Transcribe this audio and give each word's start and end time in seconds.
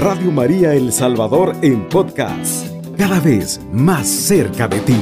Radio 0.00 0.32
María 0.32 0.72
El 0.72 0.94
Salvador 0.94 1.54
en 1.60 1.86
podcast, 1.86 2.66
cada 2.96 3.20
vez 3.20 3.60
más 3.70 4.08
cerca 4.08 4.66
de 4.66 4.80
ti. 4.80 4.96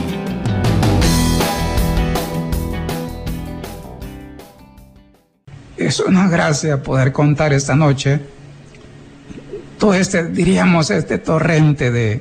Es 5.76 6.00
una 6.00 6.28
gracia 6.28 6.82
poder 6.82 7.12
contar 7.12 7.52
esta 7.52 7.76
noche 7.76 8.20
todo 9.78 9.94
este, 9.94 10.24
diríamos, 10.24 10.90
este 10.90 11.18
torrente 11.18 11.92
de, 11.92 12.20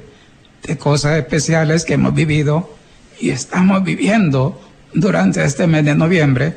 cosas 0.77 1.17
especiales 1.17 1.83
que 1.83 1.95
hemos 1.95 2.13
vivido 2.13 2.75
y 3.19 3.31
estamos 3.31 3.83
viviendo 3.83 4.61
durante 4.93 5.43
este 5.43 5.65
mes 5.65 5.83
de 5.83 5.95
noviembre, 5.95 6.55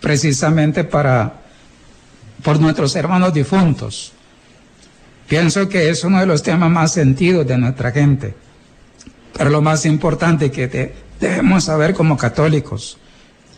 precisamente 0.00 0.82
para, 0.82 1.34
por 2.42 2.58
nuestros 2.58 2.96
hermanos 2.96 3.32
difuntos. 3.32 4.14
Pienso 5.28 5.68
que 5.68 5.90
es 5.90 6.04
uno 6.04 6.20
de 6.20 6.26
los 6.26 6.42
temas 6.42 6.70
más 6.70 6.92
sentidos 6.92 7.46
de 7.46 7.58
nuestra 7.58 7.90
gente, 7.90 8.34
pero 9.36 9.50
lo 9.50 9.60
más 9.60 9.84
importante 9.84 10.50
que 10.50 10.94
debemos 11.20 11.64
saber 11.64 11.92
como 11.92 12.16
católicos, 12.16 12.96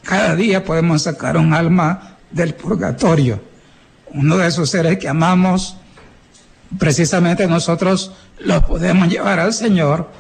cada 0.03 0.35
día 0.35 0.65
podemos 0.65 1.03
sacar 1.03 1.37
un 1.37 1.55
alma 1.55 2.17
del 2.33 2.55
purgatorio, 2.55 3.41
uno 4.13 4.37
de 4.39 4.49
esos 4.49 4.69
seres 4.69 4.99
que 4.99 5.09
amamos, 5.09 5.77
precisamente 6.77 7.47
nosotros 7.47 8.13
lo 8.41 8.61
podemos 8.63 9.09
llevar 9.09 9.39
al 9.39 9.53
Señor 9.53 10.11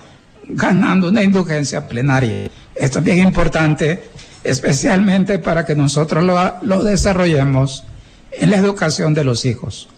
ganando 0.46 1.08
una 1.08 1.24
indulgencia 1.24 1.88
plenaria. 1.88 2.48
Esto 2.76 3.00
es 3.00 3.04
bien 3.04 3.26
importante, 3.26 4.04
especialmente 4.44 5.40
para 5.40 5.66
que 5.66 5.74
nosotros 5.74 6.22
lo, 6.22 6.38
lo 6.62 6.84
desarrollemos 6.84 7.82
en 8.30 8.50
la 8.50 8.56
educación 8.58 9.14
de 9.14 9.24
los 9.24 9.44
hijos. 9.44 9.88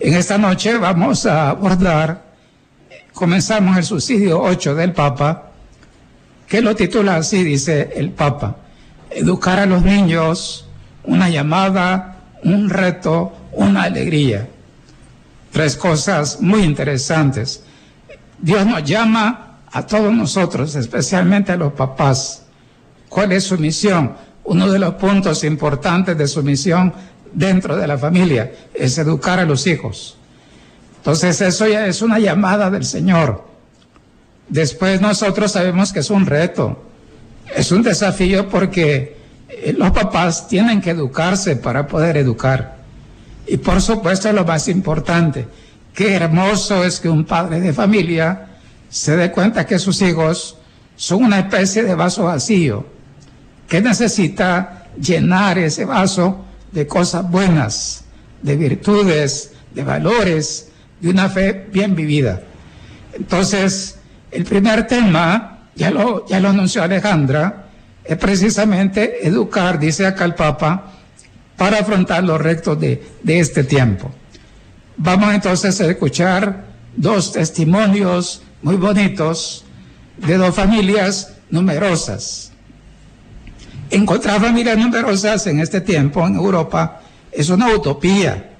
En 0.00 0.14
esta 0.14 0.38
noche 0.38 0.78
vamos 0.78 1.26
a 1.26 1.50
abordar, 1.50 2.22
comenzamos 3.12 3.76
el 3.76 3.82
subsidio 3.82 4.40
8 4.40 4.76
del 4.76 4.92
Papa, 4.92 5.50
que 6.46 6.60
lo 6.60 6.76
titula 6.76 7.16
así, 7.16 7.42
dice 7.42 7.90
el 7.96 8.10
Papa, 8.10 8.58
educar 9.10 9.58
a 9.58 9.66
los 9.66 9.82
niños, 9.82 10.68
una 11.02 11.28
llamada, 11.28 12.16
un 12.44 12.70
reto, 12.70 13.32
una 13.52 13.82
alegría. 13.82 14.48
Tres 15.50 15.74
cosas 15.74 16.40
muy 16.40 16.62
interesantes. 16.62 17.64
Dios 18.38 18.64
nos 18.66 18.84
llama 18.84 19.58
a 19.72 19.84
todos 19.84 20.12
nosotros, 20.12 20.76
especialmente 20.76 21.50
a 21.50 21.56
los 21.56 21.72
papás. 21.72 22.44
¿Cuál 23.08 23.32
es 23.32 23.44
su 23.44 23.58
misión? 23.58 24.12
Uno 24.44 24.70
de 24.70 24.78
los 24.78 24.94
puntos 24.94 25.42
importantes 25.42 26.16
de 26.16 26.28
su 26.28 26.44
misión 26.44 26.92
dentro 27.38 27.76
de 27.76 27.86
la 27.86 27.96
familia 27.96 28.52
es 28.74 28.98
educar 28.98 29.38
a 29.38 29.44
los 29.44 29.66
hijos. 29.66 30.16
Entonces 30.96 31.40
eso 31.40 31.66
ya 31.68 31.86
es 31.86 32.02
una 32.02 32.18
llamada 32.18 32.68
del 32.70 32.84
Señor. 32.84 33.44
Después 34.48 35.00
nosotros 35.00 35.52
sabemos 35.52 35.92
que 35.92 36.00
es 36.00 36.10
un 36.10 36.26
reto, 36.26 36.82
es 37.54 37.70
un 37.70 37.82
desafío 37.82 38.48
porque 38.48 39.16
eh, 39.48 39.74
los 39.76 39.92
papás 39.92 40.48
tienen 40.48 40.80
que 40.80 40.90
educarse 40.90 41.56
para 41.56 41.86
poder 41.86 42.16
educar. 42.16 42.78
Y 43.46 43.56
por 43.58 43.80
supuesto 43.80 44.32
lo 44.32 44.44
más 44.44 44.66
importante, 44.68 45.46
qué 45.94 46.14
hermoso 46.14 46.84
es 46.84 46.98
que 46.98 47.08
un 47.08 47.24
padre 47.24 47.60
de 47.60 47.72
familia 47.72 48.48
se 48.90 49.16
dé 49.16 49.30
cuenta 49.30 49.64
que 49.64 49.78
sus 49.78 50.02
hijos 50.02 50.56
son 50.96 51.24
una 51.24 51.38
especie 51.38 51.84
de 51.84 51.94
vaso 51.94 52.24
vacío, 52.24 52.84
que 53.68 53.80
necesita 53.80 54.86
llenar 55.00 55.58
ese 55.58 55.84
vaso 55.84 56.47
de 56.72 56.86
cosas 56.86 57.30
buenas, 57.30 58.04
de 58.42 58.56
virtudes, 58.56 59.52
de 59.74 59.84
valores, 59.84 60.68
de 61.00 61.10
una 61.10 61.28
fe 61.28 61.66
bien 61.72 61.94
vivida. 61.94 62.42
Entonces, 63.12 63.96
el 64.30 64.44
primer 64.44 64.86
tema, 64.86 65.68
ya 65.74 65.90
lo, 65.90 66.26
ya 66.26 66.40
lo 66.40 66.50
anunció 66.50 66.82
Alejandra, 66.82 67.66
es 68.04 68.16
precisamente 68.16 69.26
educar, 69.26 69.78
dice 69.78 70.06
acá 70.06 70.24
el 70.24 70.34
Papa, 70.34 70.92
para 71.56 71.80
afrontar 71.80 72.24
los 72.24 72.40
retos 72.40 72.78
de, 72.80 73.02
de 73.22 73.40
este 73.40 73.64
tiempo. 73.64 74.10
Vamos 74.96 75.34
entonces 75.34 75.80
a 75.80 75.86
escuchar 75.86 76.66
dos 76.96 77.32
testimonios 77.32 78.42
muy 78.62 78.76
bonitos 78.76 79.64
de 80.16 80.36
dos 80.36 80.54
familias 80.54 81.34
numerosas. 81.50 82.47
Encontrar 83.90 84.40
familias 84.40 84.76
numerosas 84.76 85.46
en 85.46 85.60
este 85.60 85.80
tiempo 85.80 86.26
en 86.26 86.36
Europa 86.36 87.00
es 87.32 87.48
una 87.48 87.74
utopía. 87.74 88.50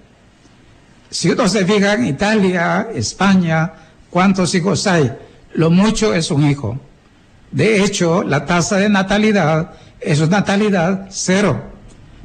Si 1.10 1.30
uno 1.30 1.48
se 1.48 1.66
fija 1.66 1.94
en 1.94 2.06
Italia, 2.06 2.88
España, 2.94 3.72
¿cuántos 4.10 4.54
hijos 4.54 4.86
hay? 4.86 5.12
Lo 5.54 5.70
mucho 5.70 6.14
es 6.14 6.30
un 6.30 6.48
hijo. 6.48 6.78
De 7.50 7.82
hecho, 7.82 8.22
la 8.22 8.46
tasa 8.46 8.76
de 8.76 8.88
natalidad 8.88 9.72
es 10.00 10.20
una 10.20 10.38
natalidad 10.38 11.08
cero. 11.10 11.62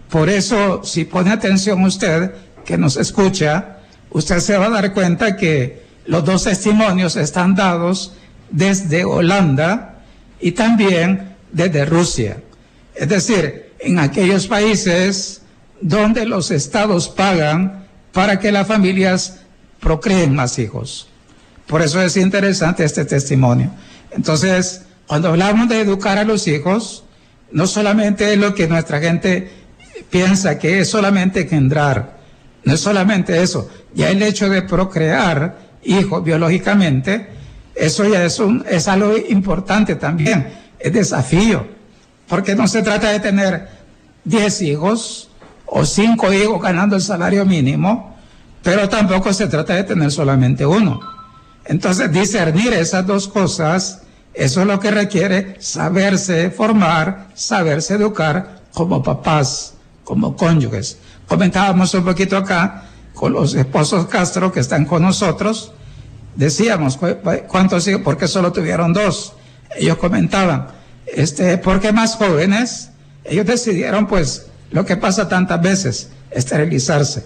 Por 0.10 0.30
eso, 0.30 0.84
si 0.84 1.06
pone 1.06 1.32
atención 1.32 1.84
usted, 1.84 2.32
que 2.66 2.78
nos 2.78 2.98
escucha, 2.98 3.78
usted 4.12 4.40
se 4.40 4.58
va 4.58 4.68
a 4.68 4.70
dar 4.70 4.94
cuenta 4.94 5.36
que 5.36 5.84
los 6.06 6.24
dos 6.24 6.44
testimonios 6.44 7.16
están 7.16 7.56
dados 7.56 8.14
desde 8.50 9.06
Holanda 9.06 9.96
y 10.40 10.52
también 10.52 11.36
desde 11.52 11.86
Rusia. 11.86 12.38
Es 12.96 13.10
decir, 13.10 13.74
en 13.80 14.00
aquellos 14.00 14.48
países 14.48 15.42
donde 15.82 16.26
los 16.26 16.52
estados 16.52 17.10
pagan 17.10 17.86
para 18.12 18.40
que 18.40 18.52
las 18.52 18.68
familias 18.68 19.40
procreen 19.80 20.34
más 20.34 20.58
hijos. 20.60 21.08
Por 21.68 21.82
eso 21.82 22.02
es 22.02 22.16
interesante 22.18 22.84
este 22.84 23.06
testimonio. 23.06 23.72
Entonces, 24.12 24.84
cuando 25.08 25.30
hablamos 25.30 25.68
de 25.70 25.82
educar 25.82 26.18
a 26.18 26.24
los 26.24 26.48
hijos, 26.48 27.04
no 27.52 27.68
solamente 27.68 28.32
es 28.32 28.40
lo 28.40 28.56
que 28.56 28.68
nuestra 28.68 29.00
gente 29.00 29.52
piensa 30.10 30.58
que 30.58 30.80
es 30.80 30.90
solamente 30.90 31.42
engendrar, 31.42 32.18
no 32.64 32.74
es 32.74 32.80
solamente 32.80 33.42
eso, 33.42 33.70
ya 33.94 34.10
el 34.10 34.22
hecho 34.24 34.50
de 34.50 34.62
procrear 34.62 35.58
hijos 35.84 36.24
biológicamente, 36.24 37.28
eso 37.76 38.08
ya 38.08 38.24
es, 38.24 38.40
un, 38.40 38.66
es 38.70 38.88
algo 38.88 39.16
importante 39.18 39.96
también, 39.96 40.48
es 40.80 40.94
desafío, 40.94 41.68
porque 42.34 42.56
no 42.56 42.68
se 42.68 42.82
trata 42.82 43.12
de 43.12 43.20
tener 43.20 43.68
10 44.24 44.64
hijos 44.64 45.30
o 45.68 45.86
5 45.86 46.34
hijos 46.34 46.60
ganando 46.60 46.96
el 46.96 47.04
salario 47.04 47.46
mínimo, 47.46 48.18
pero 48.64 48.90
tampoco 48.90 49.32
se 49.34 49.46
trata 49.46 49.76
de 49.76 49.84
tener 49.84 50.12
solamente 50.12 50.66
uno. 50.66 51.00
Entonces, 51.66 52.12
discernir 52.12 52.74
esas 52.74 53.06
dos 53.06 53.28
cosas, 53.28 54.02
eso 54.34 54.62
es 54.62 54.66
lo 54.66 54.80
que 54.80 54.90
requiere 54.90 55.58
saberse 55.60 56.50
formar, 56.50 57.28
saberse 57.36 57.94
educar 57.94 58.64
como 58.74 59.04
papás, 59.04 59.76
como 60.04 60.36
cónyuges. 60.36 60.98
Comentábamos 61.28 61.94
un 61.94 62.04
poquito 62.04 62.36
acá 62.36 62.86
con 63.14 63.34
los 63.34 63.54
esposos 63.54 64.08
Castro 64.08 64.52
que 64.52 64.62
están 64.62 64.86
con 64.86 65.04
nosotros, 65.04 65.72
decíamos, 66.36 66.98
¿cuántos 67.48 67.88
hijos? 67.88 68.02
¿Por 68.02 68.18
qué 68.18 68.28
solo 68.28 68.52
tuvieron 68.52 68.92
dos? 68.92 69.34
Ellos 69.78 69.98
comentaban, 69.98 70.82
este, 71.16 71.58
porque 71.58 71.92
más 71.92 72.16
jóvenes, 72.16 72.90
ellos 73.24 73.46
decidieron 73.46 74.08
pues 74.08 74.48
lo 74.72 74.86
que 74.86 74.98
pasa 74.98 75.28
tantas 75.28 75.62
veces, 75.62 76.10
esterilizarse. 76.32 77.24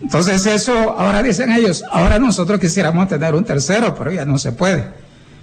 Entonces 0.00 0.46
eso, 0.46 0.72
ahora 0.72 1.22
dicen 1.22 1.50
ellos, 1.52 1.84
ahora 1.90 2.18
nosotros 2.18 2.60
quisiéramos 2.60 3.08
tener 3.08 3.34
un 3.34 3.44
tercero, 3.44 3.94
pero 3.94 4.12
ya 4.12 4.24
no 4.24 4.38
se 4.38 4.52
puede. 4.52 4.84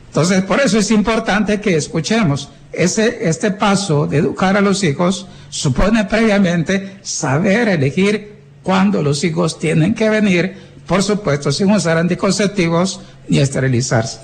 Entonces 0.07 0.43
por 0.43 0.59
eso 0.61 0.77
es 0.79 0.91
importante 0.91 1.59
que 1.59 1.75
escuchemos. 1.75 2.49
Ese, 2.71 3.27
este 3.27 3.51
paso 3.51 4.07
de 4.07 4.17
educar 4.17 4.57
a 4.57 4.61
los 4.61 4.83
hijos 4.83 5.27
supone 5.49 6.05
previamente 6.05 6.97
saber 7.01 7.69
elegir 7.69 8.35
cuándo 8.63 9.01
los 9.01 9.23
hijos 9.23 9.59
tienen 9.59 9.93
que 9.93 10.09
venir, 10.09 10.57
por 10.87 11.03
supuesto, 11.03 11.51
sin 11.51 11.71
usar 11.71 11.97
anticonceptivos 11.97 13.01
ni 13.27 13.39
esterilizarse. 13.39 14.19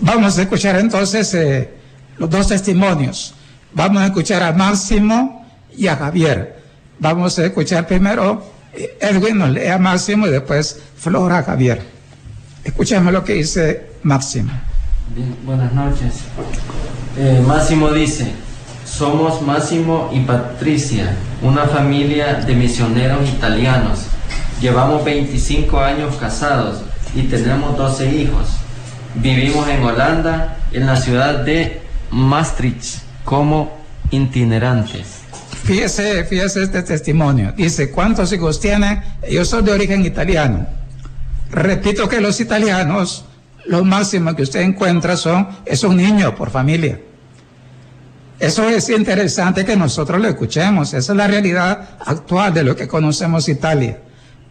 Vamos 0.00 0.38
a 0.38 0.42
escuchar 0.42 0.76
entonces 0.76 1.32
eh, 1.34 1.70
los 2.18 2.30
dos 2.30 2.48
testimonios. 2.48 3.34
Vamos 3.72 4.02
a 4.02 4.06
escuchar 4.06 4.42
a 4.42 4.52
Máximo 4.52 5.46
y 5.76 5.86
a 5.86 5.96
Javier. 5.96 6.62
Vamos 6.98 7.38
a 7.38 7.46
escuchar 7.46 7.86
primero, 7.86 8.44
eh, 8.72 8.96
Edwin 9.00 9.38
nos 9.38 9.50
lee 9.50 9.66
a 9.66 9.78
Máximo 9.78 10.26
y 10.26 10.30
después 10.30 10.80
Flora 10.96 11.42
Javier. 11.42 11.82
Escuchemos 12.62 13.12
lo 13.12 13.24
que 13.24 13.34
dice 13.34 13.86
Máximo. 14.02 14.52
Buenas 15.44 15.72
noches. 15.72 16.14
Eh, 17.18 17.42
Máximo 17.46 17.90
dice, 17.90 18.32
somos 18.86 19.42
Máximo 19.42 20.10
y 20.12 20.20
Patricia, 20.20 21.14
una 21.42 21.66
familia 21.66 22.34
de 22.34 22.54
misioneros 22.54 23.28
italianos. 23.28 24.06
Llevamos 24.60 25.04
25 25.04 25.78
años 25.78 26.16
casados 26.16 26.82
y 27.14 27.22
tenemos 27.24 27.76
12 27.76 28.14
hijos. 28.14 28.48
Vivimos 29.16 29.68
en 29.68 29.82
Holanda, 29.82 30.56
en 30.72 30.86
la 30.86 30.96
ciudad 30.96 31.44
de 31.44 31.83
Maastricht, 32.10 33.02
como 33.24 33.76
itinerantes. 34.10 35.24
Fíjese, 35.64 36.24
fíjese 36.24 36.64
este 36.64 36.82
testimonio. 36.82 37.52
Dice, 37.56 37.90
¿cuántos 37.90 38.32
hijos 38.32 38.60
tienen? 38.60 39.02
Ellos 39.22 39.48
son 39.48 39.64
de 39.64 39.72
origen 39.72 40.04
italiano. 40.04 40.66
Repito 41.50 42.08
que 42.08 42.20
los 42.20 42.40
italianos, 42.40 43.24
lo 43.66 43.84
máximo 43.84 44.34
que 44.36 44.42
usted 44.42 44.60
encuentra 44.60 45.16
son, 45.16 45.48
es 45.64 45.82
un 45.84 45.96
niño 45.96 46.34
por 46.34 46.50
familia. 46.50 47.00
Eso 48.38 48.68
es 48.68 48.90
interesante 48.90 49.64
que 49.64 49.76
nosotros 49.76 50.20
lo 50.20 50.28
escuchemos. 50.28 50.92
Esa 50.92 51.12
es 51.12 51.16
la 51.16 51.28
realidad 51.28 51.96
actual 52.04 52.52
de 52.52 52.64
lo 52.64 52.76
que 52.76 52.88
conocemos 52.88 53.48
Italia. 53.48 54.00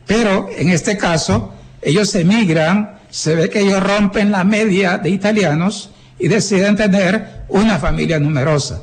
Pero 0.08 0.50
en 0.58 0.70
este 0.70 0.98
caso, 0.98 1.54
ellos 1.82 2.16
emigran, 2.16 3.00
se 3.10 3.36
ve 3.36 3.50
que 3.50 3.60
ellos 3.60 3.84
rompen 3.84 4.32
la 4.32 4.44
media 4.44 4.98
de 4.98 5.10
italianos 5.10 5.92
y 6.24 6.30
deciden 6.30 6.78
tener 6.78 7.44
una 7.50 7.78
familia 7.80 8.18
numerosa. 8.18 8.82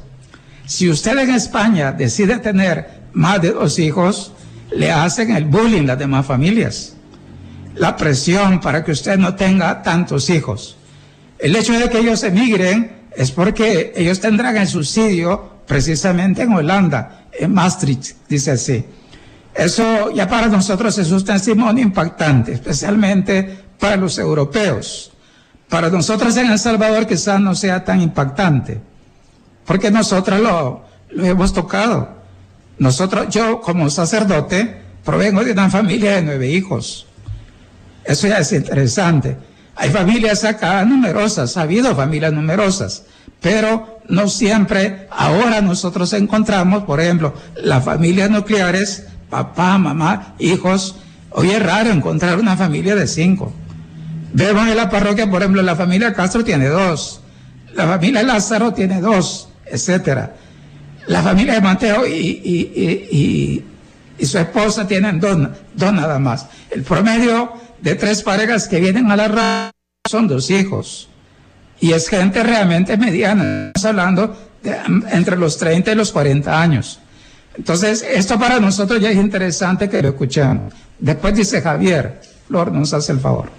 Si 0.67 0.91
usted 0.91 1.17
en 1.17 1.31
España 1.31 1.91
decide 1.91 2.37
tener 2.37 3.01
más 3.15 3.41
de 3.41 3.53
dos 3.53 3.79
hijos, 3.79 4.33
le 4.71 4.93
hacen 4.93 5.35
el 5.35 5.47
bullying 5.47 5.87
las 5.87 5.99
demás 5.99 6.27
familias. 6.27 6.97
La 7.77 7.97
presión 7.97 8.61
para 8.61 8.85
que 8.85 8.93
usted 8.93 9.17
no 9.17 9.37
tenga 9.37 9.83
tantos 9.83 10.29
hijos. 10.29 10.77
El 11.39 11.57
hecho 11.57 11.73
de 11.73 11.89
que 11.89 12.01
ellos 12.01 12.23
emigren 12.25 13.07
es 13.17 13.31
porque 13.31 13.95
ellos 13.97 14.21
tendrán 14.21 14.59
el 14.59 14.69
subsidio 14.69 15.63
precisamente 15.67 16.43
en 16.43 16.53
Holanda, 16.53 17.25
en 17.33 17.55
Maastricht, 17.55 18.17
dice 18.29 18.51
así. 18.51 18.85
Eso 19.55 20.11
ya 20.11 20.29
para 20.29 20.49
nosotros 20.49 20.99
es 20.99 21.11
un 21.11 21.25
testimonio 21.25 21.83
impactante, 21.83 22.53
especialmente 22.53 23.61
para 23.79 23.97
los 23.97 24.19
europeos. 24.19 25.11
Para 25.71 25.89
nosotros 25.89 26.37
en 26.37 26.51
El 26.51 26.59
Salvador 26.59 27.07
quizás 27.07 27.41
no 27.41 27.55
sea 27.55 27.85
tan 27.85 28.01
impactante, 28.03 28.81
porque 29.65 29.91
nosotros 29.93 30.41
lo, 30.41 30.85
hemos 31.25 31.53
tocado. 31.53 32.09
Nosotros, 32.79 33.29
yo 33.31 33.61
como 33.61 33.89
sacerdote, 33.89 34.83
provengo 35.05 35.45
de 35.45 35.53
una 35.53 35.71
familia 35.71 36.17
de 36.17 36.23
nueve 36.23 36.51
hijos. 36.51 37.07
Eso 38.05 38.27
ya 38.27 38.39
es 38.39 38.53
interesante. 38.53 39.37
Hay 39.77 39.91
familias 39.91 40.43
acá 40.43 40.85
numerosas, 40.85 41.57
ha 41.57 41.63
habido 41.63 41.95
familias 41.95 42.33
numerosas, 42.33 43.05
pero 43.41 44.01
no 44.09 44.29
siempre, 44.29 45.07
ahora 45.09 45.61
nosotros 45.61 46.13
encontramos, 46.15 46.83
por 46.83 47.01
ejemplo, 47.01 47.33
las 47.63 47.85
familias 47.85 48.29
nucleares, 48.29 49.07
papá, 49.31 49.79
mamá, 49.79 50.35
hijos. 50.41 50.97
Hoy 51.31 51.51
es 51.51 51.63
raro 51.63 51.91
encontrar 51.91 52.41
una 52.41 52.57
familia 52.57 52.97
de 52.97 53.07
cinco. 53.07 53.53
Vemos 54.33 54.69
en 54.69 54.77
la 54.77 54.89
parroquia, 54.89 55.29
por 55.31 55.43
ejemplo, 55.43 55.63
la 55.63 55.77
familia 55.77 56.13
Castro 56.13 56.45
tiene 56.45 56.69
dos, 56.69 57.21
la 57.75 57.87
familia 57.87 58.23
Lázaro 58.23 58.73
tiene 58.73 59.01
dos, 59.01 59.49
etcétera 59.67 60.35
la 61.11 61.23
familia 61.23 61.55
de 61.55 61.61
Mateo 61.61 62.07
y, 62.07 63.65
su 64.23 64.39
esposa 64.39 64.87
tienen 64.87 65.19
dos, 65.19 65.49
dos, 65.75 65.93
nada 65.93 66.19
más. 66.19 66.47
El 66.71 66.83
promedio 66.83 67.53
de 67.81 67.95
tres 67.95 68.23
parejas 68.23 68.69
que 68.69 68.81
vienen 68.81 69.11
a 69.11 69.17
la 69.17 69.29
radio 69.29 69.73
son 70.09 70.29
dos 70.29 70.51
hijos. 70.51 71.09
Y 71.81 71.93
es 71.93 72.09
gente 72.09 72.43
realmente 72.43 72.97
mediana. 72.99 73.73
Estamos 73.75 73.85
hablando 73.87 74.37
de 74.63 74.77
entre 75.13 75.37
los 75.37 75.57
30 75.57 75.93
y 75.93 75.95
los 75.95 76.13
40 76.13 76.61
años. 76.61 77.01
Entonces, 77.57 78.07
esto 78.09 78.39
para 78.39 78.61
nosotros 78.61 79.01
ya 79.01 79.11
es 79.11 79.17
interesante 79.17 79.89
que 79.89 80.03
lo 80.03 80.11
escuchemos. 80.11 80.75
Después 80.99 81.35
dice 81.35 81.63
Javier, 81.63 82.21
Flor, 82.47 82.71
nos 82.71 82.93
hace 82.93 83.13
el 83.13 83.21
favor. 83.21 83.51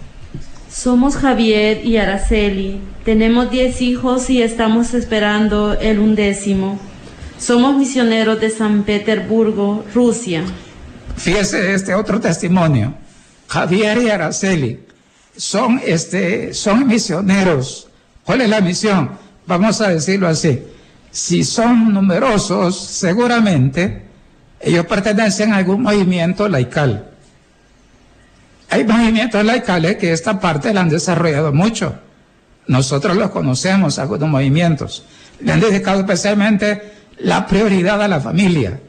Somos 0.73 1.17
Javier 1.17 1.85
y 1.85 1.97
Araceli. 1.97 2.79
Tenemos 3.03 3.51
10 3.51 3.81
hijos 3.81 4.29
y 4.29 4.41
estamos 4.41 4.93
esperando 4.93 5.73
el 5.73 5.99
undécimo. 5.99 6.79
Somos 7.37 7.75
misioneros 7.75 8.39
de 8.39 8.49
San 8.49 8.83
Petersburgo, 8.83 9.83
Rusia. 9.93 10.43
Fíjese 11.17 11.73
este 11.73 11.93
otro 11.93 12.21
testimonio. 12.21 12.93
Javier 13.47 14.01
y 14.01 14.09
Araceli 14.09 14.79
son, 15.35 15.81
este, 15.85 16.53
son 16.53 16.87
misioneros. 16.87 17.89
¿Cuál 18.23 18.41
es 18.41 18.49
la 18.49 18.61
misión? 18.61 19.11
Vamos 19.45 19.81
a 19.81 19.89
decirlo 19.89 20.29
así. 20.29 20.63
Si 21.11 21.43
son 21.43 21.93
numerosos, 21.93 22.79
seguramente 22.79 24.03
ellos 24.61 24.85
pertenecen 24.85 25.51
a 25.51 25.57
algún 25.57 25.81
movimiento 25.81 26.47
laical. 26.47 27.10
Hay 28.71 28.85
movimientos 28.85 29.43
laicales 29.43 29.97
que 29.97 30.13
esta 30.13 30.39
parte 30.39 30.73
la 30.73 30.79
han 30.79 30.87
desarrollado 30.87 31.51
mucho. 31.51 31.93
Nosotros 32.67 33.17
los 33.17 33.29
conocemos, 33.29 33.99
algunos 33.99 34.29
movimientos. 34.29 35.03
Le 35.41 35.51
han 35.51 35.59
dedicado 35.59 35.99
especialmente 35.99 36.81
la 37.17 37.45
prioridad 37.47 38.01
a 38.01 38.07
la 38.07 38.21
familia. 38.21 38.79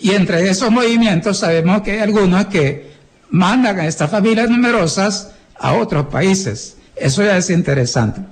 Y 0.00 0.14
entre 0.14 0.50
esos 0.50 0.72
movimientos 0.72 1.38
sabemos 1.38 1.82
que 1.82 1.92
hay 1.92 1.98
algunos 2.00 2.46
que 2.46 2.90
mandan 3.30 3.78
a 3.78 3.86
estas 3.86 4.10
familias 4.10 4.50
numerosas 4.50 5.30
a 5.56 5.74
otros 5.74 6.06
países. 6.06 6.76
Eso 6.96 7.22
ya 7.22 7.36
es 7.36 7.50
interesante. 7.50 8.22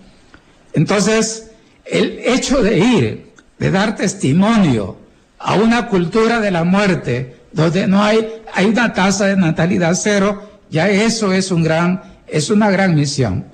Entonces, 0.72 1.52
el 1.84 2.18
hecho 2.24 2.60
de 2.60 2.76
ir, 2.76 3.32
de 3.56 3.70
dar 3.70 3.94
testimonio 3.94 4.98
a 5.38 5.54
una 5.54 5.86
cultura 5.86 6.40
de 6.40 6.50
la 6.50 6.64
muerte, 6.64 7.36
donde 7.52 7.86
no 7.86 8.02
hay, 8.02 8.28
hay 8.52 8.66
una 8.66 8.92
tasa 8.92 9.26
de 9.26 9.36
natalidad 9.36 9.94
cero, 9.94 10.47
ya 10.70 10.88
eso 10.88 11.32
es 11.32 11.50
un 11.50 11.62
gran, 11.62 12.02
es 12.26 12.50
una 12.50 12.70
gran 12.70 12.94
misión. 12.94 13.44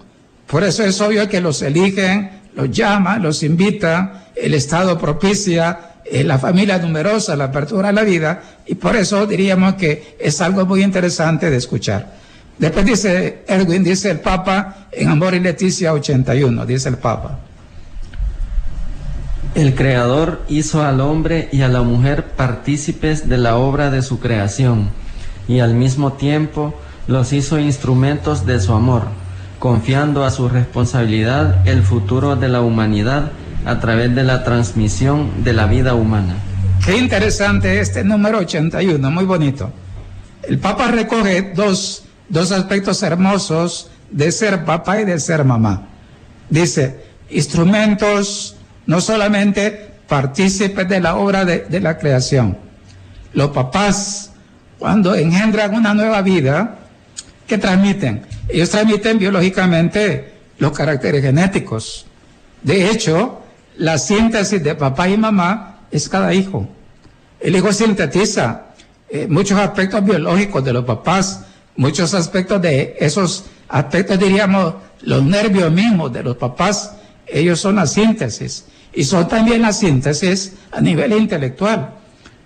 Por 0.46 0.64
eso 0.64 0.84
es 0.84 1.00
obvio 1.00 1.28
que 1.28 1.40
los 1.40 1.62
eligen, 1.62 2.30
los 2.54 2.70
llama, 2.70 3.18
los 3.18 3.42
invita, 3.42 4.28
el 4.36 4.54
Estado 4.54 4.98
propicia 4.98 5.94
la 6.10 6.38
familia 6.38 6.78
numerosa, 6.78 7.34
la 7.34 7.44
apertura 7.44 7.88
a 7.88 7.92
la 7.92 8.02
vida, 8.02 8.42
y 8.66 8.74
por 8.74 8.94
eso 8.94 9.26
diríamos 9.26 9.74
que 9.74 10.16
es 10.20 10.40
algo 10.40 10.66
muy 10.66 10.82
interesante 10.82 11.50
de 11.50 11.56
escuchar. 11.56 12.14
Después 12.58 12.84
dice 12.84 13.42
Erwin, 13.48 13.82
dice 13.82 14.10
el 14.10 14.20
Papa 14.20 14.86
en 14.92 15.08
Amor 15.08 15.34
y 15.34 15.40
Leticia 15.40 15.92
81, 15.92 16.66
dice 16.66 16.88
el 16.88 16.98
Papa. 16.98 17.40
El 19.54 19.74
Creador 19.74 20.42
hizo 20.48 20.84
al 20.84 21.00
hombre 21.00 21.48
y 21.52 21.62
a 21.62 21.68
la 21.68 21.82
mujer 21.82 22.24
partícipes 22.36 23.28
de 23.28 23.38
la 23.38 23.56
obra 23.56 23.90
de 23.90 24.02
su 24.02 24.20
creación, 24.20 24.90
y 25.48 25.60
al 25.60 25.74
mismo 25.74 26.12
tiempo 26.12 26.74
los 27.06 27.32
hizo 27.32 27.58
instrumentos 27.58 28.46
de 28.46 28.60
su 28.60 28.72
amor, 28.72 29.04
confiando 29.58 30.24
a 30.24 30.30
su 30.30 30.48
responsabilidad 30.48 31.66
el 31.66 31.82
futuro 31.82 32.36
de 32.36 32.48
la 32.48 32.60
humanidad 32.60 33.32
a 33.64 33.80
través 33.80 34.14
de 34.14 34.22
la 34.22 34.44
transmisión 34.44 35.44
de 35.44 35.52
la 35.52 35.66
vida 35.66 35.94
humana. 35.94 36.34
Qué 36.84 36.96
interesante 36.96 37.80
este 37.80 38.04
número 38.04 38.38
81, 38.38 39.10
muy 39.10 39.24
bonito. 39.24 39.72
El 40.42 40.58
Papa 40.58 40.88
recoge 40.88 41.52
dos, 41.54 42.04
dos 42.28 42.52
aspectos 42.52 43.02
hermosos 43.02 43.90
de 44.10 44.30
ser 44.32 44.64
papá 44.64 45.00
y 45.00 45.04
de 45.04 45.18
ser 45.18 45.44
mamá. 45.44 45.88
Dice, 46.50 47.04
instrumentos 47.30 48.56
no 48.86 49.00
solamente 49.00 49.92
partícipes 50.08 50.86
de 50.88 51.00
la 51.00 51.16
obra 51.16 51.44
de, 51.44 51.60
de 51.60 51.80
la 51.80 51.96
creación. 51.96 52.58
Los 53.32 53.50
papás, 53.50 54.32
cuando 54.78 55.14
engendran 55.14 55.74
una 55.74 55.94
nueva 55.94 56.20
vida, 56.20 56.83
¿qué 57.46 57.58
transmiten? 57.58 58.22
Ellos 58.48 58.70
transmiten 58.70 59.18
biológicamente 59.18 60.32
los 60.58 60.72
caracteres 60.72 61.22
genéticos. 61.22 62.06
De 62.62 62.90
hecho, 62.90 63.42
la 63.76 63.98
síntesis 63.98 64.62
de 64.62 64.74
papá 64.74 65.08
y 65.08 65.16
mamá 65.16 65.80
es 65.90 66.08
cada 66.08 66.32
hijo. 66.32 66.68
El 67.40 67.56
hijo 67.56 67.72
sintetiza 67.72 68.66
eh, 69.08 69.26
muchos 69.28 69.58
aspectos 69.58 70.04
biológicos 70.04 70.64
de 70.64 70.72
los 70.72 70.84
papás, 70.84 71.44
muchos 71.76 72.14
aspectos 72.14 72.60
de 72.62 72.96
esos 72.98 73.44
aspectos, 73.68 74.18
diríamos, 74.18 74.74
los 75.02 75.22
nervios 75.22 75.70
mismos 75.70 76.12
de 76.12 76.22
los 76.22 76.36
papás, 76.36 76.96
ellos 77.26 77.60
son 77.60 77.76
la 77.76 77.86
síntesis. 77.86 78.66
Y 78.92 79.04
son 79.04 79.28
también 79.28 79.62
la 79.62 79.72
síntesis 79.72 80.54
a 80.72 80.80
nivel 80.80 81.12
intelectual. 81.12 81.94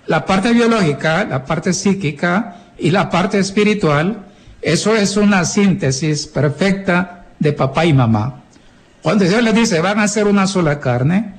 La 0.06 0.24
parte 0.24 0.52
biológica, 0.52 1.24
la 1.24 1.44
parte 1.44 1.72
psíquica 1.72 2.72
y 2.78 2.90
la 2.90 3.10
parte 3.10 3.38
espiritual, 3.38 4.27
eso 4.62 4.96
es 4.96 5.16
una 5.16 5.44
síntesis 5.44 6.26
perfecta 6.26 7.26
de 7.38 7.52
papá 7.52 7.84
y 7.84 7.92
mamá. 7.92 8.42
Cuando 9.02 9.24
Dios 9.24 9.42
les 9.42 9.54
dice, 9.54 9.80
van 9.80 10.00
a 10.00 10.08
ser 10.08 10.26
una 10.26 10.46
sola 10.46 10.80
carne, 10.80 11.34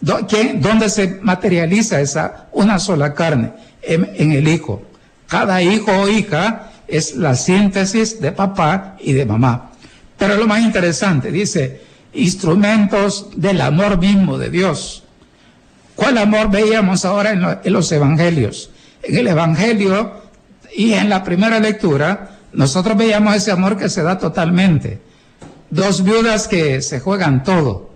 ¿dónde 0.00 0.88
se 0.88 1.18
materializa 1.22 2.00
esa 2.00 2.48
una 2.52 2.78
sola 2.78 3.14
carne? 3.14 3.52
En, 3.82 4.32
el 4.32 4.48
hijo. 4.48 4.82
Cada 5.28 5.62
hijo 5.62 5.92
o 5.92 6.08
hija 6.08 6.72
es 6.88 7.14
la 7.16 7.36
síntesis 7.36 8.20
de 8.20 8.32
papá 8.32 8.96
y 9.00 9.12
de 9.12 9.24
mamá. 9.24 9.70
Pero 10.18 10.36
lo 10.36 10.46
más 10.46 10.60
interesante, 10.60 11.30
dice, 11.30 11.82
instrumentos 12.12 13.28
del 13.36 13.60
amor 13.60 13.98
mismo 13.98 14.38
de 14.38 14.50
Dios. 14.50 15.04
¿Cuál 15.94 16.18
amor 16.18 16.50
veíamos 16.50 17.04
ahora 17.04 17.30
en, 17.30 17.44
en 17.62 17.72
los 17.72 17.90
evangelios? 17.92 18.70
En 19.02 19.16
el 19.16 19.28
evangelio 19.28 20.22
y 20.74 20.94
en 20.94 21.08
la 21.08 21.22
primera 21.22 21.60
lectura, 21.60 22.35
nosotros 22.56 22.96
veíamos 22.96 23.36
ese 23.36 23.52
amor 23.52 23.76
que 23.76 23.88
se 23.88 24.02
da 24.02 24.18
totalmente 24.18 25.00
dos 25.70 26.02
viudas 26.02 26.48
que 26.48 26.80
se 26.82 27.00
juegan 27.00 27.42
todo. 27.42 27.90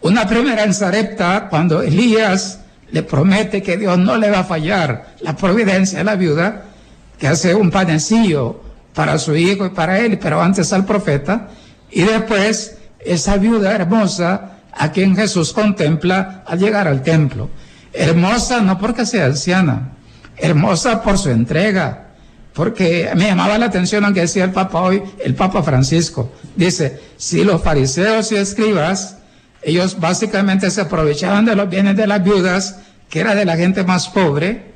Una 0.00 0.26
primera 0.26 0.64
en 0.64 0.74
Sarepta, 0.74 1.48
cuando 1.48 1.82
Elías 1.82 2.60
le 2.90 3.02
promete 3.02 3.62
que 3.62 3.76
Dios 3.76 3.98
no 3.98 4.16
le 4.16 4.30
va 4.30 4.40
a 4.40 4.44
fallar 4.44 5.14
la 5.20 5.36
providencia 5.36 6.00
a 6.00 6.04
la 6.04 6.16
viuda, 6.16 6.64
que 7.18 7.28
hace 7.28 7.54
un 7.54 7.70
panecillo 7.70 8.60
para 8.94 9.18
su 9.18 9.36
hijo 9.36 9.66
y 9.66 9.70
para 9.70 10.00
él, 10.00 10.18
pero 10.18 10.42
antes 10.42 10.72
al 10.72 10.84
profeta, 10.84 11.48
y 11.90 12.02
después 12.02 12.78
esa 12.98 13.36
viuda 13.36 13.72
hermosa 13.72 14.58
a 14.72 14.90
quien 14.90 15.14
Jesús 15.14 15.52
contempla 15.52 16.42
al 16.46 16.58
llegar 16.58 16.88
al 16.88 17.02
templo. 17.02 17.48
Hermosa 17.92 18.60
no 18.60 18.78
porque 18.78 19.06
sea 19.06 19.26
anciana, 19.26 19.92
hermosa 20.36 21.02
por 21.02 21.16
su 21.16 21.30
entrega, 21.30 22.11
porque 22.54 23.10
me 23.14 23.26
llamaba 23.26 23.58
la 23.58 23.66
atención 23.66 24.02
lo 24.02 24.12
que 24.12 24.20
decía 24.20 24.44
el 24.44 24.52
Papa 24.52 24.80
hoy, 24.80 25.02
el 25.24 25.34
Papa 25.34 25.62
Francisco. 25.62 26.30
Dice, 26.56 27.00
si 27.16 27.44
los 27.44 27.62
fariseos 27.62 28.30
y 28.32 28.36
escribas, 28.36 29.16
ellos 29.62 29.98
básicamente 29.98 30.70
se 30.70 30.82
aprovechaban 30.82 31.44
de 31.44 31.56
los 31.56 31.68
bienes 31.68 31.96
de 31.96 32.06
las 32.06 32.22
viudas, 32.22 32.80
que 33.08 33.20
era 33.20 33.34
de 33.34 33.44
la 33.44 33.56
gente 33.56 33.84
más 33.84 34.08
pobre, 34.08 34.72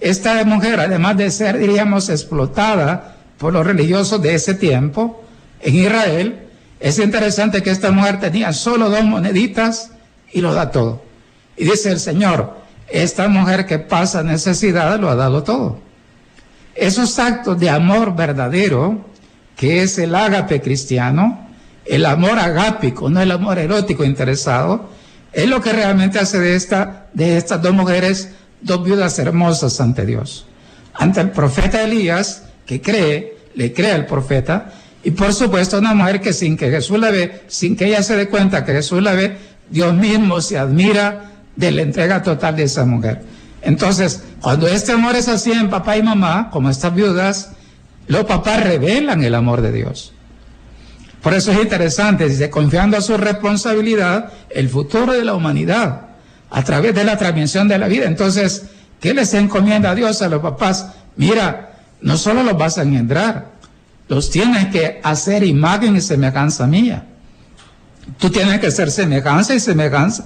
esta 0.00 0.44
mujer, 0.44 0.78
además 0.78 1.16
de 1.16 1.30
ser, 1.30 1.58
diríamos, 1.58 2.08
explotada 2.08 3.16
por 3.36 3.52
los 3.52 3.66
religiosos 3.66 4.22
de 4.22 4.34
ese 4.34 4.54
tiempo 4.54 5.24
en 5.60 5.74
Israel, 5.74 6.38
es 6.78 6.98
interesante 7.00 7.62
que 7.62 7.70
esta 7.70 7.90
mujer 7.90 8.20
tenía 8.20 8.52
solo 8.52 8.90
dos 8.90 9.04
moneditas 9.04 9.90
y 10.32 10.40
lo 10.40 10.54
da 10.54 10.70
todo. 10.70 11.02
Y 11.56 11.64
dice 11.64 11.90
el 11.90 11.98
Señor, 11.98 12.54
esta 12.88 13.26
mujer 13.26 13.66
que 13.66 13.80
pasa 13.80 14.22
necesidad 14.22 15.00
lo 15.00 15.10
ha 15.10 15.16
dado 15.16 15.42
todo. 15.42 15.80
Esos 16.78 17.18
actos 17.18 17.58
de 17.58 17.68
amor 17.68 18.14
verdadero, 18.14 19.04
que 19.56 19.82
es 19.82 19.98
el 19.98 20.14
ágape 20.14 20.60
cristiano, 20.60 21.48
el 21.84 22.06
amor 22.06 22.38
agápico, 22.38 23.10
no 23.10 23.20
el 23.20 23.32
amor 23.32 23.58
erótico 23.58 24.04
interesado, 24.04 24.88
es 25.32 25.48
lo 25.48 25.60
que 25.60 25.72
realmente 25.72 26.20
hace 26.20 26.38
de, 26.38 26.54
esta, 26.54 27.08
de 27.14 27.36
estas 27.36 27.60
dos 27.62 27.74
mujeres 27.74 28.30
dos 28.60 28.84
viudas 28.84 29.18
hermosas 29.18 29.80
ante 29.80 30.06
Dios. 30.06 30.46
Ante 30.94 31.20
el 31.20 31.30
profeta 31.30 31.82
Elías, 31.82 32.44
que 32.64 32.80
cree, 32.80 33.36
le 33.54 33.72
cree 33.72 33.92
al 33.92 34.06
profeta, 34.06 34.72
y 35.02 35.10
por 35.10 35.34
supuesto 35.34 35.78
una 35.78 35.94
mujer 35.94 36.20
que 36.20 36.32
sin 36.32 36.56
que 36.56 36.70
Jesús 36.70 36.98
la 36.98 37.10
ve, 37.10 37.42
sin 37.48 37.76
que 37.76 37.86
ella 37.86 38.04
se 38.04 38.16
dé 38.16 38.28
cuenta 38.28 38.64
que 38.64 38.72
Jesús 38.72 39.02
la 39.02 39.14
ve, 39.14 39.36
Dios 39.68 39.94
mismo 39.94 40.40
se 40.40 40.58
admira 40.58 41.32
de 41.56 41.72
la 41.72 41.82
entrega 41.82 42.22
total 42.22 42.54
de 42.54 42.64
esa 42.64 42.84
mujer. 42.84 43.22
Entonces, 43.62 44.22
cuando 44.40 44.68
este 44.68 44.92
amor 44.92 45.16
es 45.16 45.28
así 45.28 45.52
en 45.52 45.70
papá 45.70 45.96
y 45.96 46.02
mamá, 46.02 46.50
como 46.50 46.70
estas 46.70 46.94
viudas, 46.94 47.50
los 48.06 48.24
papás 48.24 48.62
revelan 48.62 49.22
el 49.22 49.34
amor 49.34 49.60
de 49.60 49.72
Dios. 49.72 50.12
Por 51.22 51.34
eso 51.34 51.50
es 51.52 51.58
interesante, 51.60 52.28
dice, 52.28 52.48
confiando 52.48 52.96
a 52.96 53.00
su 53.00 53.16
responsabilidad, 53.16 54.32
el 54.50 54.68
futuro 54.68 55.12
de 55.12 55.24
la 55.24 55.34
humanidad, 55.34 56.02
a 56.50 56.62
través 56.62 56.94
de 56.94 57.04
la 57.04 57.18
transmisión 57.18 57.68
de 57.68 57.78
la 57.78 57.88
vida. 57.88 58.06
Entonces, 58.06 58.66
¿qué 59.00 59.12
les 59.12 59.34
encomienda 59.34 59.90
a 59.90 59.94
Dios 59.94 60.22
a 60.22 60.28
los 60.28 60.40
papás? 60.40 60.86
Mira, 61.16 61.80
no 62.00 62.16
solo 62.16 62.42
los 62.44 62.56
vas 62.56 62.78
a 62.78 62.82
engendrar, 62.82 63.50
los 64.08 64.30
tienes 64.30 64.68
que 64.68 65.00
hacer 65.02 65.42
imagen 65.42 65.96
y 65.96 66.00
semejanza 66.00 66.66
mía. 66.66 67.04
Tú 68.16 68.30
tienes 68.30 68.58
que 68.60 68.70
ser 68.70 68.90
semejanza 68.90 69.54
y 69.54 69.60
semejanza, 69.60 70.24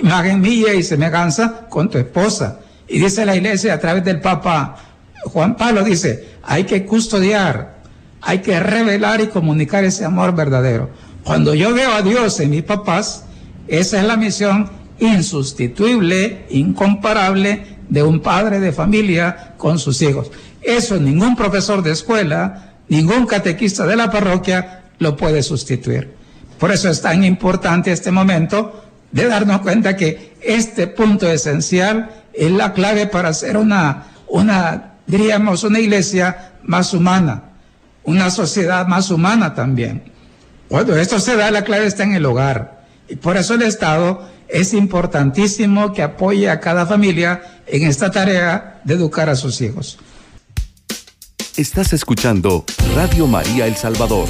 imagen 0.00 0.40
mía 0.40 0.74
y 0.74 0.82
semejanza 0.82 1.66
con 1.68 1.90
tu 1.90 1.98
esposa. 1.98 2.60
Y 2.88 2.98
dice 2.98 3.26
la 3.26 3.36
iglesia 3.36 3.74
a 3.74 3.80
través 3.80 4.04
del 4.04 4.20
Papa 4.20 4.76
Juan 5.24 5.56
Pablo, 5.56 5.82
dice, 5.82 6.36
hay 6.42 6.64
que 6.64 6.84
custodiar, 6.84 7.78
hay 8.20 8.38
que 8.38 8.60
revelar 8.60 9.20
y 9.20 9.26
comunicar 9.26 9.84
ese 9.84 10.04
amor 10.04 10.34
verdadero. 10.34 10.90
Cuando 11.24 11.54
yo 11.54 11.74
veo 11.74 11.92
a 11.92 12.02
Dios 12.02 12.38
en 12.40 12.50
mis 12.50 12.62
papás, 12.62 13.24
esa 13.66 14.00
es 14.00 14.06
la 14.06 14.16
misión 14.16 14.70
insustituible, 15.00 16.46
incomparable 16.50 17.78
de 17.88 18.02
un 18.02 18.20
padre 18.20 18.60
de 18.60 18.72
familia 18.72 19.54
con 19.56 19.78
sus 19.78 20.00
hijos. 20.02 20.30
Eso 20.62 20.98
ningún 20.98 21.34
profesor 21.34 21.82
de 21.82 21.92
escuela, 21.92 22.66
Ningún 22.88 23.26
catequista 23.26 23.86
de 23.86 23.96
la 23.96 24.10
parroquia 24.10 24.84
lo 24.98 25.16
puede 25.16 25.42
sustituir. 25.42 26.14
Por 26.58 26.70
eso 26.70 26.88
es 26.88 27.02
tan 27.02 27.24
importante 27.24 27.90
este 27.90 28.12
momento 28.12 28.84
de 29.10 29.26
darnos 29.26 29.60
cuenta 29.60 29.96
que 29.96 30.36
este 30.40 30.86
punto 30.86 31.30
esencial 31.30 32.10
es 32.36 32.50
la 32.50 32.72
clave 32.72 33.06
para 33.06 33.30
hacer 33.30 33.56
una, 33.56 34.08
una, 34.28 34.94
diríamos, 35.06 35.64
una 35.64 35.80
iglesia 35.80 36.52
más 36.62 36.92
humana, 36.92 37.44
una 38.04 38.30
sociedad 38.30 38.86
más 38.86 39.10
humana 39.10 39.54
también. 39.54 40.12
Cuando 40.68 40.96
esto 40.96 41.18
se 41.20 41.36
da, 41.36 41.50
la 41.50 41.62
clave 41.62 41.86
está 41.86 42.02
en 42.04 42.14
el 42.14 42.26
hogar. 42.26 42.84
Y 43.08 43.16
por 43.16 43.36
eso 43.36 43.54
el 43.54 43.62
Estado 43.62 44.28
es 44.48 44.74
importantísimo 44.74 45.92
que 45.92 46.02
apoye 46.02 46.50
a 46.50 46.60
cada 46.60 46.86
familia 46.86 47.62
en 47.66 47.86
esta 47.86 48.10
tarea 48.10 48.80
de 48.84 48.94
educar 48.94 49.28
a 49.28 49.36
sus 49.36 49.60
hijos. 49.60 49.98
Estás 51.56 51.92
escuchando 51.92 52.64
Radio 52.94 53.26
María 53.26 53.66
El 53.66 53.76
Salvador, 53.76 54.28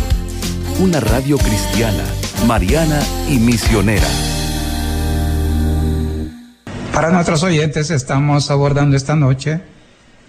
una 0.78 1.00
radio 1.00 1.38
cristiana, 1.38 2.04
mariana 2.46 3.00
y 3.28 3.38
misionera. 3.38 4.06
Para 6.96 7.10
nuestros 7.10 7.42
oyentes 7.42 7.90
estamos 7.90 8.50
abordando 8.50 8.96
esta 8.96 9.14
noche 9.14 9.60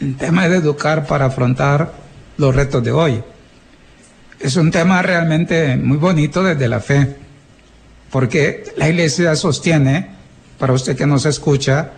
el 0.02 0.18
tema 0.18 0.50
de 0.50 0.58
educar 0.58 1.08
para 1.08 1.28
afrontar 1.28 1.94
los 2.36 2.54
retos 2.54 2.84
de 2.84 2.92
hoy. 2.92 3.24
Es 4.42 4.58
un 4.58 4.70
tema 4.70 5.02
realmente 5.02 5.78
muy 5.78 5.96
bonito 5.96 6.44
desde 6.44 6.68
la 6.68 6.82
fe, 6.82 7.16
porque 8.12 8.66
la 8.76 8.90
iglesia 8.90 9.34
sostiene, 9.38 10.10
para 10.60 10.74
usted 10.74 10.98
que 10.98 11.08
nos 11.08 11.26
escucha, 11.26 11.92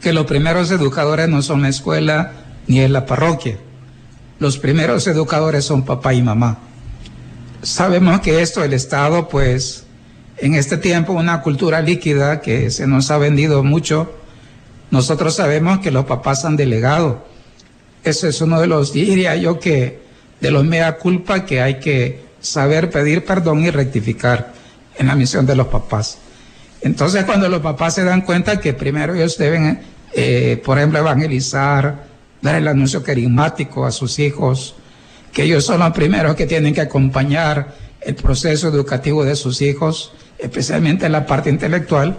que 0.00 0.14
los 0.14 0.24
primeros 0.24 0.70
educadores 0.70 1.28
no 1.28 1.42
son 1.42 1.60
la 1.60 1.68
escuela 1.68 2.32
ni 2.66 2.80
es 2.80 2.90
la 2.90 3.04
parroquia 3.04 3.58
los 4.38 4.58
primeros 4.58 5.06
educadores 5.06 5.64
son 5.64 5.84
papá 5.84 6.14
y 6.14 6.22
mamá. 6.22 6.58
Sabemos 7.62 8.20
que 8.20 8.42
esto, 8.42 8.62
el 8.62 8.74
Estado, 8.74 9.28
pues, 9.28 9.85
en 10.38 10.54
este 10.54 10.76
tiempo, 10.76 11.12
una 11.12 11.40
cultura 11.42 11.80
líquida 11.80 12.40
que 12.40 12.70
se 12.70 12.86
nos 12.86 13.10
ha 13.10 13.18
vendido 13.18 13.62
mucho, 13.62 14.12
nosotros 14.90 15.34
sabemos 15.34 15.78
que 15.80 15.90
los 15.90 16.04
papás 16.04 16.44
han 16.44 16.56
delegado. 16.56 17.24
Eso 18.04 18.28
es 18.28 18.40
uno 18.40 18.60
de 18.60 18.66
los, 18.66 18.92
diría 18.92 19.34
yo 19.36 19.58
que, 19.58 20.00
de 20.40 20.50
los 20.50 20.64
mea 20.64 20.98
culpa 20.98 21.44
que 21.44 21.60
hay 21.60 21.80
que 21.80 22.24
saber 22.40 22.90
pedir 22.90 23.24
perdón 23.24 23.64
y 23.64 23.70
rectificar 23.70 24.52
en 24.98 25.06
la 25.08 25.14
misión 25.14 25.46
de 25.46 25.56
los 25.56 25.68
papás. 25.68 26.18
Entonces, 26.82 27.24
cuando 27.24 27.48
los 27.48 27.60
papás 27.60 27.94
se 27.94 28.04
dan 28.04 28.20
cuenta 28.20 28.60
que 28.60 28.74
primero 28.74 29.14
ellos 29.14 29.38
deben, 29.38 29.80
eh, 30.12 30.60
por 30.64 30.78
ejemplo, 30.78 30.98
evangelizar, 30.98 32.06
dar 32.42 32.54
el 32.54 32.68
anuncio 32.68 33.02
carismático 33.02 33.86
a 33.86 33.90
sus 33.90 34.18
hijos, 34.18 34.76
que 35.32 35.42
ellos 35.42 35.64
son 35.64 35.80
los 35.80 35.92
primeros 35.92 36.36
que 36.36 36.46
tienen 36.46 36.74
que 36.74 36.82
acompañar 36.82 37.74
el 38.00 38.14
proceso 38.14 38.68
educativo 38.68 39.24
de 39.24 39.34
sus 39.34 39.60
hijos, 39.62 40.12
especialmente 40.38 41.06
en 41.06 41.12
la 41.12 41.26
parte 41.26 41.50
intelectual. 41.50 42.16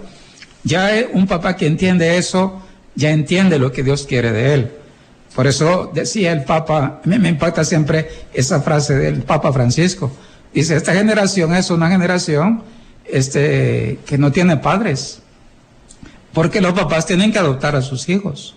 Ya 0.63 0.89
un 1.13 1.27
papá 1.27 1.55
que 1.55 1.67
entiende 1.67 2.17
eso, 2.17 2.61
ya 2.95 3.11
entiende 3.11 3.59
lo 3.59 3.71
que 3.71 3.83
Dios 3.83 4.05
quiere 4.05 4.31
de 4.31 4.53
él. 4.53 4.71
Por 5.35 5.45
eso 5.45 5.91
decía 5.93 6.31
el 6.31 6.43
Papa, 6.43 7.01
a 7.03 7.07
me 7.07 7.29
impacta 7.29 7.63
siempre 7.63 8.09
esa 8.33 8.59
frase 8.61 8.95
del 8.95 9.21
Papa 9.21 9.53
Francisco. 9.53 10.11
Dice, 10.53 10.75
esta 10.75 10.93
generación 10.93 11.53
es 11.53 11.69
una 11.69 11.89
generación 11.89 12.63
este, 13.05 13.99
que 14.05 14.17
no 14.17 14.31
tiene 14.31 14.57
padres, 14.57 15.19
porque 16.33 16.59
los 16.59 16.73
papás 16.73 17.05
tienen 17.05 17.31
que 17.31 17.39
adoptar 17.39 17.75
a 17.75 17.81
sus 17.81 18.09
hijos. 18.09 18.55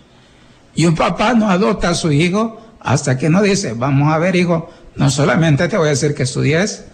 Y 0.74 0.86
un 0.86 0.94
papá 0.94 1.34
no 1.34 1.50
adopta 1.50 1.90
a 1.90 1.94
su 1.94 2.12
hijo 2.12 2.60
hasta 2.80 3.18
que 3.18 3.28
no 3.28 3.42
dice, 3.42 3.74
vamos 3.74 4.12
a 4.12 4.18
ver 4.18 4.36
hijo, 4.36 4.70
no 4.96 5.10
solamente 5.10 5.68
te 5.68 5.76
voy 5.76 5.88
a 5.88 5.90
decir 5.90 6.14
que 6.14 6.22
estudies, 6.22 6.84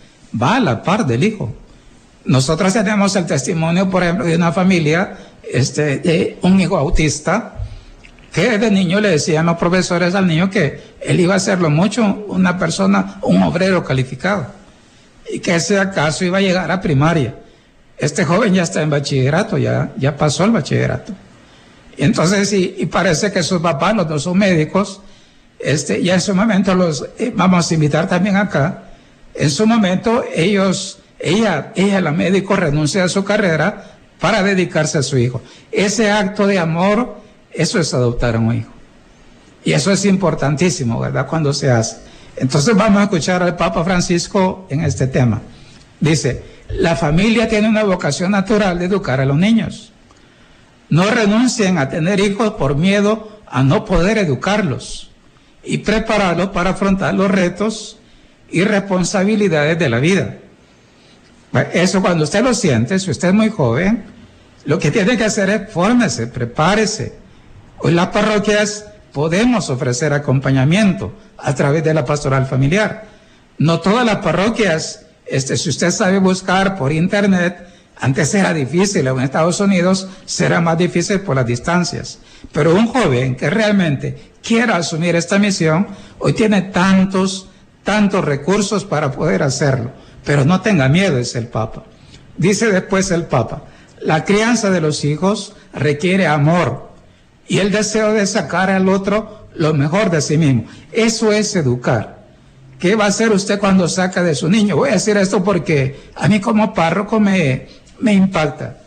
va 0.40 0.56
a 0.56 0.60
la 0.60 0.82
par 0.82 1.06
del 1.06 1.24
hijo. 1.24 1.54
Nosotros 2.26 2.72
tenemos 2.72 3.14
el 3.16 3.26
testimonio, 3.26 3.88
por 3.88 4.02
ejemplo, 4.02 4.26
de 4.26 4.36
una 4.36 4.52
familia, 4.52 5.16
este, 5.50 5.98
de 5.98 6.38
un 6.42 6.60
hijo 6.60 6.76
autista, 6.76 7.54
que 8.32 8.58
de 8.58 8.70
niño 8.70 9.00
le 9.00 9.10
decían 9.10 9.46
los 9.46 9.56
profesores 9.56 10.14
al 10.14 10.26
niño 10.26 10.50
que 10.50 10.80
él 11.00 11.20
iba 11.20 11.34
a 11.34 11.36
hacerlo 11.38 11.70
mucho 11.70 12.24
una 12.28 12.58
persona, 12.58 13.18
un 13.22 13.42
obrero 13.42 13.82
calificado, 13.84 14.46
y 15.32 15.38
que 15.38 15.54
ese 15.54 15.78
acaso 15.78 16.24
iba 16.24 16.38
a 16.38 16.40
llegar 16.40 16.70
a 16.70 16.80
primaria. 16.80 17.34
Este 17.96 18.24
joven 18.24 18.52
ya 18.52 18.64
está 18.64 18.82
en 18.82 18.90
bachillerato, 18.90 19.56
ya, 19.56 19.92
ya 19.96 20.16
pasó 20.16 20.44
el 20.44 20.50
bachillerato. 20.50 21.12
Y 21.96 22.04
entonces, 22.04 22.52
y, 22.52 22.86
parece 22.86 23.32
que 23.32 23.42
sus 23.42 23.60
papás, 23.62 23.94
los 23.94 24.08
dos 24.08 24.24
son 24.24 24.36
médicos, 24.36 25.00
este, 25.58 26.00
y 26.00 26.10
en 26.10 26.20
su 26.20 26.34
momento 26.34 26.74
los 26.74 27.08
eh, 27.18 27.32
vamos 27.34 27.70
a 27.70 27.74
invitar 27.74 28.06
también 28.06 28.36
acá. 28.36 28.82
En 29.34 29.48
su 29.48 29.66
momento, 29.66 30.24
ellos, 30.34 30.98
ella, 31.18 31.72
ella, 31.76 32.00
la 32.00 32.12
médico, 32.12 32.56
renuncia 32.56 33.04
a 33.04 33.08
su 33.08 33.24
carrera 33.24 33.96
para 34.20 34.42
dedicarse 34.42 34.98
a 34.98 35.02
su 35.02 35.18
hijo. 35.18 35.42
Ese 35.72 36.10
acto 36.10 36.46
de 36.46 36.58
amor, 36.58 37.18
eso 37.52 37.78
es 37.78 37.92
adoptar 37.94 38.36
a 38.36 38.38
un 38.38 38.54
hijo. 38.54 38.72
Y 39.64 39.72
eso 39.72 39.90
es 39.90 40.04
importantísimo, 40.04 41.00
¿verdad? 41.00 41.26
Cuando 41.26 41.52
se 41.52 41.70
hace. 41.70 41.96
Entonces 42.36 42.76
vamos 42.76 43.00
a 43.00 43.04
escuchar 43.04 43.42
al 43.42 43.56
Papa 43.56 43.82
Francisco 43.82 44.66
en 44.70 44.82
este 44.82 45.06
tema. 45.06 45.40
Dice, 46.00 46.42
la 46.68 46.96
familia 46.96 47.48
tiene 47.48 47.68
una 47.68 47.82
vocación 47.82 48.30
natural 48.30 48.78
de 48.78 48.84
educar 48.84 49.20
a 49.20 49.24
los 49.24 49.36
niños. 49.36 49.92
No 50.88 51.10
renuncien 51.10 51.78
a 51.78 51.88
tener 51.88 52.20
hijos 52.20 52.52
por 52.52 52.76
miedo 52.76 53.40
a 53.46 53.62
no 53.62 53.84
poder 53.84 54.18
educarlos. 54.18 55.10
y 55.68 55.78
prepararlo 55.78 56.52
para 56.52 56.70
afrontar 56.70 57.12
los 57.14 57.28
retos 57.28 57.98
y 58.52 58.62
responsabilidades 58.62 59.76
de 59.76 59.88
la 59.88 59.98
vida. 59.98 60.38
Eso 61.60 62.00
cuando 62.00 62.24
usted 62.24 62.42
lo 62.42 62.54
siente, 62.54 62.98
si 62.98 63.10
usted 63.10 63.28
es 63.28 63.34
muy 63.34 63.50
joven, 63.50 64.04
lo 64.64 64.78
que 64.78 64.90
tiene 64.90 65.16
que 65.16 65.24
hacer 65.24 65.48
es 65.50 65.72
fórmese, 65.72 66.26
prepárese. 66.26 67.14
Hoy 67.78 67.92
las 67.92 68.08
parroquias 68.08 68.86
podemos 69.12 69.70
ofrecer 69.70 70.12
acompañamiento 70.12 71.12
a 71.38 71.54
través 71.54 71.84
de 71.84 71.94
la 71.94 72.04
pastoral 72.04 72.46
familiar. 72.46 73.06
No 73.58 73.80
todas 73.80 74.04
las 74.04 74.16
parroquias, 74.16 75.06
este, 75.24 75.56
si 75.56 75.70
usted 75.70 75.90
sabe 75.90 76.18
buscar 76.18 76.76
por 76.76 76.92
internet, 76.92 77.66
antes 77.98 78.34
era 78.34 78.52
difícil, 78.52 79.06
en 79.06 79.20
Estados 79.20 79.60
Unidos 79.60 80.08
será 80.26 80.60
más 80.60 80.76
difícil 80.76 81.20
por 81.20 81.36
las 81.36 81.46
distancias. 81.46 82.18
Pero 82.52 82.74
un 82.74 82.88
joven 82.88 83.36
que 83.36 83.48
realmente 83.48 84.32
quiera 84.42 84.76
asumir 84.76 85.16
esta 85.16 85.38
misión, 85.38 85.86
hoy 86.18 86.34
tiene 86.34 86.62
tantos, 86.62 87.48
tantos 87.84 88.24
recursos 88.24 88.84
para 88.84 89.10
poder 89.12 89.42
hacerlo. 89.42 89.92
Pero 90.26 90.44
no 90.44 90.60
tenga 90.60 90.88
miedo, 90.88 91.18
es 91.18 91.36
el 91.36 91.46
Papa. 91.46 91.84
Dice 92.36 92.70
después 92.70 93.10
el 93.12 93.24
Papa, 93.24 93.62
la 94.02 94.24
crianza 94.24 94.70
de 94.70 94.80
los 94.80 95.04
hijos 95.04 95.54
requiere 95.72 96.26
amor 96.26 96.90
y 97.48 97.58
el 97.58 97.70
deseo 97.70 98.12
de 98.12 98.26
sacar 98.26 98.68
al 98.68 98.88
otro 98.88 99.46
lo 99.54 99.72
mejor 99.72 100.10
de 100.10 100.20
sí 100.20 100.36
mismo. 100.36 100.64
Eso 100.92 101.32
es 101.32 101.54
educar. 101.54 102.16
¿Qué 102.80 102.96
va 102.96 103.04
a 103.04 103.08
hacer 103.08 103.30
usted 103.30 103.60
cuando 103.60 103.88
saca 103.88 104.22
de 104.22 104.34
su 104.34 104.50
niño? 104.50 104.76
Voy 104.76 104.90
a 104.90 104.94
decir 104.94 105.16
esto 105.16 105.42
porque 105.44 106.10
a 106.16 106.28
mí 106.28 106.40
como 106.40 106.74
párroco 106.74 107.20
me, 107.20 107.68
me 108.00 108.12
impacta. 108.12 108.78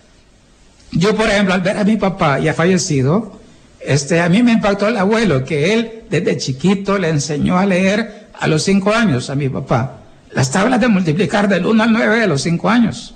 Yo, 0.92 1.16
por 1.16 1.28
ejemplo, 1.30 1.54
al 1.54 1.62
ver 1.62 1.78
a 1.78 1.86
mi 1.86 1.96
papá 1.96 2.38
ya 2.40 2.54
fallecido, 2.54 3.40
este, 3.80 4.20
a 4.20 4.28
mí 4.28 4.44
me 4.44 4.52
impactó 4.52 4.90
el 4.90 4.98
abuelo, 4.98 5.46
que 5.46 5.74
él 5.74 6.04
desde 6.10 6.38
chiquito 6.38 6.98
le 6.98 7.10
enseñó 7.10 7.58
a 7.58 7.66
leer 7.66 8.28
a 8.38 8.48
los 8.48 8.64
cinco 8.64 8.94
años 8.94 9.30
a 9.30 9.36
mi 9.36 9.48
papá. 9.48 9.99
Las 10.32 10.52
tablas 10.52 10.80
de 10.80 10.88
multiplicar 10.88 11.48
del 11.48 11.66
1 11.66 11.84
al 11.84 11.92
9 11.92 12.20
de 12.20 12.28
los 12.28 12.42
5 12.42 12.70
años. 12.70 13.16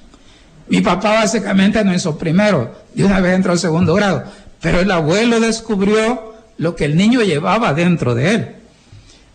Mi 0.67 0.81
papá 0.81 1.13
básicamente 1.13 1.83
no 1.83 1.93
hizo 1.93 2.17
primero, 2.17 2.73
de 2.93 3.05
una 3.05 3.19
vez 3.19 3.35
entró 3.35 3.51
al 3.51 3.59
segundo 3.59 3.93
grado, 3.93 4.23
pero 4.61 4.79
el 4.79 4.89
abuelo 4.91 5.39
descubrió 5.39 6.33
lo 6.57 6.75
que 6.75 6.85
el 6.85 6.95
niño 6.95 7.21
llevaba 7.21 7.73
dentro 7.73 8.15
de 8.15 8.35
él. 8.35 8.55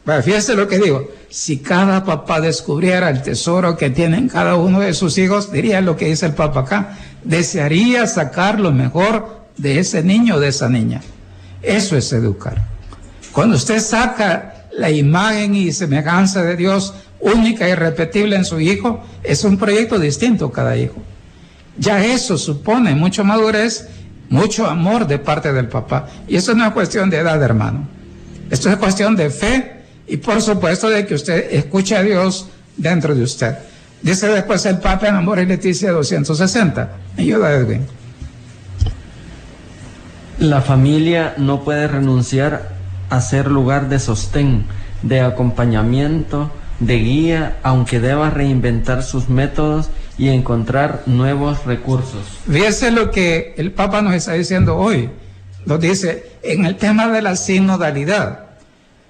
Bueno, 0.04 0.22
fíjese 0.22 0.54
lo 0.54 0.66
que 0.66 0.78
digo, 0.78 1.06
si 1.28 1.58
cada 1.58 2.02
papá 2.02 2.40
descubriera 2.40 3.10
el 3.10 3.22
tesoro 3.22 3.76
que 3.76 3.90
tienen 3.90 4.28
cada 4.28 4.54
uno 4.54 4.80
de 4.80 4.94
sus 4.94 5.18
hijos, 5.18 5.52
diría 5.52 5.82
lo 5.82 5.96
que 5.96 6.06
dice 6.06 6.24
el 6.24 6.32
papá 6.32 6.60
acá, 6.60 6.98
desearía 7.24 8.06
sacar 8.06 8.58
lo 8.58 8.72
mejor 8.72 9.42
de 9.58 9.78
ese 9.78 10.02
niño 10.02 10.36
o 10.36 10.40
de 10.40 10.48
esa 10.48 10.70
niña. 10.70 11.02
Eso 11.60 11.96
es 11.96 12.10
educar. 12.12 12.62
Cuando 13.32 13.56
usted 13.56 13.80
saca 13.80 14.64
la 14.72 14.90
imagen 14.90 15.54
y 15.54 15.72
semejanza 15.72 16.42
de 16.42 16.56
Dios 16.56 16.94
única 17.20 17.68
y 17.68 17.72
irrepetible 17.72 18.36
en 18.36 18.44
su 18.44 18.60
hijo, 18.60 19.04
es 19.22 19.44
un 19.44 19.58
proyecto 19.58 19.98
distinto 19.98 20.50
cada 20.50 20.76
hijo. 20.76 20.96
Ya 21.78 22.04
eso 22.04 22.38
supone 22.38 22.94
mucho 22.94 23.24
madurez, 23.24 23.88
mucho 24.28 24.66
amor 24.66 25.06
de 25.06 25.18
parte 25.18 25.52
del 25.52 25.68
papá. 25.68 26.08
Y 26.26 26.36
eso 26.36 26.54
no 26.54 26.66
es 26.66 26.72
cuestión 26.72 27.10
de 27.10 27.18
edad, 27.18 27.42
hermano. 27.42 27.86
Esto 28.50 28.70
es 28.70 28.76
cuestión 28.76 29.14
de 29.16 29.30
fe 29.30 29.82
y 30.06 30.16
por 30.16 30.40
supuesto 30.40 30.88
de 30.88 31.06
que 31.06 31.14
usted 31.14 31.52
escuche 31.52 31.96
a 31.96 32.02
Dios 32.02 32.48
dentro 32.76 33.14
de 33.14 33.22
usted. 33.22 33.56
Dice 34.02 34.28
después 34.28 34.64
el 34.66 34.78
Papa 34.78 35.08
en 35.08 35.16
Amor 35.16 35.38
y 35.40 35.46
Leticia 35.46 35.90
260. 35.90 36.88
Ayuda, 37.16 37.52
Edwin. 37.52 37.86
La 40.38 40.62
familia 40.62 41.34
no 41.36 41.64
puede 41.64 41.88
renunciar 41.88 42.70
a 43.10 43.20
ser 43.20 43.50
lugar 43.50 43.88
de 43.88 43.98
sostén, 43.98 44.66
de 45.02 45.20
acompañamiento, 45.20 46.52
de 46.80 46.96
guía, 46.98 47.58
aunque 47.62 48.00
deba 48.00 48.30
reinventar 48.30 49.02
sus 49.02 49.28
métodos 49.28 49.90
y 50.16 50.28
encontrar 50.28 51.02
nuevos 51.06 51.64
recursos. 51.64 52.38
Fíjese 52.50 52.90
lo 52.90 53.10
que 53.10 53.54
el 53.56 53.72
Papa 53.72 54.02
nos 54.02 54.14
está 54.14 54.34
diciendo 54.34 54.76
hoy. 54.76 55.10
Nos 55.66 55.80
dice, 55.80 56.32
en 56.42 56.64
el 56.64 56.76
tema 56.76 57.08
de 57.08 57.22
la 57.22 57.36
sinodalidad, 57.36 58.46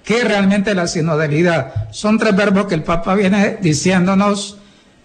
¿qué 0.05 0.19
es 0.19 0.25
realmente 0.25 0.75
la 0.75 0.87
sinodalidad? 0.87 1.93
Son 1.93 2.19
tres 2.19 2.35
verbos 2.35 2.67
que 2.67 2.75
el 2.75 2.83
Papa 2.83 3.15
viene 3.15 3.59
diciéndonos 3.61 4.59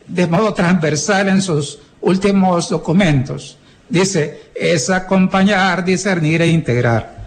de 0.08 0.28
modo 0.28 0.54
transversal 0.54 1.30
en 1.30 1.42
sus 1.42 1.80
últimos 2.02 2.70
documentos. 2.70 3.58
Dice, 3.90 4.44
es 4.56 4.90
acompañar, 4.90 5.84
discernir 5.84 6.42
e 6.42 6.48
integrar. 6.48 7.24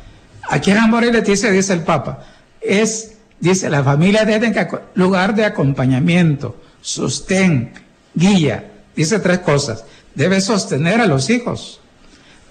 Aquí 0.48 0.70
en 0.70 0.78
Amor 0.78 1.04
y 1.04 1.12
Leticia 1.12 1.50
dice 1.50 1.72
el 1.72 1.80
Papa, 1.80 2.24
es 2.60 3.15
Dice, 3.40 3.68
la 3.68 3.82
familia 3.84 4.24
debe 4.24 4.52
ser 4.52 4.68
lugar 4.94 5.34
de 5.34 5.44
acompañamiento, 5.44 6.56
sostén, 6.80 7.72
guía. 8.14 8.72
Dice 8.94 9.18
tres 9.18 9.40
cosas. 9.40 9.84
Debe 10.14 10.40
sostener 10.40 11.00
a 11.00 11.06
los 11.06 11.28
hijos. 11.28 11.80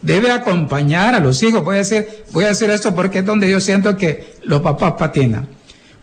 Debe 0.01 0.31
acompañar 0.31 1.15
a 1.15 1.19
los 1.19 1.41
hijos. 1.41 1.63
Voy 1.63 1.75
a 1.75 1.79
decir, 1.79 2.07
voy 2.31 2.45
a 2.45 2.49
decir 2.49 2.69
esto 2.69 2.93
porque 2.93 3.19
es 3.19 3.25
donde 3.25 3.49
yo 3.49 3.59
siento 3.59 3.97
que 3.97 4.35
los 4.43 4.61
papás 4.61 4.93
patinan. 4.99 5.47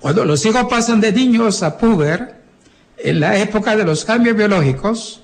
Cuando 0.01 0.25
los 0.25 0.45
hijos 0.45 0.67
pasan 0.69 1.01
de 1.01 1.13
niños 1.13 1.63
a 1.63 1.79
puber, 1.79 2.43
en 2.99 3.21
la 3.21 3.39
época 3.39 3.77
de 3.77 3.85
los 3.85 4.05
cambios 4.05 4.37
biológicos, 4.37 5.21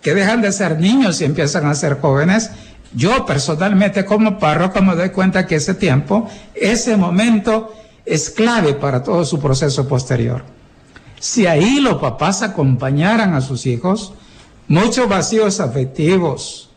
que 0.00 0.14
dejan 0.14 0.40
de 0.40 0.52
ser 0.52 0.78
niños 0.80 1.20
y 1.20 1.24
empiezan 1.24 1.66
a 1.66 1.74
ser 1.74 2.00
jóvenes, 2.00 2.50
yo 2.94 3.26
personalmente 3.26 4.04
como 4.04 4.38
párroco 4.38 4.80
me 4.80 4.94
doy 4.94 5.10
cuenta 5.10 5.46
que 5.46 5.56
ese 5.56 5.74
tiempo, 5.74 6.30
ese 6.54 6.96
momento 6.96 7.74
es 8.04 8.30
clave 8.30 8.74
para 8.74 9.02
todo 9.02 9.24
su 9.24 9.40
proceso 9.40 9.88
posterior. 9.88 10.44
Si 11.20 11.46
ahí 11.46 11.80
los 11.80 11.98
papás 11.98 12.42
acompañaran 12.42 13.34
a 13.34 13.40
sus 13.40 13.66
hijos, 13.66 14.12
muchos 14.68 15.08
vacíos 15.08 15.60
afectivos, 15.60 16.70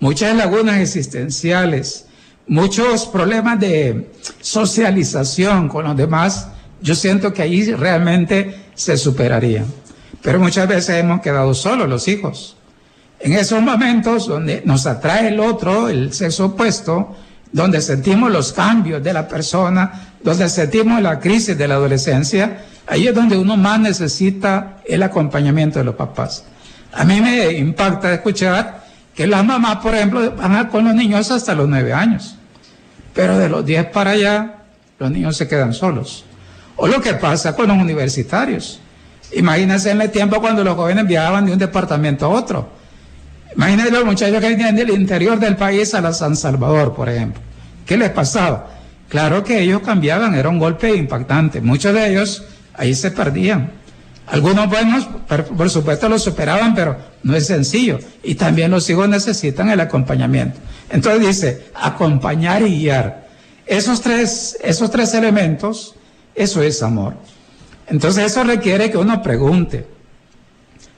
muchas 0.00 0.36
lagunas 0.36 0.80
existenciales, 0.80 2.06
muchos 2.46 3.06
problemas 3.06 3.58
de 3.58 4.10
socialización 4.40 5.68
con 5.68 5.84
los 5.84 5.96
demás, 5.96 6.48
yo 6.82 6.94
siento 6.94 7.32
que 7.32 7.42
ahí 7.42 7.72
realmente 7.72 8.66
se 8.74 8.96
superarían. 8.96 9.66
Pero 10.22 10.38
muchas 10.40 10.68
veces 10.68 10.96
hemos 10.96 11.20
quedado 11.20 11.54
solos 11.54 11.88
los 11.88 12.06
hijos. 12.08 12.56
En 13.18 13.32
esos 13.32 13.62
momentos 13.62 14.26
donde 14.26 14.62
nos 14.64 14.86
atrae 14.86 15.28
el 15.28 15.40
otro, 15.40 15.88
el 15.88 16.12
sexo 16.12 16.46
opuesto, 16.46 17.16
donde 17.56 17.80
sentimos 17.80 18.30
los 18.30 18.52
cambios 18.52 19.02
de 19.02 19.14
la 19.14 19.26
persona, 19.26 19.90
donde 20.22 20.46
sentimos 20.50 21.00
la 21.00 21.18
crisis 21.18 21.56
de 21.56 21.66
la 21.66 21.76
adolescencia, 21.76 22.66
ahí 22.86 23.08
es 23.08 23.14
donde 23.14 23.38
uno 23.38 23.56
más 23.56 23.80
necesita 23.80 24.76
el 24.84 25.02
acompañamiento 25.02 25.78
de 25.78 25.86
los 25.86 25.94
papás. 25.94 26.44
A 26.92 27.02
mí 27.06 27.18
me 27.18 27.52
impacta 27.52 28.12
escuchar 28.12 28.84
que 29.14 29.26
las 29.26 29.42
mamás, 29.42 29.76
por 29.76 29.94
ejemplo, 29.94 30.32
van 30.36 30.66
con 30.68 30.84
los 30.84 30.94
niños 30.94 31.30
hasta 31.30 31.54
los 31.54 31.66
nueve 31.66 31.94
años, 31.94 32.36
pero 33.14 33.38
de 33.38 33.48
los 33.48 33.64
diez 33.64 33.86
para 33.86 34.10
allá, 34.10 34.56
los 34.98 35.10
niños 35.10 35.34
se 35.34 35.48
quedan 35.48 35.72
solos. 35.72 36.26
O 36.76 36.86
lo 36.86 37.00
que 37.00 37.14
pasa 37.14 37.56
con 37.56 37.68
los 37.68 37.78
universitarios. 37.78 38.80
Imagínense 39.32 39.92
en 39.92 40.02
el 40.02 40.10
tiempo 40.10 40.42
cuando 40.42 40.62
los 40.62 40.74
jóvenes 40.74 41.06
viajaban 41.06 41.46
de 41.46 41.54
un 41.54 41.58
departamento 41.58 42.26
a 42.26 42.28
otro. 42.28 42.68
Imagínense 43.56 43.90
los 43.90 44.04
muchachos 44.04 44.40
que 44.40 44.48
venían 44.50 44.76
del 44.76 44.90
interior 44.90 45.38
del 45.40 45.56
país 45.56 45.94
a 45.94 46.00
la 46.00 46.12
San 46.12 46.36
Salvador, 46.36 46.94
por 46.94 47.08
ejemplo. 47.08 47.40
¿Qué 47.86 47.96
les 47.96 48.10
pasaba? 48.10 48.68
Claro 49.08 49.42
que 49.42 49.60
ellos 49.60 49.80
cambiaban, 49.80 50.34
era 50.34 50.48
un 50.48 50.58
golpe 50.58 50.94
impactante. 50.94 51.60
Muchos 51.60 51.94
de 51.94 52.10
ellos 52.10 52.44
ahí 52.74 52.94
se 52.94 53.10
perdían. 53.10 53.70
Algunos 54.26 54.68
buenos, 54.68 55.08
por 55.56 55.70
supuesto, 55.70 56.08
lo 56.08 56.18
superaban, 56.18 56.74
pero 56.74 56.98
no 57.22 57.34
es 57.34 57.46
sencillo. 57.46 57.98
Y 58.22 58.34
también 58.34 58.72
los 58.72 58.90
hijos 58.90 59.08
necesitan 59.08 59.70
el 59.70 59.80
acompañamiento. 59.80 60.58
Entonces 60.90 61.26
dice, 61.26 61.66
acompañar 61.74 62.62
y 62.62 62.80
guiar. 62.80 63.28
Esos 63.64 64.00
tres, 64.00 64.58
esos 64.62 64.90
tres 64.90 65.14
elementos, 65.14 65.94
eso 66.34 66.62
es 66.62 66.82
amor. 66.82 67.14
Entonces 67.86 68.24
eso 68.24 68.42
requiere 68.42 68.90
que 68.90 68.98
uno 68.98 69.22
pregunte, 69.22 69.86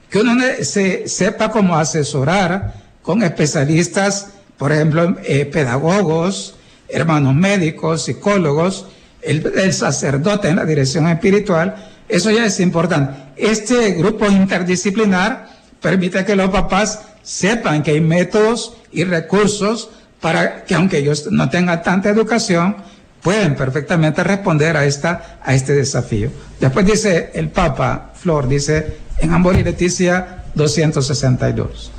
que 0.09 0.19
uno 0.19 0.33
se, 0.61 1.07
sepa 1.07 1.51
cómo 1.51 1.75
asesorar 1.75 2.73
con 3.01 3.23
especialistas, 3.23 4.29
por 4.57 4.71
ejemplo, 4.71 5.17
eh, 5.23 5.45
pedagogos, 5.45 6.55
hermanos 6.89 7.35
médicos, 7.35 8.03
psicólogos, 8.03 8.87
el, 9.21 9.73
sacerdote 9.73 10.49
en 10.49 10.55
la 10.57 10.65
dirección 10.65 11.07
espiritual, 11.07 11.75
eso 12.07 12.31
ya 12.31 12.45
es 12.45 12.59
importante. 12.59 13.13
Este 13.35 13.91
grupo 13.91 14.25
interdisciplinar 14.27 15.49
permite 15.81 16.25
que 16.25 16.35
los 16.35 16.49
papás 16.49 17.01
sepan 17.21 17.83
que 17.83 17.91
hay 17.91 18.01
métodos 18.01 18.73
y 18.91 19.03
recursos 19.03 19.89
para 20.19 20.65
que 20.65 20.75
aunque 20.75 20.97
ellos 20.97 21.27
no 21.31 21.49
tengan 21.49 21.83
tanta 21.83 22.09
educación, 22.09 22.77
pueden 23.21 23.55
perfectamente 23.55 24.23
responder 24.23 24.75
a, 24.77 24.85
esta, 24.85 25.39
a 25.43 25.53
este 25.53 25.73
desafío. 25.73 26.31
Después 26.59 26.85
dice 26.85 27.31
el 27.33 27.49
Papa, 27.49 28.11
Flor, 28.15 28.47
dice 28.47 28.97
en 29.21 29.33
Amor 29.33 29.57
y 29.57 29.63
Leticia 29.63 30.43
262. 30.55 31.91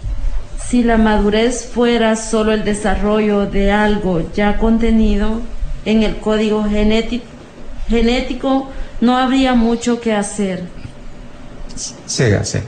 Si 0.69 0.83
la 0.83 0.99
madurez 0.99 1.67
fuera 1.67 2.17
solo 2.17 2.53
el 2.53 2.65
desarrollo 2.65 3.47
de 3.47 3.73
algo 3.73 4.23
ya 4.35 4.57
contenido 4.59 5.41
en 5.85 6.03
el 6.03 6.17
código 6.19 6.65
genético, 6.65 7.25
genético, 7.89 8.69
no 9.01 9.17
habría 9.17 9.55
mucho 9.55 10.01
que 10.01 10.15
hacer. 10.15 10.65
Siga, 12.07 12.45
sí. 12.45 12.59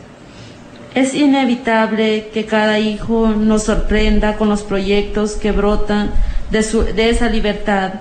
Es 0.94 1.14
inevitable 1.14 2.28
que 2.34 2.44
cada 2.44 2.78
hijo 2.78 3.28
nos 3.28 3.64
sorprenda 3.64 4.36
con 4.36 4.48
los 4.48 4.62
proyectos 4.62 5.32
que 5.32 5.52
brotan 5.52 6.10
de, 6.50 6.62
su, 6.62 6.82
de 6.82 7.08
esa 7.08 7.28
libertad, 7.28 7.94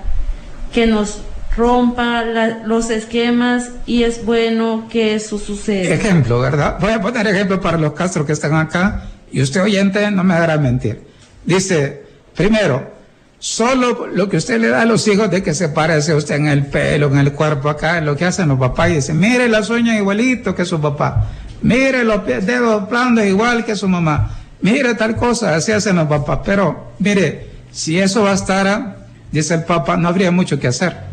que 0.72 0.86
nos 0.86 1.20
rompa 1.56 2.24
los 2.64 2.90
esquemas 2.90 3.70
y 3.86 4.04
es 4.04 4.24
bueno 4.24 4.88
que 4.90 5.14
eso 5.14 5.38
suceda. 5.38 5.94
Ejemplo, 5.94 6.40
¿verdad? 6.40 6.78
Voy 6.80 6.92
a 6.92 7.00
poner 7.00 7.26
ejemplo 7.26 7.60
para 7.60 7.78
los 7.78 7.92
castros 7.92 8.26
que 8.26 8.32
están 8.32 8.54
acá 8.54 9.04
y 9.30 9.42
usted 9.42 9.62
oyente 9.62 10.10
no 10.10 10.24
me 10.24 10.34
hará 10.34 10.56
mentir. 10.56 11.02
Dice, 11.44 12.02
primero, 12.34 12.92
solo 13.38 14.06
lo 14.06 14.28
que 14.28 14.38
usted 14.38 14.60
le 14.60 14.68
da 14.68 14.82
a 14.82 14.86
los 14.86 15.06
hijos 15.08 15.30
de 15.30 15.42
que 15.42 15.52
se 15.52 15.68
parece 15.68 16.14
usted 16.14 16.36
en 16.36 16.48
el 16.48 16.66
pelo, 16.66 17.08
en 17.08 17.18
el 17.18 17.32
cuerpo 17.32 17.68
acá, 17.68 18.00
lo 18.00 18.16
que 18.16 18.24
hacen 18.24 18.48
los 18.48 18.58
papás 18.58 18.90
y 18.90 18.94
dicen, 18.94 19.18
mire 19.18 19.48
las 19.48 19.68
uñas 19.68 19.96
igualito 19.96 20.54
que 20.54 20.64
su 20.64 20.80
papá, 20.80 21.28
mire 21.60 22.04
los 22.04 22.24
dedos 22.24 22.88
planos 22.88 23.24
igual 23.24 23.64
que 23.64 23.76
su 23.76 23.88
mamá, 23.88 24.38
mire 24.62 24.94
tal 24.94 25.16
cosa, 25.16 25.54
así 25.54 25.72
hacen 25.72 25.96
los 25.96 26.08
papás. 26.08 26.40
Pero, 26.44 26.92
mire, 26.98 27.50
si 27.72 27.98
eso 27.98 28.22
bastara, 28.22 28.96
dice 29.30 29.54
el 29.54 29.64
papá, 29.64 29.98
no 29.98 30.08
habría 30.08 30.30
mucho 30.30 30.58
que 30.58 30.68
hacer 30.68 31.11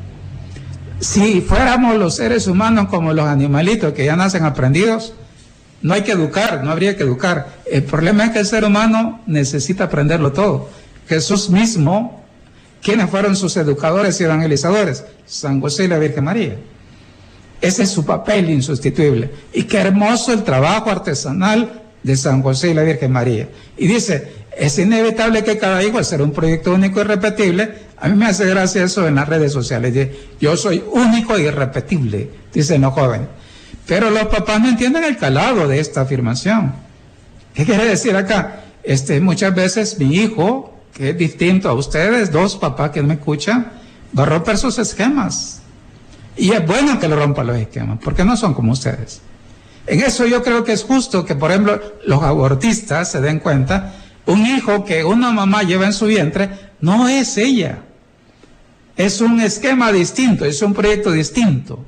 si 0.99 1.41
fuéramos 1.41 1.95
los 1.97 2.15
seres 2.15 2.47
humanos 2.47 2.87
como 2.89 3.13
los 3.13 3.25
animalitos 3.25 3.93
que 3.93 4.05
ya 4.05 4.15
nacen 4.15 4.43
aprendidos, 4.43 5.13
no 5.81 5.93
hay 5.93 6.01
que 6.01 6.11
educar, 6.11 6.63
no 6.63 6.71
habría 6.71 6.97
que 6.97 7.03
educar. 7.03 7.47
El 7.65 7.83
problema 7.83 8.25
es 8.25 8.31
que 8.31 8.39
el 8.39 8.45
ser 8.45 8.65
humano 8.65 9.21
necesita 9.25 9.85
aprenderlo 9.85 10.33
todo. 10.33 10.69
Jesús 11.07 11.49
mismo, 11.49 12.23
¿quiénes 12.81 13.09
fueron 13.09 13.35
sus 13.35 13.55
educadores 13.57 14.19
y 14.19 14.25
evangelizadores? 14.25 15.05
San 15.25 15.61
José 15.61 15.85
y 15.85 15.87
la 15.87 15.99
Virgen 15.99 16.25
María. 16.25 16.57
Ese 17.61 17.83
es 17.83 17.89
su 17.89 18.05
papel 18.05 18.49
insustituible. 18.49 19.31
Y 19.53 19.63
qué 19.63 19.79
hermoso 19.79 20.33
el 20.33 20.43
trabajo 20.43 20.89
artesanal 20.89 21.81
de 22.03 22.15
San 22.15 22.41
José 22.41 22.71
y 22.71 22.73
la 22.73 22.83
Virgen 22.83 23.11
María. 23.11 23.49
Y 23.77 23.87
dice, 23.87 24.31
es 24.57 24.77
inevitable 24.77 25.43
que 25.43 25.57
cada 25.57 25.83
hijo, 25.83 25.97
al 25.97 26.05
ser 26.05 26.21
un 26.21 26.31
proyecto 26.31 26.73
único 26.73 26.99
y 26.99 27.03
repetible, 27.03 27.88
a 28.01 28.07
mí 28.07 28.15
me 28.15 28.27
hace 28.27 28.45
gracia 28.45 28.83
eso 28.83 29.07
en 29.07 29.15
las 29.15 29.27
redes 29.27 29.51
sociales. 29.51 30.09
Yo 30.39 30.55
soy 30.55 30.83
único 30.91 31.35
e 31.35 31.43
irrepetible, 31.43 32.29
dicen 32.53 32.81
los 32.81 32.93
jóvenes. 32.93 33.27
Pero 33.85 34.09
los 34.09 34.27
papás 34.27 34.61
no 34.61 34.69
entienden 34.69 35.03
el 35.03 35.17
calado 35.17 35.67
de 35.67 35.79
esta 35.79 36.01
afirmación. 36.01 36.73
¿Qué 37.53 37.65
quiere 37.65 37.85
decir 37.85 38.15
acá? 38.15 38.61
Este, 38.83 39.19
muchas 39.19 39.53
veces 39.53 39.99
mi 39.99 40.15
hijo, 40.15 40.79
que 40.93 41.09
es 41.09 41.17
distinto 41.17 41.69
a 41.69 41.73
ustedes, 41.73 42.31
dos 42.31 42.55
papás 42.55 42.91
que 42.91 43.03
me 43.03 43.15
escuchan, 43.15 43.71
va 44.17 44.23
a 44.23 44.27
romper 44.27 44.57
sus 44.57 44.77
esquemas. 44.77 45.61
Y 46.37 46.51
es 46.51 46.65
bueno 46.65 46.99
que 46.99 47.07
lo 47.07 47.17
rompa 47.17 47.43
los 47.43 47.57
esquemas, 47.57 47.99
porque 48.03 48.23
no 48.23 48.37
son 48.37 48.53
como 48.53 48.71
ustedes. 48.71 49.21
En 49.87 50.01
eso 50.01 50.25
yo 50.25 50.41
creo 50.43 50.63
que 50.63 50.71
es 50.71 50.83
justo 50.83 51.25
que, 51.25 51.35
por 51.35 51.51
ejemplo, 51.51 51.81
los 52.05 52.23
abortistas 52.23 53.11
se 53.11 53.19
den 53.19 53.39
cuenta, 53.39 53.95
un 54.25 54.45
hijo 54.45 54.85
que 54.85 55.03
una 55.03 55.31
mamá 55.31 55.63
lleva 55.63 55.87
en 55.87 55.93
su 55.93 56.05
vientre 56.05 56.49
no 56.79 57.09
es 57.09 57.37
ella 57.37 57.79
es 58.99 59.21
un 59.21 59.39
esquema 59.39 59.93
distinto, 59.93 60.43
es 60.43 60.61
un 60.61 60.73
proyecto 60.73 61.13
distinto, 61.13 61.79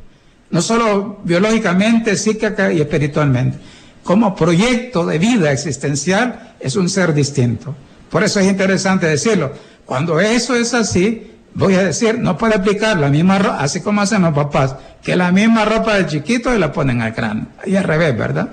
no 0.50 0.62
solo 0.62 1.20
biológicamente, 1.26 2.16
psíquica 2.16 2.72
y 2.72 2.80
espiritualmente. 2.80 3.58
Como 4.02 4.34
proyecto 4.34 5.06
de 5.06 5.20
vida 5.20 5.52
existencial 5.52 6.56
es 6.62 6.78
un 6.78 6.88
ser 6.88 7.14
distinto. 7.14 7.76
Por 8.10 8.24
eso 8.24 8.40
es 8.40 8.48
interesante 8.48 9.08
decirlo. 9.08 9.52
Cuando 9.86 10.22
eso 10.22 10.56
es 10.56 10.74
así, 10.74 11.30
voy 11.54 11.76
a 11.76 11.84
decir, 11.84 12.18
no 12.18 12.38
puede 12.38 12.56
aplicar 12.56 12.98
la 12.98 13.10
misma 13.10 13.40
ropa, 13.40 13.60
así 13.60 13.82
como 13.82 14.00
hacen 14.00 14.22
los 14.22 14.34
papás, 14.34 14.78
que 15.04 15.18
la 15.18 15.34
misma 15.34 15.66
ropa 15.66 15.96
del 15.96 16.08
chiquito 16.08 16.56
y 16.56 16.60
la 16.60 16.72
ponen 16.72 17.02
al 17.02 17.12
grande. 17.12 17.48
Y 17.66 17.76
al 17.76 17.84
revés, 17.84 18.18
¿verdad? 18.18 18.52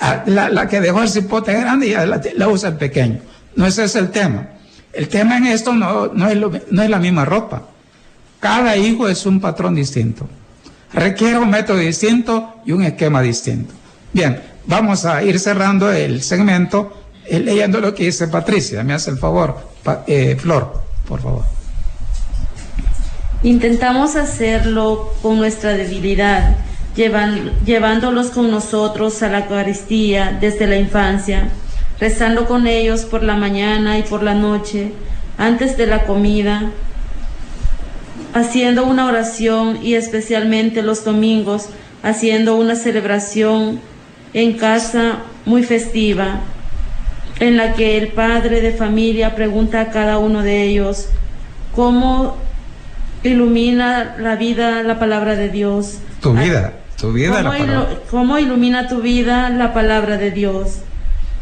Ah, 0.00 0.24
la, 0.26 0.66
que 0.66 0.80
dejó 0.80 1.02
el 1.02 1.08
cipote 1.08 1.52
grande 1.52 1.86
y 1.86 2.36
la, 2.36 2.48
usa 2.48 2.70
el 2.70 2.76
pequeño. 2.78 3.20
No 3.54 3.64
ese 3.64 3.84
es 3.84 3.94
el 3.94 4.10
tema. 4.10 4.48
El 4.92 5.06
tema 5.06 5.36
en 5.36 5.46
esto 5.46 5.72
no, 5.72 6.08
no, 6.08 6.28
es, 6.28 6.36
no 6.68 6.82
es 6.82 6.90
la 6.90 6.98
misma 6.98 7.24
ropa. 7.24 7.68
Cada 8.42 8.76
hijo 8.76 9.08
es 9.08 9.24
un 9.24 9.40
patrón 9.40 9.76
distinto. 9.76 10.26
Requiere 10.92 11.38
un 11.38 11.48
método 11.48 11.78
distinto 11.78 12.56
y 12.66 12.72
un 12.72 12.82
esquema 12.82 13.22
distinto. 13.22 13.72
Bien, 14.12 14.42
vamos 14.66 15.04
a 15.04 15.22
ir 15.22 15.38
cerrando 15.38 15.92
el 15.92 16.24
segmento 16.24 17.04
eh, 17.24 17.38
leyendo 17.38 17.80
lo 17.80 17.94
que 17.94 18.06
dice 18.06 18.26
Patricia. 18.26 18.82
Me 18.82 18.94
hace 18.94 19.12
el 19.12 19.18
favor, 19.18 19.58
eh, 20.08 20.34
Flor, 20.36 20.82
por 21.06 21.22
favor. 21.22 21.44
Intentamos 23.44 24.16
hacerlo 24.16 25.12
con 25.22 25.36
nuestra 25.36 25.74
debilidad, 25.74 26.56
llevándolos 26.96 28.30
con 28.30 28.50
nosotros 28.50 29.22
a 29.22 29.28
la 29.28 29.42
Eucaristía 29.42 30.36
desde 30.40 30.66
la 30.66 30.78
infancia, 30.78 31.48
rezando 32.00 32.46
con 32.46 32.66
ellos 32.66 33.02
por 33.02 33.22
la 33.22 33.36
mañana 33.36 33.98
y 33.98 34.02
por 34.02 34.24
la 34.24 34.34
noche, 34.34 34.92
antes 35.38 35.76
de 35.76 35.86
la 35.86 36.06
comida, 36.06 36.72
haciendo 38.34 38.86
una 38.86 39.06
oración 39.06 39.78
y 39.82 39.94
especialmente 39.94 40.82
los 40.82 41.04
domingos 41.04 41.68
haciendo 42.02 42.56
una 42.56 42.76
celebración 42.76 43.80
en 44.34 44.54
casa 44.56 45.18
muy 45.44 45.62
festiva 45.62 46.40
en 47.40 47.56
la 47.56 47.74
que 47.74 47.98
el 47.98 48.08
padre 48.08 48.60
de 48.60 48.72
familia 48.72 49.34
pregunta 49.34 49.80
a 49.80 49.90
cada 49.90 50.18
uno 50.18 50.42
de 50.42 50.62
ellos 50.62 51.08
cómo 51.74 52.36
ilumina 53.22 54.16
la 54.18 54.36
vida 54.36 54.82
la 54.82 54.98
palabra 54.98 55.36
de 55.36 55.48
Dios. 55.48 55.98
Tu 56.20 56.32
vida, 56.32 56.74
tu 57.00 57.12
vida. 57.12 57.42
¿Cómo, 57.42 57.86
¿Cómo 58.10 58.38
ilumina 58.38 58.88
tu 58.88 59.00
vida 59.00 59.48
la 59.50 59.74
palabra 59.74 60.18
de 60.18 60.30
Dios? 60.30 60.78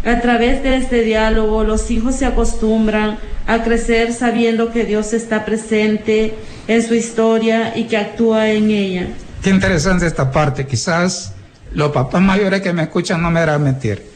A 0.05 0.21
través 0.21 0.63
de 0.63 0.77
este 0.77 1.03
diálogo 1.03 1.65
los 1.65 1.91
hijos 1.91 2.17
se 2.17 2.27
acostumbran 2.27 3.19
a 3.51 3.65
crecer 3.65 4.13
sabiendo 4.13 4.71
que 4.71 4.85
Dios 4.85 5.13
está 5.13 5.45
presente 5.45 6.37
en 6.69 6.87
su 6.87 6.95
historia 6.95 7.77
y 7.77 7.89
que 7.89 7.97
actúa 7.97 8.49
en 8.49 8.71
ella. 8.71 9.09
Qué 9.43 9.51
interesante 9.51 10.07
esta 10.07 10.31
parte. 10.31 10.69
Quizás 10.69 11.33
los 11.73 11.91
papás 11.91 12.23
mayores 12.23 12.61
que 12.61 12.73
me 12.73 12.85
escuchan 12.85 13.21
no 13.21 13.29
me 13.29 13.41
harán 13.41 13.65
mentir. 13.65 14.09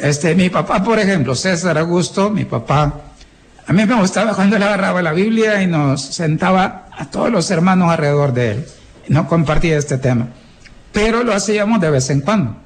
Este, 0.00 0.34
mi 0.34 0.50
papá, 0.50 0.82
por 0.82 0.98
ejemplo, 0.98 1.36
César 1.36 1.78
Augusto, 1.78 2.28
mi 2.28 2.44
papá, 2.44 2.92
a 3.68 3.72
mí 3.72 3.86
me 3.86 3.94
gustaba 3.94 4.34
cuando 4.34 4.56
él 4.56 4.62
agarraba 4.64 5.00
la 5.00 5.12
Biblia 5.12 5.62
y 5.62 5.68
nos 5.68 6.02
sentaba 6.02 6.88
a 6.90 7.08
todos 7.08 7.30
los 7.30 7.48
hermanos 7.52 7.88
alrededor 7.88 8.32
de 8.32 8.50
él. 8.50 8.66
No 9.06 9.28
compartía 9.28 9.78
este 9.78 9.98
tema. 9.98 10.26
Pero 10.92 11.22
lo 11.22 11.32
hacíamos 11.32 11.80
de 11.80 11.90
vez 11.90 12.10
en 12.10 12.22
cuando. 12.22 12.56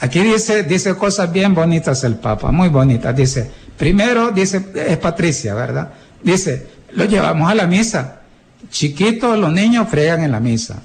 Aquí 0.00 0.20
dice, 0.20 0.64
dice 0.64 0.96
cosas 0.96 1.30
bien 1.30 1.54
bonitas 1.54 2.02
el 2.02 2.16
Papa, 2.16 2.50
muy 2.50 2.68
bonitas. 2.68 3.14
Dice, 3.14 3.48
primero, 3.78 4.30
dice, 4.32 4.62
es 4.74 4.98
Patricia, 4.98 5.54
¿verdad? 5.54 5.90
Dice, 6.22 6.66
lo 6.92 7.04
llevamos 7.04 7.50
a 7.50 7.54
la 7.54 7.66
misa. 7.66 8.20
Chiquitos, 8.70 9.38
los 9.38 9.52
niños 9.52 9.88
fregan 9.88 10.22
en 10.22 10.32
la 10.32 10.40
misa. 10.40 10.82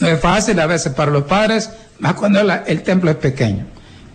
No 0.00 0.08
es 0.08 0.20
fácil 0.20 0.58
a 0.60 0.66
veces 0.66 0.92
para 0.92 1.10
los 1.10 1.24
padres, 1.24 1.70
más 2.00 2.14
cuando 2.14 2.40
el 2.40 2.82
templo 2.82 3.10
es 3.10 3.16
pequeño. 3.16 3.66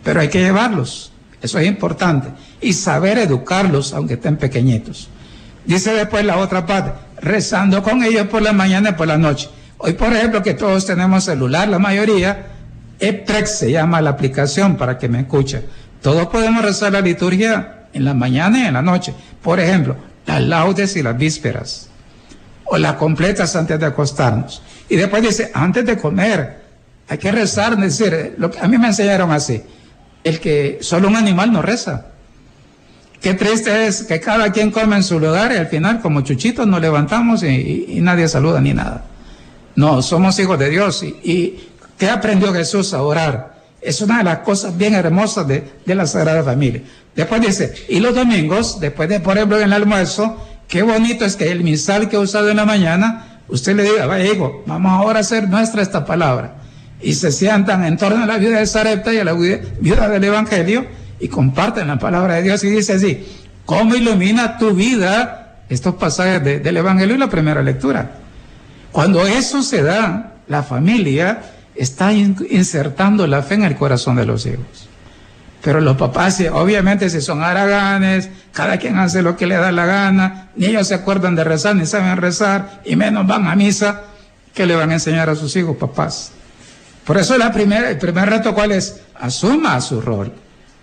Pero 0.04 0.20
hay 0.20 0.28
que 0.28 0.42
llevarlos. 0.42 1.12
Eso 1.42 1.60
es 1.60 1.68
importante. 1.68 2.30
Y 2.62 2.74
saber 2.74 3.18
educarlos, 3.18 3.94
aunque 3.94 4.16
estén 4.16 4.38
pequeñitos. 4.38 5.10
Dice 5.66 5.94
después 5.94 6.26
la 6.26 6.38
otra 6.38 6.66
parte, 6.66 6.92
rezando 7.22 7.82
con 7.82 8.04
ellos 8.04 8.28
por 8.28 8.42
la 8.42 8.54
mañana 8.54 8.90
y 8.90 8.94
por 8.94 9.08
la 9.08 9.18
noche. 9.18 9.50
Hoy, 9.78 9.94
por 9.94 10.14
ejemplo, 10.14 10.42
que 10.42 10.54
todos 10.54 10.86
tenemos 10.86 11.24
celular, 11.24 11.68
la 11.68 11.80
mayoría, 11.80 12.48
EPREX 13.00 13.58
se 13.60 13.72
llama 13.72 14.02
la 14.02 14.12
aplicación 14.12 14.78
para 14.78 14.98
que 14.98 15.10
me 15.10 15.22
escuche. 15.22 15.66
Todos 16.06 16.28
podemos 16.28 16.64
rezar 16.64 16.92
la 16.92 17.02
liturgia 17.02 17.88
en 17.92 18.06
la 18.06 18.14
mañana 18.14 18.60
y 18.60 18.66
en 18.68 18.76
la 18.76 18.84
noche. 18.84 19.12
Por 19.42 19.60
ejemplo, 19.60 19.96
las 20.28 20.40
laudes 20.40 20.96
y 20.98 21.02
las 21.02 21.18
vísperas. 21.18 21.90
O 22.66 22.78
las 22.78 22.94
completas 22.94 23.56
antes 23.56 23.80
de 23.80 23.88
acostarnos. 23.88 24.62
Y 24.88 24.98
después 24.98 25.24
dice, 25.24 25.50
antes 25.52 25.84
de 25.84 25.98
comer, 25.98 26.62
hay 27.08 27.18
que 27.18 27.32
rezar. 27.32 27.76
Decir, 27.76 28.36
lo 28.38 28.52
que 28.52 28.60
a 28.60 28.68
mí 28.68 28.78
me 28.78 28.86
enseñaron 28.86 29.32
así. 29.32 29.64
El 30.24 30.40
que 30.40 30.78
solo 30.82 31.08
un 31.08 31.16
animal 31.16 31.52
no 31.52 31.64
reza. 31.64 32.06
Qué 33.20 33.34
triste 33.34 33.88
es 33.88 34.04
que 34.04 34.20
cada 34.20 34.52
quien 34.52 34.70
come 34.70 34.98
en 34.98 35.04
su 35.04 35.20
lugar 35.20 35.54
y 35.54 35.56
al 35.56 35.66
final 35.66 36.02
como 36.02 36.22
chuchitos 36.22 36.68
nos 36.68 36.82
levantamos 36.82 37.42
y, 37.42 37.98
nadie 38.04 38.28
saluda 38.28 38.62
ni 38.62 38.76
nada. 38.76 39.06
No, 39.76 40.04
somos 40.04 40.38
hijos 40.38 40.60
de 40.60 40.70
Dios 40.70 41.02
y 41.02 41.60
¿Qué 41.98 42.10
aprendió 42.10 42.54
Jesús 42.54 42.94
a 42.94 43.02
orar? 43.02 43.55
Es 43.86 44.02
una 44.02 44.18
de 44.18 44.24
las 44.24 44.40
cosas 44.40 44.76
bien 44.76 44.96
hermosas 44.96 45.48
de, 45.48 45.64
la 45.86 46.08
Sagrada 46.08 46.44
Familia. 46.44 46.82
Después 47.16 47.42
dice, 47.42 47.74
y 47.88 48.00
los 48.00 48.16
domingos, 48.16 48.80
después 48.80 49.08
de, 49.08 49.20
por 49.20 49.38
ejemplo, 49.38 49.58
en 49.58 49.66
el 49.66 49.74
almuerzo, 49.74 50.38
qué 50.68 50.82
bonito 50.82 51.24
es 51.24 51.36
que 51.36 51.52
el 51.52 51.64
misal 51.64 52.10
que 52.10 52.16
he 52.16 52.20
usado 52.20 52.50
en 52.50 52.58
la 52.58 52.66
mañana, 52.66 53.42
usted 53.48 53.76
le 53.76 53.84
diga, 53.84 54.06
vaya 54.06 54.26
hijo, 54.26 54.64
vamos 54.66 54.92
ahora 54.92 55.20
a 55.20 55.22
hacer 55.22 55.48
nuestra 55.48 55.82
esta 55.82 56.06
palabra. 56.06 56.56
Y 57.02 57.14
se 57.14 57.32
sientan 57.32 57.86
en 57.86 57.98
torno 57.98 58.24
a 58.24 58.26
la 58.26 58.38
vida 58.38 58.60
de 58.60 58.66
Sarepta 58.66 59.14
y 59.14 59.20
a 59.20 59.24
la 59.24 59.34
vida 59.34 60.10
del 60.10 60.24
Evangelio 60.24 60.86
y 61.20 61.28
comparten 61.28 61.88
la 61.88 62.00
palabra 62.00 62.36
de 62.36 62.44
Dios 62.44 62.64
y 62.64 62.70
dice 62.70 62.94
así, 62.94 63.26
¿cómo 63.66 63.96
ilumina 63.96 64.58
tu 64.58 64.72
vida 64.72 65.60
estos 65.70 65.96
pasajes 65.96 66.44
del 66.44 66.78
Evangelio 66.78 67.16
y 67.16 67.20
la 67.20 67.30
primera 67.30 67.62
lectura? 67.62 68.12
Cuando 68.92 69.26
eso 69.28 69.62
se 69.62 69.84
da, 69.84 70.32
la 70.48 70.64
familia 70.64 71.42
está 71.76 72.14
insertando 72.14 73.28
la 73.28 73.44
fe 73.44 73.56
en 73.56 73.64
el 73.64 73.76
corazón 73.76 74.16
de 74.16 74.26
los 74.26 74.46
hijos. 74.46 74.90
Pero 75.62 75.82
los 75.82 75.98
papás, 75.98 76.42
obviamente, 76.54 77.10
si 77.10 77.22
son 77.22 77.44
haraganes, 77.44 78.30
cada 78.52 78.78
quien 78.78 78.98
hace 78.98 79.24
lo 79.24 79.36
que 79.36 79.48
le 79.48 79.56
da 79.56 79.72
la 79.72 79.86
gana, 79.86 80.50
ni 80.56 80.68
ellos 80.68 80.88
se 80.88 80.94
acuerdan 80.94 81.36
de 81.36 81.44
rezar, 81.44 81.76
ni 81.76 81.88
saben 81.88 82.18
rezar, 82.18 82.82
y 82.86 82.96
menos 82.96 83.26
van 83.26 83.48
a 83.48 83.56
misa, 83.56 84.04
¿qué 84.54 84.68
le 84.68 84.76
van 84.76 84.92
a 84.92 84.94
enseñar 84.94 85.30
a 85.30 85.36
sus 85.36 85.56
hijos, 85.56 85.76
papás? 85.76 86.32
Por 87.04 87.18
eso 87.18 87.36
la 87.38 87.52
primera, 87.52 87.90
el 87.90 87.98
primer 87.98 88.30
reto, 88.30 88.54
¿cuál 88.54 88.74
es? 88.74 89.02
Asuma 89.16 89.82
su 89.82 90.02
rol. 90.02 90.32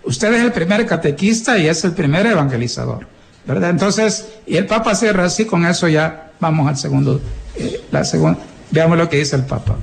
Usted 0.03 0.33
es 0.33 0.43
el 0.43 0.51
primer 0.51 0.85
catequista 0.85 1.57
y 1.57 1.67
es 1.67 1.83
el 1.85 1.93
primer 1.93 2.25
evangelizador, 2.25 3.07
¿verdad? 3.45 3.69
Entonces, 3.69 4.27
y 4.45 4.57
el 4.57 4.65
Papa 4.65 4.95
cierra 4.95 5.25
así, 5.25 5.45
con 5.45 5.65
eso 5.65 5.87
ya 5.87 6.31
vamos 6.41 6.67
al 6.67 6.75
segundo, 6.75 7.21
eh, 7.55 7.85
la 7.89 8.03
segunda, 8.03 8.39
veamos 8.69 8.97
lo 8.97 9.07
que 9.07 9.17
dice 9.17 9.37
el 9.37 9.43
Papa. 9.43 9.77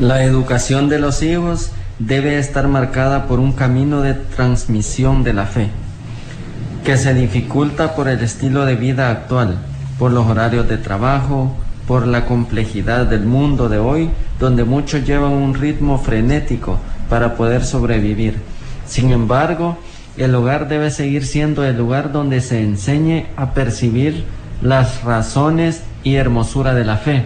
La 0.00 0.22
educación 0.22 0.88
de 0.88 1.00
los 1.00 1.24
hijos 1.24 1.72
debe 1.98 2.38
estar 2.38 2.68
marcada 2.68 3.26
por 3.26 3.40
un 3.40 3.50
camino 3.50 4.00
de 4.00 4.14
transmisión 4.14 5.24
de 5.24 5.32
la 5.32 5.44
fe, 5.44 5.70
que 6.84 6.96
se 6.96 7.14
dificulta 7.14 7.96
por 7.96 8.06
el 8.06 8.20
estilo 8.20 8.64
de 8.64 8.76
vida 8.76 9.10
actual, 9.10 9.56
por 9.98 10.12
los 10.12 10.24
horarios 10.24 10.68
de 10.68 10.76
trabajo, 10.76 11.52
por 11.88 12.06
la 12.06 12.26
complejidad 12.26 13.06
del 13.06 13.26
mundo 13.26 13.68
de 13.68 13.78
hoy, 13.78 14.10
donde 14.38 14.62
muchos 14.62 15.04
llevan 15.04 15.32
un 15.32 15.54
ritmo 15.54 15.98
frenético 15.98 16.78
para 17.10 17.34
poder 17.34 17.64
sobrevivir. 17.64 18.36
Sin 18.86 19.10
embargo, 19.10 19.78
el 20.16 20.32
hogar 20.32 20.68
debe 20.68 20.92
seguir 20.92 21.26
siendo 21.26 21.64
el 21.64 21.76
lugar 21.76 22.12
donde 22.12 22.40
se 22.40 22.62
enseñe 22.62 23.26
a 23.36 23.52
percibir 23.52 24.24
las 24.62 25.02
razones 25.02 25.82
y 26.04 26.14
hermosura 26.14 26.72
de 26.72 26.84
la 26.84 26.98
fe, 26.98 27.24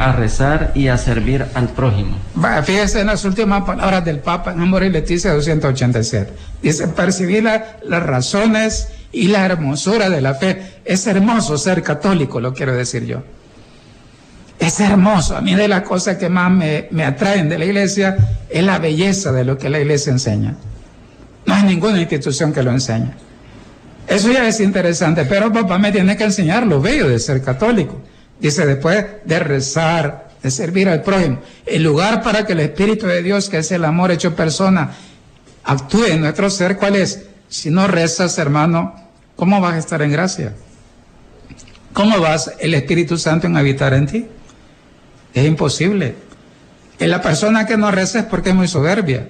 a 0.00 0.12
rezar 0.12 0.72
y 0.74 0.88
a 0.88 0.96
servir 0.96 1.44
al 1.52 1.68
prójimo. 1.68 2.16
fíjese 2.64 3.02
en 3.02 3.08
las 3.08 3.22
últimas 3.26 3.64
palabras 3.64 4.02
del 4.02 4.20
Papa 4.20 4.52
en 4.52 4.60
Amor 4.62 4.82
y 4.82 4.88
Leticia 4.88 5.34
287. 5.34 6.32
Dice, 6.62 6.88
percibir 6.88 7.44
las 7.44 8.02
razones 8.02 8.88
y 9.12 9.28
la 9.28 9.44
hermosura 9.44 10.08
de 10.08 10.22
la 10.22 10.32
fe. 10.34 10.80
Es 10.86 11.06
hermoso 11.06 11.58
ser 11.58 11.82
católico, 11.82 12.40
lo 12.40 12.54
quiero 12.54 12.72
decir 12.72 13.04
yo. 13.04 13.22
Es 14.58 14.80
hermoso. 14.80 15.36
A 15.36 15.42
mí 15.42 15.54
de 15.54 15.68
las 15.68 15.82
cosas 15.82 16.16
que 16.16 16.30
más 16.30 16.50
me, 16.50 16.88
me 16.90 17.04
atraen 17.04 17.50
de 17.50 17.58
la 17.58 17.66
iglesia 17.66 18.16
es 18.48 18.64
la 18.64 18.78
belleza 18.78 19.32
de 19.32 19.44
lo 19.44 19.58
que 19.58 19.68
la 19.68 19.80
iglesia 19.80 20.12
enseña. 20.12 20.54
No 21.44 21.52
hay 21.52 21.64
ninguna 21.64 22.00
institución 22.00 22.54
que 22.54 22.62
lo 22.62 22.70
enseñe. 22.70 23.10
Eso 24.08 24.32
ya 24.32 24.48
es 24.48 24.60
interesante, 24.60 25.26
pero 25.26 25.52
papá 25.52 25.76
me 25.76 25.92
tiene 25.92 26.16
que 26.16 26.24
enseñar 26.24 26.66
lo 26.66 26.80
bello 26.80 27.06
de 27.06 27.18
ser 27.18 27.42
católico. 27.42 28.00
Dice, 28.40 28.64
después 28.64 29.04
de 29.24 29.38
rezar, 29.38 30.30
de 30.42 30.50
servir 30.50 30.88
al 30.88 31.02
prójimo, 31.02 31.40
el 31.66 31.82
lugar 31.82 32.22
para 32.22 32.46
que 32.46 32.54
el 32.54 32.60
Espíritu 32.60 33.06
de 33.06 33.22
Dios, 33.22 33.50
que 33.50 33.58
es 33.58 33.70
el 33.70 33.84
amor 33.84 34.10
hecho 34.10 34.34
persona, 34.34 34.92
actúe 35.64 36.06
en 36.06 36.22
nuestro 36.22 36.48
ser, 36.48 36.78
¿cuál 36.78 36.96
es? 36.96 37.26
Si 37.48 37.70
no 37.70 37.86
rezas, 37.86 38.38
hermano, 38.38 38.94
¿cómo 39.36 39.60
vas 39.60 39.74
a 39.74 39.78
estar 39.78 40.00
en 40.00 40.12
gracia? 40.12 40.54
¿Cómo 41.92 42.18
vas 42.20 42.52
el 42.60 42.72
Espíritu 42.74 43.18
Santo 43.18 43.46
en 43.46 43.56
habitar 43.56 43.92
en 43.92 44.06
ti? 44.06 44.26
Es 45.34 45.46
imposible. 45.46 46.14
En 46.98 47.10
la 47.10 47.20
persona 47.20 47.66
que 47.66 47.76
no 47.76 47.90
reza 47.90 48.20
es 48.20 48.24
porque 48.24 48.50
es 48.50 48.54
muy 48.54 48.68
soberbia. 48.68 49.28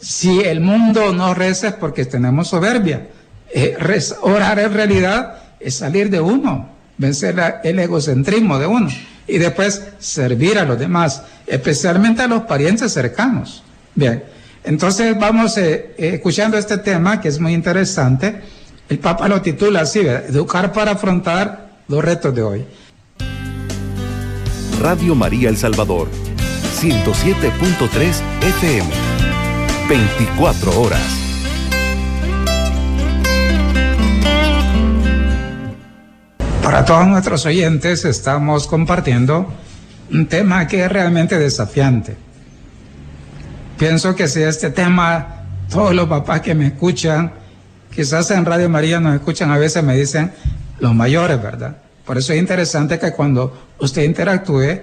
Si 0.00 0.40
el 0.40 0.60
mundo 0.60 1.12
no 1.12 1.34
reza 1.34 1.68
es 1.68 1.74
porque 1.74 2.06
tenemos 2.06 2.48
soberbia. 2.48 3.08
Eh, 3.52 3.76
orar 4.22 4.58
en 4.58 4.72
realidad 4.72 5.38
es 5.60 5.74
salir 5.74 6.08
de 6.08 6.20
uno 6.20 6.77
vencer 6.98 7.60
el 7.64 7.78
egocentrismo 7.78 8.58
de 8.58 8.66
uno 8.66 8.88
y 9.26 9.38
después 9.38 9.82
servir 9.98 10.58
a 10.58 10.64
los 10.64 10.78
demás, 10.78 11.22
especialmente 11.46 12.22
a 12.22 12.26
los 12.28 12.42
parientes 12.42 12.92
cercanos. 12.92 13.62
Bien, 13.94 14.24
entonces 14.64 15.18
vamos 15.18 15.56
eh, 15.58 15.94
eh, 15.96 16.10
escuchando 16.14 16.58
este 16.58 16.78
tema 16.78 17.20
que 17.20 17.28
es 17.28 17.38
muy 17.38 17.54
interesante. 17.54 18.42
El 18.88 18.98
Papa 18.98 19.28
lo 19.28 19.40
titula 19.42 19.82
así, 19.82 20.00
Educar 20.00 20.72
para 20.72 20.92
afrontar 20.92 21.70
los 21.88 22.04
retos 22.04 22.34
de 22.34 22.42
hoy. 22.42 22.64
Radio 24.80 25.14
María 25.14 25.48
El 25.48 25.56
Salvador, 25.56 26.08
107.3 26.80 28.22
FM, 28.42 28.90
24 29.88 30.80
horas. 30.80 31.27
Para 36.68 36.84
todos 36.84 37.06
nuestros 37.06 37.46
oyentes 37.46 38.04
estamos 38.04 38.66
compartiendo 38.66 39.50
un 40.12 40.26
tema 40.26 40.66
que 40.66 40.84
es 40.84 40.92
realmente 40.92 41.38
desafiante. 41.38 42.14
Pienso 43.78 44.14
que 44.14 44.28
si 44.28 44.42
este 44.42 44.68
tema, 44.68 45.46
todos 45.70 45.94
los 45.94 46.06
papás 46.10 46.42
que 46.42 46.54
me 46.54 46.66
escuchan, 46.66 47.32
quizás 47.90 48.30
en 48.32 48.44
Radio 48.44 48.68
María 48.68 49.00
nos 49.00 49.14
escuchan, 49.14 49.50
a 49.50 49.56
veces 49.56 49.82
me 49.82 49.96
dicen 49.96 50.30
los 50.78 50.94
mayores, 50.94 51.42
¿verdad? 51.42 51.78
Por 52.04 52.18
eso 52.18 52.34
es 52.34 52.38
interesante 52.38 52.98
que 52.98 53.12
cuando 53.12 53.70
usted 53.78 54.02
interactúe, 54.02 54.82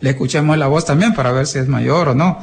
le 0.00 0.10
escuchemos 0.10 0.58
la 0.58 0.66
voz 0.66 0.84
también 0.84 1.14
para 1.14 1.30
ver 1.30 1.46
si 1.46 1.60
es 1.60 1.68
mayor 1.68 2.08
o 2.08 2.14
no. 2.16 2.40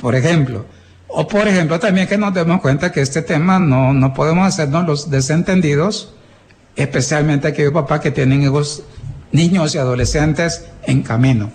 Por 0.00 0.14
ejemplo, 0.14 0.64
o 1.08 1.26
por 1.26 1.48
ejemplo 1.48 1.80
también 1.80 2.06
que 2.06 2.16
nos 2.16 2.32
demos 2.32 2.60
cuenta 2.60 2.92
que 2.92 3.00
este 3.00 3.20
tema 3.20 3.58
no, 3.58 3.92
no 3.92 4.14
podemos 4.14 4.46
hacernos 4.46 4.86
los 4.86 5.10
desentendidos 5.10 6.14
especialmente 6.78 7.48
aquellos 7.48 7.72
papás 7.72 8.00
que 8.00 8.12
tienen 8.12 8.42
hijos, 8.42 8.84
niños 9.32 9.74
y 9.74 9.78
adolescentes 9.78 10.64
en 10.84 11.02
camino. 11.02 11.50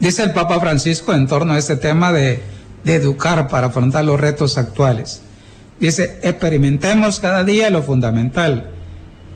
Dice 0.00 0.22
el 0.22 0.32
Papa 0.32 0.58
Francisco 0.58 1.12
en 1.12 1.26
torno 1.26 1.52
a 1.52 1.58
este 1.58 1.76
tema 1.76 2.10
de, 2.10 2.42
educar 2.86 3.46
para 3.48 3.66
afrontar 3.66 4.06
los 4.06 4.18
retos 4.18 4.56
actuales. 4.56 5.20
Dice, 5.78 6.18
experimentemos 6.22 7.20
cada 7.20 7.44
día 7.44 7.68
lo 7.68 7.82
fundamental, 7.82 8.70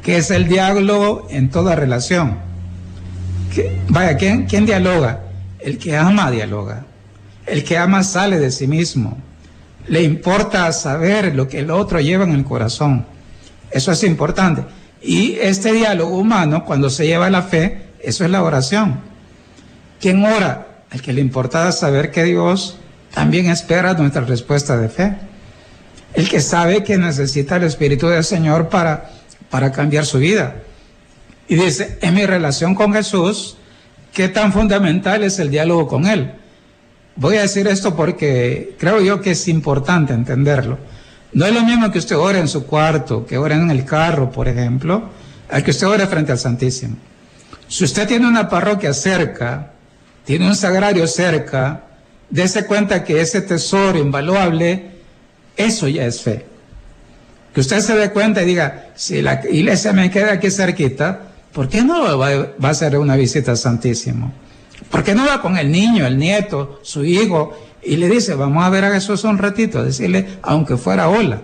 que 0.03 0.17
es 0.17 0.31
el 0.31 0.49
diálogo 0.49 1.27
en 1.31 1.51
toda 1.51 1.77
relación. 1.77 2.39
vaya, 3.91 4.17
¿quién, 4.17 4.47
¿quién 4.47 4.65
dialoga? 4.65 5.25
El 5.61 5.77
que 5.77 5.95
ama 5.95 6.31
dialoga. 6.31 6.87
El 7.45 7.65
que 7.65 7.77
ama 7.77 8.03
sale 8.03 8.39
de 8.39 8.51
sí 8.51 8.67
mismo. 8.67 9.19
Le 9.87 10.03
importa 10.03 10.73
saber 10.73 11.35
lo 11.35 11.49
que 11.49 11.59
el 11.59 11.71
otro 11.71 12.01
lleva 12.01 12.25
en 12.25 12.33
el 12.33 12.45
corazón. 12.45 13.05
Eso 13.75 13.91
es 13.91 14.05
importante. 14.05 14.63
Y 15.03 15.33
este 15.41 15.73
diálogo 15.73 16.17
humano, 16.17 16.65
cuando 16.65 16.89
se 16.89 17.09
lleva 17.09 17.29
la 17.29 17.43
fe, 17.43 17.89
eso 18.01 18.25
es 18.25 18.31
la 18.31 18.45
oración. 18.45 19.01
¿Quién 20.01 20.25
ora? 20.25 20.85
El 20.93 21.03
que 21.03 21.13
le 21.13 21.21
importa 21.21 21.73
saber 21.73 22.13
que 22.13 22.23
Dios 22.23 22.79
también 23.13 23.51
espera 23.51 23.93
nuestra 23.95 24.23
respuesta 24.23 24.79
de 24.79 24.89
fe. 24.89 25.17
El 26.13 26.29
que 26.29 26.41
sabe 26.41 26.85
que 26.85 26.97
necesita 26.97 27.57
el 27.57 27.65
Espíritu 27.65 28.07
del 28.07 28.23
Señor 28.23 28.69
para, 28.69 29.11
para 29.51 29.73
cambiar 29.73 30.07
su 30.07 30.19
vida. 30.19 30.55
Y 31.49 31.57
dice, 31.57 31.99
en 32.01 32.15
mi 32.15 32.27
relación 32.27 32.77
con 32.77 32.95
Jesús, 32.95 33.57
¿qué 34.13 34.29
tan 34.29 34.53
fundamental 34.53 35.25
es 35.25 35.41
el 35.41 35.51
diálogo 35.51 35.89
con 35.89 36.07
Él? 36.07 36.31
Voy 37.17 37.39
a 37.39 37.43
decir 37.43 37.67
esto 37.67 37.97
porque 37.97 38.77
creo 38.79 39.01
yo 39.01 39.21
que 39.21 39.33
es 39.33 39.49
importante 39.49 40.15
entenderlo. 40.15 40.79
No 41.35 41.47
es 41.47 41.53
lo 41.53 41.65
mismo 41.65 41.91
que 41.91 41.99
usted 41.99 42.17
ore 42.17 42.39
en 42.39 42.49
su 42.49 42.65
cuarto, 42.65 43.27
que 43.27 43.37
ore 43.37 43.57
en 43.57 43.71
el 43.71 43.85
carro, 43.85 44.31
por 44.31 44.47
ejemplo, 44.47 45.11
al 45.51 45.65
que 45.65 45.73
usted 45.73 45.89
ore 45.89 46.07
frente 46.07 46.31
al 46.31 46.39
Santísimo. 46.39 46.97
Si 47.69 47.83
usted 47.85 48.07
tiene 48.07 48.29
una 48.29 48.49
parroquia 48.49 48.95
cerca, 48.95 49.73
tiene 50.25 50.47
un 50.47 50.55
sagrario 50.55 51.07
cerca, 51.09 51.83
dése 52.31 52.67
cuenta 52.67 53.03
que 53.03 53.21
ese 53.21 53.41
tesoro 53.41 53.99
invaluable, 53.99 54.93
eso 55.57 55.89
ya 55.89 56.07
es 56.07 56.23
fe. 56.23 56.47
Que 57.53 57.61
usted 57.61 57.81
se 57.81 57.97
dé 57.97 58.11
cuenta 58.11 58.43
y 58.43 58.47
diga, 58.47 58.91
si 58.95 59.21
la 59.21 59.43
iglesia 59.51 59.93
me 59.93 60.11
queda 60.11 60.35
aquí 60.35 60.53
cerquita, 60.53 61.21
¿por 61.53 61.69
qué 61.69 61.83
no 61.83 62.17
va, 62.17 62.29
va 62.29 62.69
a 62.69 62.71
hacer 62.71 62.97
una 62.97 63.17
visita 63.17 63.51
al 63.51 63.59
Santísimo? 63.59 64.33
¿Por 64.89 65.03
qué 65.03 65.17
no 65.17 65.27
va 65.27 65.43
con 65.43 65.57
el 65.57 65.71
niño, 65.71 66.07
el 66.07 66.17
nieto, 66.17 66.81
su 66.83 67.05
hijo 67.05 67.59
y 67.85 67.97
le 67.97 68.09
dice, 68.09 68.35
vamos 68.35 68.65
a 68.65 68.71
ver 68.71 68.85
a 68.85 68.93
Jesús 68.93 69.25
un 69.25 69.39
ratito, 69.39 69.83
decirle, 69.83 70.39
aunque 70.43 70.77
fuera 70.77 71.09
hola. 71.09 71.43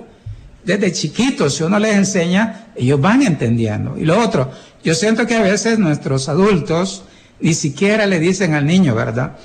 Desde 0.64 0.92
chiquitos, 0.92 1.54
si 1.54 1.62
uno 1.62 1.78
les 1.78 1.96
enseña, 1.96 2.66
ellos 2.76 3.00
van 3.00 3.22
entendiendo. 3.22 3.96
Y 3.98 4.04
lo 4.04 4.18
otro, 4.18 4.50
yo 4.84 4.94
siento 4.94 5.26
que 5.26 5.34
a 5.34 5.42
veces 5.42 5.78
nuestros 5.78 6.28
adultos 6.28 7.04
ni 7.40 7.54
siquiera 7.54 8.06
le 8.06 8.18
dicen 8.18 8.54
al 8.54 8.66
niño, 8.66 8.94
¿verdad? 8.94 9.36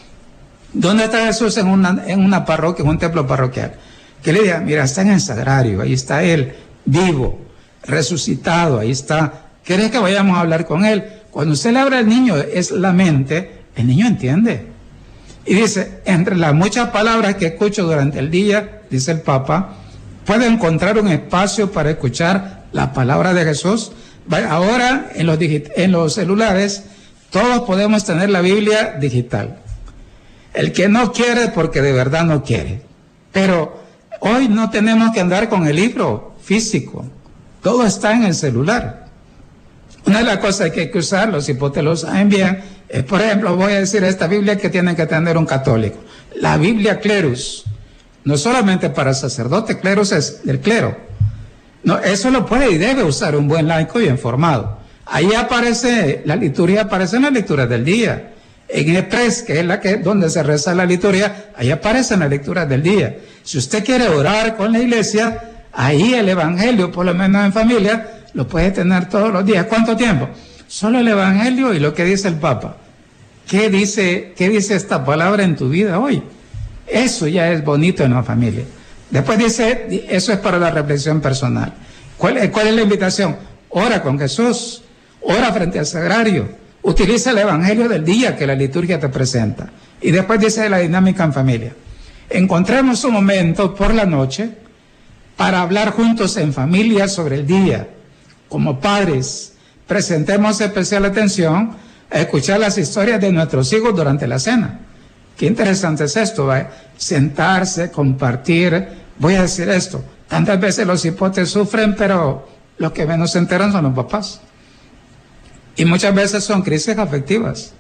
¿Dónde 0.74 1.06
está 1.06 1.26
Jesús 1.26 1.58
en 1.58 1.68
una, 1.68 2.04
en 2.08 2.24
una 2.24 2.44
parroquia, 2.46 2.84
en 2.84 2.90
un 2.90 3.00
templo 3.00 3.26
parroquial? 3.26 3.76
Que 4.22 4.34
le 4.34 4.42
diga, 4.42 4.60
mira, 4.60 4.84
está 4.84 5.02
en 5.04 5.12
el 5.12 5.22
sagrario, 5.22 5.82
ahí 5.82 5.94
está 5.94 6.24
Él, 6.24 6.54
vivo, 6.84 7.40
resucitado, 7.84 8.80
ahí 8.80 8.92
está. 8.92 9.46
¿Quieres 9.64 9.92
que 9.92 10.00
vayamos 10.00 10.38
a 10.38 10.42
hablar 10.42 10.66
con 10.66 10.84
Él? 10.84 11.04
Cuando 11.32 11.54
usted 11.54 11.72
le 11.72 11.80
habla 11.80 12.00
al 12.00 12.08
niño, 12.08 12.36
es 12.36 12.72
la 12.72 12.92
mente, 12.92 13.64
el 13.76 13.88
niño 13.88 14.08
entiende. 14.08 14.75
Y 15.46 15.54
dice, 15.54 16.02
entre 16.06 16.36
las 16.36 16.54
muchas 16.54 16.90
palabras 16.90 17.36
que 17.36 17.48
escucho 17.48 17.84
durante 17.84 18.20
el 18.20 18.32
día, 18.32 18.82
dice 18.90 19.12
el 19.12 19.22
Papa, 19.22 19.76
puede 20.26 20.48
encontrar 20.48 20.98
un 21.00 21.08
espacio 21.08 21.72
para 21.72 21.92
escuchar 21.92 22.66
la 22.72 22.94
palabra 22.94 23.34
de 23.34 23.46
Jesús. 23.46 23.92
Ahora 24.50 25.12
en 25.14 25.28
los, 25.28 25.38
en 25.40 25.92
los 25.92 26.14
celulares 26.14 26.84
Todos 27.30 27.62
podemos 27.68 28.06
tener 28.06 28.30
la 28.30 28.42
Biblia 28.42 28.96
digital. 29.00 29.60
El 30.54 30.72
que 30.72 30.88
no 30.88 31.12
quiere 31.12 31.50
porque 31.50 31.82
de 31.82 31.92
verdad 31.92 32.24
no 32.24 32.44
quiere. 32.44 32.82
Pero 33.34 33.84
hoy 34.22 34.48
no 34.48 34.70
tenemos 34.70 35.12
que 35.12 35.20
andar 35.20 35.50
con 35.50 35.68
el 35.68 35.76
libro 35.76 36.36
físico. 36.42 37.06
Todo 37.62 37.86
está 37.86 38.14
en 38.14 38.24
el 38.24 38.36
celular. 38.36 39.05
Una 40.06 40.20
de 40.20 40.26
las 40.26 40.38
cosas 40.38 40.72
que 40.72 40.82
hay 40.82 40.92
que 40.92 41.00
usar, 41.00 41.30
los 41.30 41.50
hipotes 41.50 41.84
lo 41.84 41.96
saben 41.96 42.30
bien, 42.30 42.64
es, 42.88 43.04
por 43.04 43.22
ejemplo, 43.22 43.56
voy 43.56 43.74
a 43.74 43.80
decir 43.80 44.04
esta 44.04 44.28
Biblia 44.28 44.58
que 44.58 44.70
tiene 44.70 44.96
que 44.96 45.06
tener 45.08 45.38
un 45.38 45.46
católico. 45.46 45.98
La 46.36 46.58
Biblia 46.58 47.00
Clerus. 47.00 47.64
No 48.24 48.38
solamente 48.38 48.90
para 48.90 49.14
sacerdote, 49.14 49.80
Clerus 49.80 50.12
es 50.12 50.44
del 50.44 50.60
clero. 50.60 50.98
No, 51.84 52.00
eso 52.00 52.32
lo 52.32 52.46
puede 52.46 52.72
y 52.72 52.78
debe 52.78 53.04
usar 53.04 53.36
un 53.36 53.48
buen 53.48 53.68
laico 53.68 54.02
y 54.02 54.08
informado. 54.08 54.80
Ahí 55.06 55.34
aparece, 55.36 56.24
la 56.26 56.36
liturgia 56.36 56.84
aparece 56.84 57.18
en 57.18 57.24
la 57.24 57.30
lectura 57.30 57.68
del 57.68 57.86
día. 57.86 58.32
En 58.68 58.88
E3, 58.88 59.46
que 59.46 59.60
es 59.60 59.66
la 59.66 59.80
que, 59.80 59.98
donde 59.98 60.30
se 60.32 60.42
reza 60.42 60.74
la 60.74 60.86
liturgia, 60.86 61.52
ahí 61.56 61.70
aparece 61.70 62.16
en 62.16 62.22
la 62.22 62.28
lectura 62.28 62.66
del 62.66 62.82
día. 62.82 63.18
Si 63.44 63.60
usted 63.60 63.86
quiere 63.86 64.08
orar 64.08 64.58
con 64.58 64.72
la 64.72 64.80
iglesia, 64.80 65.68
ahí 65.72 66.16
el 66.16 66.28
evangelio, 66.28 66.92
por 66.92 67.06
lo 67.06 67.14
menos 67.14 67.46
en 67.46 67.54
familia, 67.54 68.15
lo 68.36 68.48
puede 68.48 68.70
tener 68.72 69.10
todos 69.10 69.34
los 69.34 69.46
días. 69.46 69.66
¿Cuánto 69.66 69.96
tiempo? 69.96 70.30
Solo 70.68 71.00
el 71.00 71.08
evangelio 71.08 71.74
y 71.74 71.80
lo 71.80 71.94
que 71.94 72.04
dice 72.04 72.28
el 72.28 72.36
Papa. 72.36 72.78
¿Qué 73.48 73.70
dice, 73.70 74.34
qué 74.36 74.50
dice 74.50 74.76
esta 74.76 75.04
palabra 75.06 75.44
en 75.44 75.56
tu 75.56 75.70
vida 75.70 76.00
hoy? 76.00 76.22
Eso 76.86 77.28
ya 77.28 77.52
es 77.52 77.64
bonito 77.64 78.04
en 78.04 78.14
la 78.14 78.24
familia. 78.24 78.66
Después 79.10 79.38
dice, 79.38 80.06
eso 80.10 80.34
es 80.34 80.40
para 80.40 80.60
la 80.60 80.70
reflexión 80.70 81.22
personal. 81.22 81.74
¿Cuál, 82.18 82.52
cuál 82.52 82.68
es 82.68 82.76
la 82.76 82.82
invitación? 82.82 83.38
Ora 83.70 84.02
con 84.02 84.20
Jesús, 84.20 84.84
ora 85.22 85.54
frente 85.54 85.80
al 85.80 85.86
sagrario, 85.86 86.50
utiliza 86.82 87.32
el 87.32 87.38
evangelio 87.38 87.88
del 87.88 88.04
día 88.04 88.36
que 88.36 88.48
la 88.48 88.56
liturgia 88.56 89.00
te 89.00 89.10
presenta. 89.10 89.70
Y 90.02 90.12
después 90.12 90.40
dice 90.40 90.70
la 90.70 90.80
dinámica 90.80 91.24
en 91.24 91.34
familia. 91.34 91.74
Encontremos 92.30 93.04
un 93.06 93.14
momento 93.14 93.74
por 93.74 93.94
la 93.94 94.06
noche 94.06 94.50
para 95.38 95.62
hablar 95.62 95.92
juntos 95.92 96.36
en 96.38 96.52
familia 96.52 97.08
sobre 97.08 97.36
el 97.36 97.48
día. 97.48 97.88
Como 98.56 98.80
padres, 98.80 99.52
presentemos 99.86 100.62
especial 100.62 101.04
atención 101.04 101.76
a 102.10 102.22
escuchar 102.22 102.58
las 102.58 102.78
historias 102.78 103.20
de 103.20 103.34
nuestros 103.34 103.74
hijos 103.74 103.94
durante 103.94 104.28
la 104.28 104.40
cena. 104.40 104.80
Qué 105.36 105.46
interesante 105.46 106.06
es 106.06 106.16
esto, 106.16 106.46
¿va? 106.46 106.70
sentarse, 106.96 107.92
compartir. 107.92 108.88
Voy 109.20 109.36
a 109.36 109.42
decir 109.42 109.68
esto, 109.68 110.02
tantas 110.30 110.58
veces 110.58 110.88
los 110.88 111.04
hipotes 111.04 111.50
sufren, 111.50 111.98
pero 111.98 112.48
los 112.78 112.94
que 112.94 113.06
menos 113.06 113.32
se 113.32 113.40
enteran 113.40 113.74
son 113.74 113.84
los 113.84 113.94
papás. 113.94 114.40
Y 115.76 115.84
muchas 115.84 116.16
veces 116.16 116.42
son 116.46 116.62
crisis 116.62 116.98
afectivas. 116.98 117.74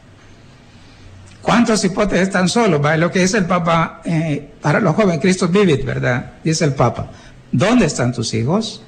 ¿Cuántos 1.42 1.86
hipotes 1.86 2.20
están 2.20 2.50
solos? 2.50 2.84
¿va? 2.84 2.98
Lo 2.98 3.10
que 3.10 3.20
dice 3.20 3.38
el 3.38 3.46
Papa 3.46 4.02
eh, 4.04 4.52
para 4.60 4.82
los 4.82 4.94
jóvenes, 4.94 5.22
Cristo 5.22 5.48
vivit, 5.48 5.86
¿verdad? 5.86 6.34
Dice 6.44 6.66
el 6.66 6.74
Papa. 6.74 7.08
¿Dónde 7.50 7.86
están 7.86 8.12
tus 8.12 8.34
hijos? 8.34 8.85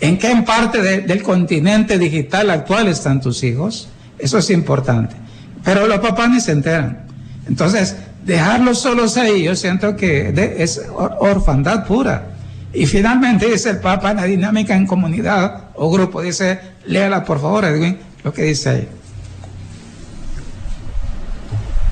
¿En 0.00 0.18
qué 0.18 0.34
parte 0.46 0.82
del 0.82 1.22
continente 1.22 1.98
digital 1.98 2.50
actual 2.50 2.88
están 2.88 3.20
tus 3.20 3.42
hijos? 3.42 3.88
Eso 4.18 4.38
es 4.38 4.50
importante. 4.50 5.14
Pero 5.62 5.86
los 5.86 6.00
papás 6.00 6.30
ni 6.30 6.40
se 6.40 6.52
enteran. 6.52 7.06
Entonces, 7.48 7.96
dejarlos 8.24 8.80
solos 8.80 9.16
ahí, 9.16 9.44
yo 9.44 9.54
siento 9.56 9.96
que 9.96 10.32
es 10.58 10.80
orfandad 10.96 11.86
pura. 11.86 12.26
Y 12.72 12.86
finalmente 12.86 13.46
dice 13.46 13.70
el 13.70 13.78
Papa 13.78 14.12
la 14.14 14.24
dinámica 14.24 14.74
en 14.74 14.86
comunidad 14.86 15.68
o 15.74 15.90
grupo, 15.90 16.22
dice, 16.22 16.58
léala 16.86 17.24
por 17.24 17.40
favor, 17.40 17.64
Edwin, 17.64 17.98
lo 18.24 18.32
que 18.32 18.42
dice 18.42 18.70
ahí. 18.70 18.88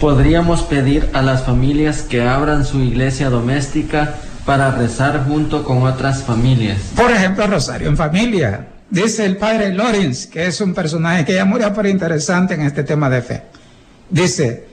Podríamos 0.00 0.62
pedir 0.62 1.08
a 1.12 1.22
las 1.22 1.44
familias 1.44 2.02
que 2.02 2.22
abran 2.22 2.64
su 2.64 2.80
iglesia 2.80 3.30
doméstica 3.30 4.16
para 4.44 4.70
rezar 4.72 5.24
junto 5.26 5.64
con 5.64 5.82
otras 5.82 6.22
familias. 6.22 6.78
Por 6.96 7.10
ejemplo, 7.10 7.46
Rosario 7.46 7.88
en 7.88 7.96
familia. 7.96 8.68
Dice 8.90 9.24
el 9.24 9.38
padre 9.38 9.72
Lorenz, 9.72 10.26
que 10.26 10.46
es 10.46 10.60
un 10.60 10.74
personaje 10.74 11.24
que 11.24 11.34
ya 11.34 11.44
murió, 11.44 11.72
pero 11.72 11.88
interesante 11.88 12.54
en 12.54 12.62
este 12.62 12.84
tema 12.84 13.08
de 13.08 13.22
fe. 13.22 13.42
Dice, 14.10 14.66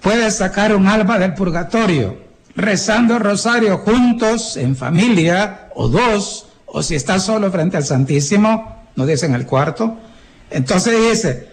puedes 0.00 0.36
sacar 0.36 0.74
un 0.74 0.88
alma 0.88 1.18
del 1.18 1.34
purgatorio 1.34 2.24
rezando 2.56 3.16
el 3.16 3.20
rosario 3.20 3.78
juntos, 3.78 4.56
en 4.56 4.76
familia, 4.76 5.68
o 5.74 5.88
dos, 5.88 6.46
o 6.66 6.82
si 6.82 6.94
estás 6.94 7.24
solo 7.24 7.50
frente 7.50 7.76
al 7.76 7.84
Santísimo, 7.84 8.84
no 8.96 9.06
dice 9.06 9.26
en 9.26 9.34
el 9.34 9.46
cuarto. 9.46 9.98
Entonces 10.50 10.94
dice, 11.10 11.48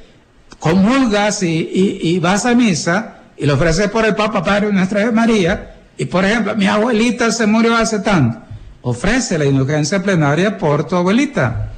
comulgas 0.59 1.41
y, 1.43 2.19
vas 2.19 2.45
a 2.45 2.53
misa 2.53 3.15
y 3.37 3.45
lo 3.45 3.55
ofreces 3.55 3.89
por 3.89 4.05
el 4.05 4.15
Papa 4.15 4.43
Padre 4.43 4.71
Nuestra 4.71 5.11
María, 5.11 5.75
y 6.01 6.05
por 6.05 6.25
ejemplo, 6.25 6.55
mi 6.55 6.65
abuelita 6.65 7.31
se 7.31 7.45
murió 7.45 7.77
hace 7.77 7.99
tanto, 7.99 8.39
ofrece 8.81 9.37
la 9.37 9.45
indulgencia 9.45 10.01
plenaria 10.01 10.57
por 10.57 10.87
tu 10.87 10.95
abuelita. 10.95 11.73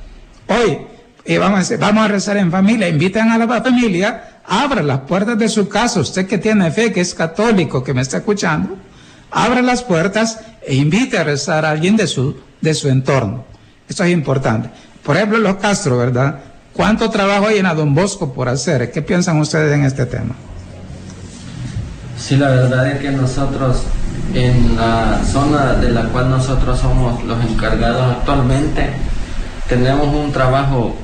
Hoy, 0.47 0.77
y 1.25 1.35
vamos 1.35 1.69
a, 1.69 2.07
rezar 2.07 2.37
en 2.37 2.49
familia, 2.49 2.87
invitan 2.87 3.31
a 3.31 3.37
la 3.37 3.61
familia 3.61 4.39
abra 4.45 4.81
las 4.81 5.01
puertas 5.01 5.37
de 5.37 5.49
su 5.49 5.67
casa, 5.67 5.99
usted 5.99 6.25
que 6.25 6.37
tiene 6.37 6.71
fe, 6.71 6.93
que 6.93 7.01
es 7.01 7.13
católico, 7.13 7.83
que 7.83 7.93
me 7.93 8.01
está 8.01 8.19
escuchando, 8.19 8.77
abra 9.29 9.61
las 9.61 9.83
puertas 9.83 10.39
e 10.65 10.73
invite 10.75 11.17
a 11.17 11.25
rezar 11.25 11.65
a 11.65 11.71
alguien 11.71 11.97
de 11.97 12.07
su, 12.07 12.37
de 12.61 12.73
su 12.73 12.87
entorno. 12.87 13.43
Esto 13.89 14.05
es 14.05 14.13
importante. 14.13 14.69
Por 15.03 15.17
ejemplo, 15.17 15.37
los 15.37 15.55
Castro, 15.55 15.97
¿verdad? 15.97 16.39
¿Cuánto 16.71 17.09
trabajo 17.09 17.47
hay 17.47 17.57
en 17.57 17.65
a 17.65 17.73
Don 17.73 17.93
Bosco 17.93 18.33
por 18.33 18.47
hacer? 18.47 18.89
¿Qué 18.89 19.01
piensan 19.01 19.41
ustedes 19.41 19.73
en 19.73 19.83
este 19.83 20.05
tema? 20.05 20.33
Sí, 22.17 22.37
la 22.37 22.51
verdad 22.51 22.89
es 22.89 23.01
que 23.01 23.11
nosotros, 23.11 23.83
en 24.33 24.75
la 24.75 25.21
zona 25.23 25.73
de 25.73 25.91
la 25.91 26.03
cual 26.05 26.29
nosotros 26.29 26.79
somos 26.79 27.23
los 27.23 27.43
encargados 27.43 28.17
actualmente, 28.17 28.89
tenemos 29.67 30.07
un 30.07 30.31
trabajo 30.31 30.95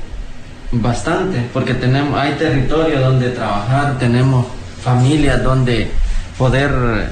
Bastante, 0.72 1.48
porque 1.52 1.74
tenemos, 1.74 2.16
hay 2.16 2.34
territorio 2.34 3.00
donde 3.00 3.30
trabajar, 3.30 3.98
tenemos 3.98 4.46
familias 4.80 5.42
donde 5.42 5.90
poder 6.38 7.10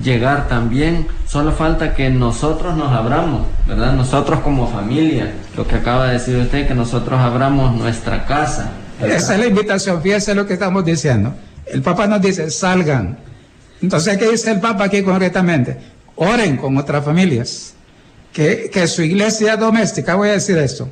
llegar 0.00 0.46
también. 0.46 1.08
Solo 1.26 1.50
falta 1.50 1.92
que 1.92 2.08
nosotros 2.08 2.76
nos 2.76 2.92
abramos, 2.92 3.48
¿verdad? 3.66 3.94
Nosotros 3.94 4.38
como 4.40 4.68
familia, 4.68 5.32
lo 5.56 5.66
que 5.66 5.74
acaba 5.74 6.06
de 6.06 6.12
decir 6.14 6.36
usted, 6.36 6.68
que 6.68 6.74
nosotros 6.74 7.18
abramos 7.18 7.74
nuestra 7.74 8.26
casa. 8.26 8.70
Esa 9.02 9.34
es 9.34 9.40
la 9.40 9.46
invitación, 9.46 10.00
fíjese 10.00 10.36
lo 10.36 10.46
que 10.46 10.52
estamos 10.52 10.84
diciendo. 10.84 11.34
El 11.66 11.82
Papa 11.82 12.06
nos 12.06 12.22
dice, 12.22 12.48
salgan. 12.48 13.18
Entonces, 13.82 14.18
¿qué 14.18 14.30
dice 14.30 14.50
el 14.50 14.60
Papa 14.60 14.84
aquí 14.84 15.02
concretamente? 15.02 15.76
Oren 16.16 16.56
con 16.56 16.76
otras 16.76 17.04
familias. 17.04 17.74
Que, 18.32 18.70
que 18.72 18.86
su 18.86 19.02
iglesia 19.02 19.56
doméstica, 19.56 20.14
voy 20.14 20.28
a 20.28 20.32
decir 20.32 20.56
esto, 20.56 20.88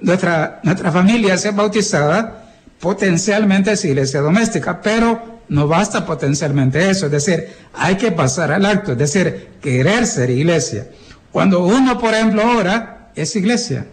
nuestra, 0.00 0.60
nuestra 0.64 0.90
familia 0.90 1.38
sea 1.38 1.52
bautizada, 1.52 2.50
potencialmente 2.80 3.72
es 3.72 3.84
iglesia 3.84 4.20
doméstica, 4.20 4.80
pero 4.82 5.40
no 5.48 5.68
basta 5.68 6.06
potencialmente 6.06 6.90
eso, 6.90 7.06
es 7.06 7.12
decir, 7.12 7.48
hay 7.74 7.96
que 7.96 8.12
pasar 8.12 8.52
al 8.52 8.64
acto, 8.64 8.92
es 8.92 8.98
decir, 8.98 9.50
querer 9.60 10.06
ser 10.06 10.30
iglesia. 10.30 10.88
Cuando 11.32 11.64
uno, 11.64 11.98
por 11.98 12.14
ejemplo, 12.14 12.42
ora, 12.56 13.10
es 13.14 13.36
iglesia. 13.36 13.86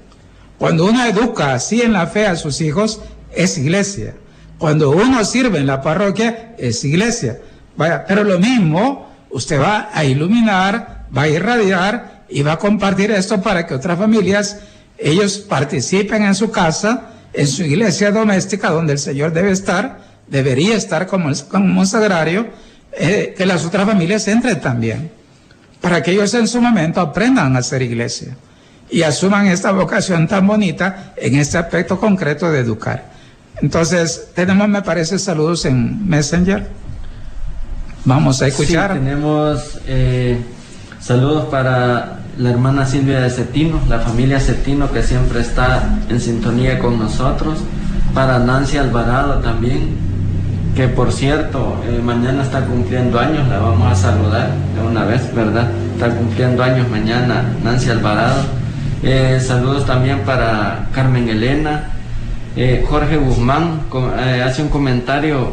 Cuando 0.57 0.85
uno 0.85 1.05
educa 1.05 1.53
así 1.53 1.81
en 1.81 1.93
la 1.93 2.07
fe 2.07 2.25
a 2.25 2.35
sus 2.35 2.61
hijos, 2.61 3.01
es 3.35 3.57
iglesia. 3.57 4.15
Cuando 4.57 4.89
uno 4.91 5.23
sirve 5.23 5.59
en 5.59 5.67
la 5.67 5.81
parroquia, 5.81 6.55
es 6.57 6.83
iglesia. 6.83 7.39
Vaya, 7.77 8.03
pero 8.05 8.23
lo 8.23 8.39
mismo, 8.39 9.07
usted 9.29 9.61
va 9.61 9.89
a 9.93 10.03
iluminar, 10.03 11.05
va 11.15 11.21
a 11.23 11.27
irradiar 11.29 12.23
y 12.27 12.41
va 12.41 12.53
a 12.53 12.59
compartir 12.59 13.11
esto 13.11 13.41
para 13.41 13.65
que 13.65 13.75
otras 13.75 13.97
familias 13.97 14.57
ellos 14.97 15.37
participen 15.37 16.23
en 16.23 16.35
su 16.35 16.51
casa, 16.51 17.11
en 17.33 17.47
su 17.47 17.63
iglesia 17.63 18.11
doméstica, 18.11 18.71
donde 18.71 18.93
el 18.93 18.99
Señor 18.99 19.31
debe 19.31 19.51
estar, 19.51 19.99
debería 20.27 20.75
estar 20.75 21.05
como, 21.07 21.27
un 21.29 21.87
sagrario, 21.87 22.47
eh, 22.93 23.35
que 23.37 23.45
las 23.45 23.63
otras 23.63 23.85
familias 23.85 24.27
entren 24.27 24.59
también, 24.59 25.11
para 25.79 26.01
que 26.01 26.11
ellos 26.11 26.33
en 26.33 26.47
su 26.47 26.59
momento 26.59 26.99
aprendan 26.99 27.55
a 27.55 27.61
ser 27.61 27.83
iglesia 27.83 28.35
y 28.89 29.03
asuman 29.03 29.47
esta 29.47 29.71
vocación 29.71 30.27
tan 30.27 30.47
bonita 30.47 31.13
en 31.15 31.35
este 31.35 31.57
aspecto 31.57 31.99
concreto 31.99 32.49
de 32.51 32.59
educar. 32.59 33.11
Entonces, 33.61 34.29
tenemos, 34.33 34.67
me 34.69 34.81
parece, 34.81 35.19
saludos 35.19 35.65
en 35.65 36.07
Messenger. 36.07 36.67
Vamos 38.07 38.41
a 38.41 38.47
escuchar. 38.47 38.93
tenemos 38.93 39.81
eh, 39.85 40.37
saludos 41.01 41.43
para 41.51 42.19
la 42.37 42.51
hermana 42.51 42.85
Silvia 42.85 43.19
de 43.19 43.29
Cetino, 43.29 43.81
la 43.89 43.99
familia 43.99 44.39
Cetino 44.39 44.89
que 44.89 45.03
siempre 45.03 45.41
está 45.41 45.99
en 46.07 46.21
sintonía 46.21 46.79
con 46.79 46.97
nosotros, 46.97 47.59
para 48.13 48.39
Nancy 48.39 48.77
Alvarado 48.77 49.39
también, 49.39 49.97
que 50.73 50.87
por 50.87 51.11
cierto, 51.11 51.83
eh, 51.85 52.01
mañana 52.01 52.43
está 52.43 52.61
cumpliendo 52.61 53.19
años, 53.19 53.45
la 53.49 53.59
vamos 53.59 53.91
a 53.91 53.95
saludar 53.95 54.51
de 54.73 54.87
una 54.89 55.03
vez, 55.03 55.35
¿verdad? 55.35 55.69
Está 55.95 56.09
cumpliendo 56.15 56.63
años 56.63 56.87
mañana 56.89 57.43
Nancy 57.61 57.89
Alvarado. 57.89 58.41
Eh, 59.03 59.37
saludos 59.45 59.85
también 59.85 60.19
para 60.21 60.87
Carmen 60.93 61.27
Elena, 61.27 61.91
Eh, 62.55 62.83
Jorge 62.89 63.17
Guzmán 63.17 63.81
hace 64.43 64.63
un 64.63 64.69
comentario 64.69 65.51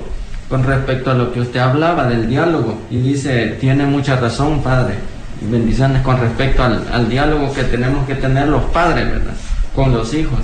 con 0.48 0.62
respecto 0.64 1.10
a 1.10 1.14
lo 1.14 1.32
que 1.32 1.40
usted 1.40 1.60
hablaba 1.60 2.06
del 2.06 2.28
diálogo 2.28 2.82
y 2.90 2.98
dice, 2.98 3.56
tiene 3.60 3.86
mucha 3.86 4.16
razón, 4.16 4.62
padre. 4.62 4.94
Bendiciones 5.40 6.02
con 6.02 6.18
respecto 6.20 6.62
al, 6.62 7.08
diálogo 7.08 7.52
que 7.52 7.64
tenemos 7.64 8.06
que 8.06 8.14
tener 8.14 8.48
los 8.48 8.62
padres, 8.64 9.06
¿verdad? 9.10 9.34
Con 9.74 9.92
los 9.92 10.14
hijos. 10.14 10.40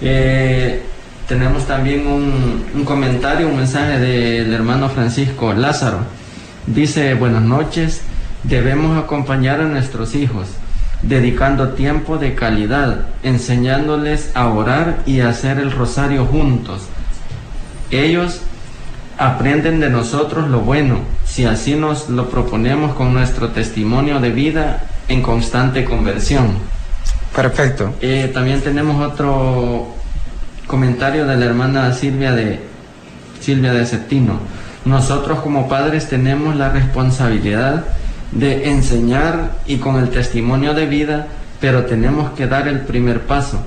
Eh, 0.00 0.82
tenemos 1.28 1.66
también 1.66 2.06
un, 2.06 2.64
un, 2.74 2.84
comentario, 2.84 3.48
un 3.48 3.56
mensaje 3.56 3.98
del 3.98 4.52
hermano 4.52 4.88
Francisco 4.88 5.52
Lázaro. 5.52 5.98
Dice, 6.66 7.14
buenas 7.14 7.42
noches, 7.42 8.00
debemos 8.44 8.96
acompañar 8.98 9.60
a 9.60 9.64
nuestros 9.64 10.14
hijos 10.14 10.48
dedicando 11.02 11.70
tiempo 11.70 12.18
de 12.18 12.34
calidad, 12.34 13.02
enseñándoles 13.22 14.32
a 14.34 14.48
orar 14.48 14.98
y 15.06 15.20
a 15.20 15.28
hacer 15.28 15.58
el 15.58 15.70
rosario 15.70 16.24
juntos. 16.26 16.82
Ellos 17.90 18.40
aprenden 19.18 19.80
de 19.80 19.90
nosotros 19.90 20.48
lo 20.48 20.60
bueno, 20.60 21.00
si 21.26 21.44
así 21.44 21.74
nos 21.74 22.08
lo 22.08 22.30
proponemos 22.30 22.94
con 22.94 23.12
nuestro 23.12 23.50
testimonio 23.50 24.20
de 24.20 24.30
vida 24.30 24.84
en 25.08 25.22
constante 25.22 25.84
conversión. 25.84 26.46
Perfecto. 27.34 27.94
Eh, 28.00 28.30
también 28.32 28.60
tenemos 28.60 29.04
otro 29.04 29.88
comentario 30.66 31.26
de 31.26 31.36
la 31.36 31.46
hermana 31.46 31.92
Silvia 31.92 32.32
de 32.32 32.60
Silvia 33.40 33.72
de 33.72 33.86
Septino. 33.86 34.38
Nosotros 34.84 35.40
como 35.40 35.68
padres 35.68 36.08
tenemos 36.08 36.56
la 36.56 36.70
responsabilidad 36.70 37.84
de 38.32 38.70
enseñar 38.70 39.52
y 39.66 39.78
con 39.78 39.96
el 39.96 40.10
testimonio 40.10 40.74
de 40.74 40.86
vida, 40.86 41.26
pero 41.60 41.84
tenemos 41.86 42.30
que 42.32 42.46
dar 42.46 42.68
el 42.68 42.80
primer 42.80 43.22
paso. 43.22 43.58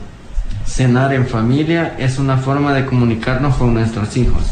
Cenar 0.66 1.14
en 1.14 1.28
familia 1.28 1.95
es 1.97 2.20
una 2.20 2.38
forma 2.38 2.74
de 2.74 2.86
comunicarnos 2.86 3.56
con 3.56 3.74
nuestros 3.74 4.16
hijos, 4.16 4.43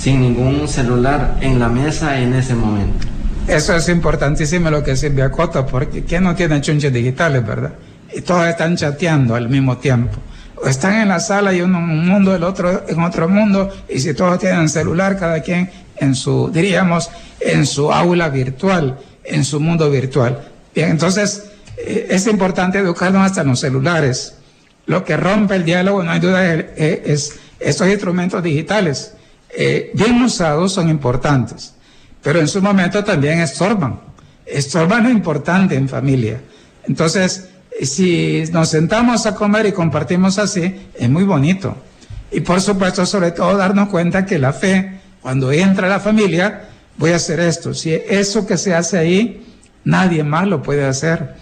sin 0.00 0.20
ningún 0.20 0.66
celular 0.68 1.36
en 1.40 1.58
la 1.58 1.68
mesa 1.68 2.18
en 2.20 2.34
ese 2.34 2.54
momento. 2.54 3.06
Eso 3.46 3.74
es 3.74 3.88
importantísimo 3.88 4.70
lo 4.70 4.82
que 4.82 4.96
Silvia 4.96 5.30
Cota, 5.30 5.66
porque 5.66 6.04
¿quién 6.04 6.24
no 6.24 6.34
tiene 6.34 6.60
chunches 6.60 6.92
digitales, 6.92 7.44
verdad? 7.44 7.72
Y 8.14 8.20
todos 8.20 8.46
están 8.46 8.76
chateando 8.76 9.34
al 9.34 9.48
mismo 9.48 9.78
tiempo. 9.78 10.18
O 10.62 10.68
están 10.68 10.94
en 10.94 11.08
la 11.08 11.20
sala 11.20 11.52
y 11.52 11.60
uno 11.60 11.78
en 11.78 11.84
un 11.84 12.06
mundo, 12.06 12.34
el 12.34 12.44
otro 12.44 12.84
en 12.88 13.00
otro 13.02 13.28
mundo, 13.28 13.70
y 13.88 13.98
si 13.98 14.14
todos 14.14 14.38
tienen 14.38 14.68
celular, 14.68 15.18
cada 15.18 15.40
quien 15.40 15.70
en 15.96 16.14
su, 16.14 16.50
diríamos, 16.52 17.10
en 17.40 17.66
su 17.66 17.92
aula 17.92 18.28
virtual 18.28 18.98
en 19.24 19.44
su 19.44 19.60
mundo 19.60 19.90
virtual. 19.90 20.40
Bien, 20.74 20.90
entonces 20.90 21.50
eh, 21.76 22.08
es 22.10 22.26
importante 22.26 22.78
educarnos 22.78 23.24
hasta 23.24 23.42
en 23.42 23.48
los 23.48 23.60
celulares. 23.60 24.34
Lo 24.86 25.04
que 25.04 25.16
rompe 25.16 25.56
el 25.56 25.64
diálogo, 25.64 26.02
no 26.02 26.10
hay 26.10 26.20
duda, 26.20 26.54
es, 26.54 27.38
estos 27.58 27.88
instrumentos 27.88 28.42
digitales. 28.42 29.14
Eh, 29.56 29.90
bien 29.94 30.22
usados 30.22 30.72
son 30.72 30.88
importantes, 30.88 31.74
pero 32.22 32.40
en 32.40 32.48
su 32.48 32.62
momento 32.62 33.02
también 33.04 33.40
estorban. 33.40 34.00
Estorban 34.46 35.04
lo 35.04 35.10
importante 35.10 35.74
en 35.74 35.88
familia. 35.88 36.40
Entonces, 36.86 37.48
si 37.82 38.44
nos 38.52 38.68
sentamos 38.68 39.26
a 39.26 39.34
comer 39.34 39.66
y 39.66 39.72
compartimos 39.72 40.38
así, 40.38 40.88
es 40.94 41.08
muy 41.08 41.24
bonito. 41.24 41.76
Y 42.32 42.40
por 42.40 42.60
supuesto, 42.60 43.06
sobre 43.06 43.32
todo, 43.32 43.56
darnos 43.56 43.88
cuenta 43.88 44.24
que 44.24 44.38
la 44.38 44.52
fe, 44.52 45.00
cuando 45.20 45.50
entra 45.52 45.86
a 45.86 45.90
la 45.90 46.00
familia, 46.00 46.68
voy 46.96 47.12
a 47.12 47.16
hacer 47.16 47.40
esto. 47.40 47.74
Si 47.74 47.92
eso 47.92 48.46
que 48.46 48.56
se 48.56 48.74
hace 48.74 48.98
ahí, 48.98 49.46
nadie 49.84 50.22
más 50.22 50.46
lo 50.46 50.62
puede 50.62 50.84
hacer. 50.84 51.34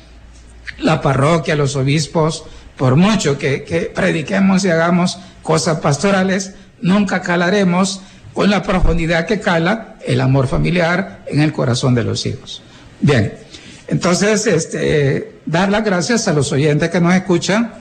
La 0.78 1.00
parroquia, 1.00 1.56
los 1.56 1.76
obispos, 1.76 2.44
por 2.76 2.96
mucho 2.96 3.36
que, 3.36 3.92
prediquemos 3.94 4.64
y 4.64 4.70
hagamos 4.70 5.18
cosas 5.42 5.80
pastorales, 5.80 6.54
nunca 6.80 7.22
calaremos 7.22 8.00
con 8.32 8.50
la 8.50 8.62
profundidad 8.62 9.26
que 9.26 9.40
cala 9.40 9.96
el 10.06 10.20
amor 10.20 10.46
familiar 10.46 11.24
en 11.26 11.40
el 11.40 11.52
corazón 11.52 11.94
de 11.94 12.04
los 12.04 12.24
hijos. 12.26 12.62
Bien, 13.00 13.32
entonces, 13.88 14.46
este, 14.46 15.40
dar 15.46 15.70
las 15.70 15.84
gracias 15.84 16.28
a 16.28 16.32
los 16.32 16.52
oyentes 16.52 16.90
que 16.90 17.00
nos 17.00 17.14
escuchan. 17.14 17.72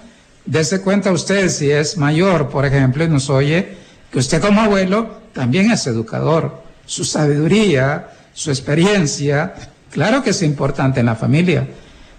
Dese 0.46 0.82
cuenta 0.82 1.12
usted 1.12 1.50
si 1.50 1.70
es 1.70 1.98
mayor, 1.98 2.50
por 2.50 2.66
ejemplo, 2.66 3.04
y 3.04 3.10
nos 3.10 3.30
oye, 3.30 3.76
que 4.12 4.20
usted 4.20 4.42
como 4.42 4.62
abuelo 4.62 5.18
también 5.34 5.72
es 5.72 5.86
educador 5.88 6.68
su 6.88 7.04
sabiduría, 7.04 8.08
su 8.34 8.50
experiencia, 8.50 9.54
claro 9.92 10.24
que 10.24 10.32
es 10.32 10.42
importante 10.42 11.02
en 11.02 11.06
la 11.06 11.16
familia. 11.16 11.68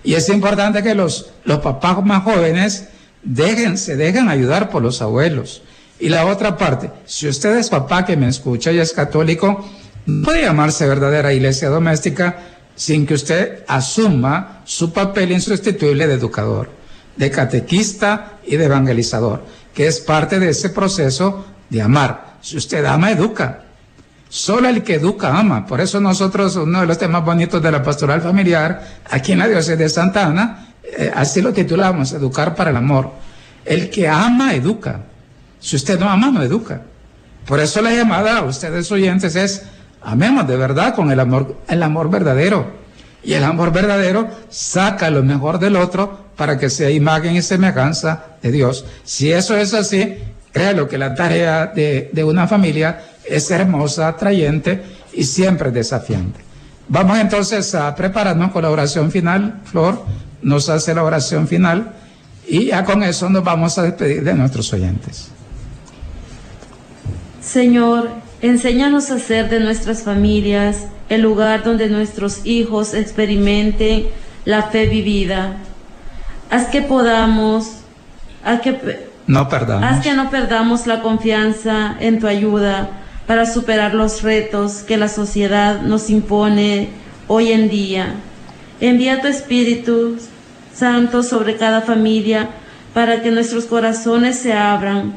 Y 0.04 0.14
es 0.14 0.28
importante 0.28 0.82
que 0.82 0.94
los, 0.94 1.30
los 1.44 1.58
papás 1.58 2.04
más 2.04 2.22
jóvenes 2.22 2.88
dejen, 3.22 3.76
se 3.76 3.96
dejen 3.96 4.28
ayudar 4.28 4.70
por 4.70 4.82
los 4.82 5.02
abuelos. 5.02 5.62
Y 6.00 6.08
la 6.08 6.26
otra 6.26 6.56
parte, 6.56 6.90
si 7.06 7.28
usted 7.28 7.56
es 7.56 7.70
papá 7.70 8.04
que 8.04 8.16
me 8.16 8.28
escucha 8.28 8.70
y 8.70 8.78
es 8.78 8.92
católico, 8.92 9.64
puede 10.24 10.42
llamarse 10.42 10.86
verdadera 10.86 11.32
iglesia 11.32 11.68
doméstica 11.68 12.38
sin 12.76 13.04
que 13.04 13.14
usted 13.14 13.64
asuma 13.66 14.62
su 14.64 14.92
papel 14.92 15.32
insustituible 15.32 16.06
de 16.06 16.14
educador, 16.14 16.70
de 17.16 17.30
catequista 17.30 18.38
y 18.46 18.56
de 18.56 18.66
evangelizador, 18.66 19.44
que 19.74 19.88
es 19.88 19.98
parte 19.98 20.38
de 20.38 20.50
ese 20.50 20.70
proceso 20.70 21.44
de 21.68 21.82
amar. 21.82 22.36
Si 22.40 22.56
usted 22.56 22.84
ama, 22.84 23.10
educa. 23.10 23.64
Solo 24.28 24.68
el 24.68 24.84
que 24.84 24.94
educa 24.94 25.36
ama. 25.36 25.66
Por 25.66 25.80
eso 25.80 26.00
nosotros, 26.00 26.54
uno 26.54 26.80
de 26.80 26.86
los 26.86 26.98
temas 26.98 27.24
bonitos 27.24 27.60
de 27.62 27.72
la 27.72 27.82
pastoral 27.82 28.20
familiar, 28.20 29.00
aquí 29.10 29.32
en 29.32 29.40
la 29.40 29.48
diócesis 29.48 29.78
de 29.78 29.88
Santa 29.88 30.26
Ana, 30.26 30.68
eh, 30.84 31.10
así 31.14 31.40
lo 31.42 31.52
titulamos, 31.52 32.12
Educar 32.12 32.54
para 32.54 32.70
el 32.70 32.76
Amor. 32.76 33.10
El 33.64 33.90
que 33.90 34.06
ama, 34.06 34.54
educa. 34.54 35.00
Si 35.60 35.76
usted 35.76 35.98
no 35.98 36.08
ama, 36.08 36.30
no 36.30 36.42
educa. 36.42 36.82
Por 37.46 37.60
eso 37.60 37.80
la 37.80 37.92
llamada 37.92 38.38
a 38.38 38.44
ustedes 38.44 38.90
oyentes 38.92 39.34
es, 39.36 39.62
amemos 40.02 40.46
de 40.46 40.56
verdad 40.56 40.94
con 40.94 41.10
el 41.10 41.18
amor, 41.20 41.56
el 41.68 41.82
amor 41.82 42.10
verdadero. 42.10 42.66
Y 43.24 43.32
el 43.32 43.44
amor 43.44 43.72
verdadero 43.72 44.28
saca 44.48 45.10
lo 45.10 45.22
mejor 45.22 45.58
del 45.58 45.76
otro 45.76 46.26
para 46.36 46.58
que 46.58 46.70
sea 46.70 46.90
imagen 46.90 47.34
y 47.36 47.42
semejanza 47.42 48.24
de 48.42 48.52
Dios. 48.52 48.84
Si 49.04 49.32
eso 49.32 49.56
es 49.56 49.74
así, 49.74 50.18
créalo 50.52 50.88
que 50.88 50.98
la 50.98 51.14
tarea 51.14 51.66
de, 51.66 52.10
de 52.12 52.24
una 52.24 52.46
familia 52.46 53.00
es 53.24 53.50
hermosa, 53.50 54.08
atrayente 54.08 54.82
y 55.12 55.24
siempre 55.24 55.70
desafiante. 55.70 56.40
Vamos 56.88 57.18
entonces 57.18 57.74
a 57.74 57.94
prepararnos 57.94 58.52
con 58.52 58.62
la 58.62 58.70
oración 58.70 59.10
final. 59.10 59.60
Flor 59.64 60.04
nos 60.42 60.68
hace 60.68 60.94
la 60.94 61.02
oración 61.02 61.48
final 61.48 61.92
y 62.46 62.66
ya 62.66 62.84
con 62.84 63.02
eso 63.02 63.28
nos 63.28 63.44
vamos 63.44 63.76
a 63.78 63.82
despedir 63.82 64.22
de 64.22 64.34
nuestros 64.34 64.72
oyentes. 64.72 65.30
Señor, 67.48 68.10
enséñanos 68.42 69.10
a 69.10 69.14
hacer 69.14 69.48
de 69.48 69.58
nuestras 69.58 70.02
familias 70.02 70.84
el 71.08 71.22
lugar 71.22 71.64
donde 71.64 71.88
nuestros 71.88 72.44
hijos 72.44 72.92
experimenten 72.92 74.04
la 74.44 74.64
fe 74.64 74.86
vivida. 74.86 75.56
Haz 76.50 76.66
que 76.66 76.82
podamos, 76.82 77.78
haz 78.44 78.60
que 78.60 79.08
no 79.26 79.48
perdamos. 79.48 79.90
Haz 79.90 80.02
que 80.02 80.12
no 80.12 80.28
perdamos 80.28 80.86
la 80.86 81.00
confianza 81.00 81.96
en 82.00 82.18
tu 82.18 82.26
ayuda 82.26 82.90
para 83.26 83.46
superar 83.46 83.94
los 83.94 84.20
retos 84.20 84.82
que 84.86 84.98
la 84.98 85.08
sociedad 85.08 85.80
nos 85.80 86.10
impone 86.10 86.90
hoy 87.28 87.52
en 87.52 87.70
día. 87.70 88.12
Envía 88.78 89.22
tu 89.22 89.26
Espíritu 89.26 90.18
Santo 90.74 91.22
sobre 91.22 91.56
cada 91.56 91.80
familia 91.80 92.50
para 92.92 93.22
que 93.22 93.30
nuestros 93.30 93.64
corazones 93.64 94.38
se 94.38 94.52
abran, 94.52 95.14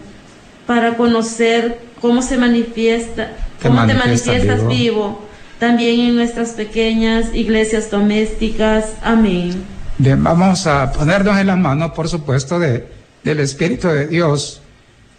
para 0.65 0.95
conocer 0.95 1.90
cómo 2.01 2.21
se 2.21 2.37
manifiesta, 2.37 3.31
cómo 3.61 3.85
te 3.85 3.93
manifiestas 3.93 4.67
vivo. 4.67 5.21
también 5.59 5.99
en 5.99 6.15
nuestras 6.15 6.51
pequeñas 6.51 7.33
iglesias 7.33 7.91
domésticas. 7.91 8.93
Amén. 9.03 9.63
Bien, 9.99 10.21
vamos 10.23 10.65
a 10.65 10.91
ponernos 10.91 11.37
en 11.37 11.47
las 11.47 11.57
manos, 11.59 11.91
por 11.91 12.09
supuesto, 12.09 12.57
de, 12.57 12.87
del 13.23 13.39
Espíritu 13.39 13.87
de 13.87 14.07
Dios, 14.07 14.61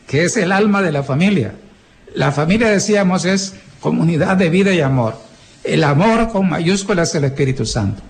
que 0.08 0.24
es 0.24 0.36
el 0.36 0.50
alma 0.50 0.82
de 0.82 0.90
la 0.90 1.04
familia. 1.04 1.54
La 2.16 2.32
familia, 2.32 2.68
decíamos, 2.68 3.24
es 3.24 3.54
comunidad 3.80 4.36
de 4.36 4.50
vida 4.50 4.72
y 4.72 4.80
amor. 4.80 5.16
El 5.62 5.84
amor 5.84 6.30
con 6.32 6.48
mayúsculas 6.48 7.10
es 7.10 7.14
el 7.14 7.24
Espíritu 7.24 7.64
Santo. 7.64 8.02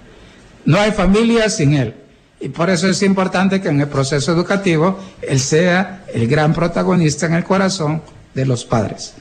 No 0.64 0.80
hay 0.80 0.92
familia 0.92 1.50
sin 1.50 1.74
Él. 1.74 1.94
Y 2.40 2.48
por 2.48 2.70
eso 2.70 2.88
es 2.88 3.02
importante 3.02 3.60
que 3.60 3.68
en 3.68 3.80
el 3.80 3.88
proceso 3.88 4.32
educativo 4.32 4.98
Él 5.20 5.38
sea 5.38 6.04
el 6.12 6.26
gran 6.26 6.54
protagonista 6.54 7.26
en 7.26 7.34
el 7.34 7.44
corazón 7.44 8.00
de 8.34 8.46
los 8.46 8.64
padres. 8.64 9.14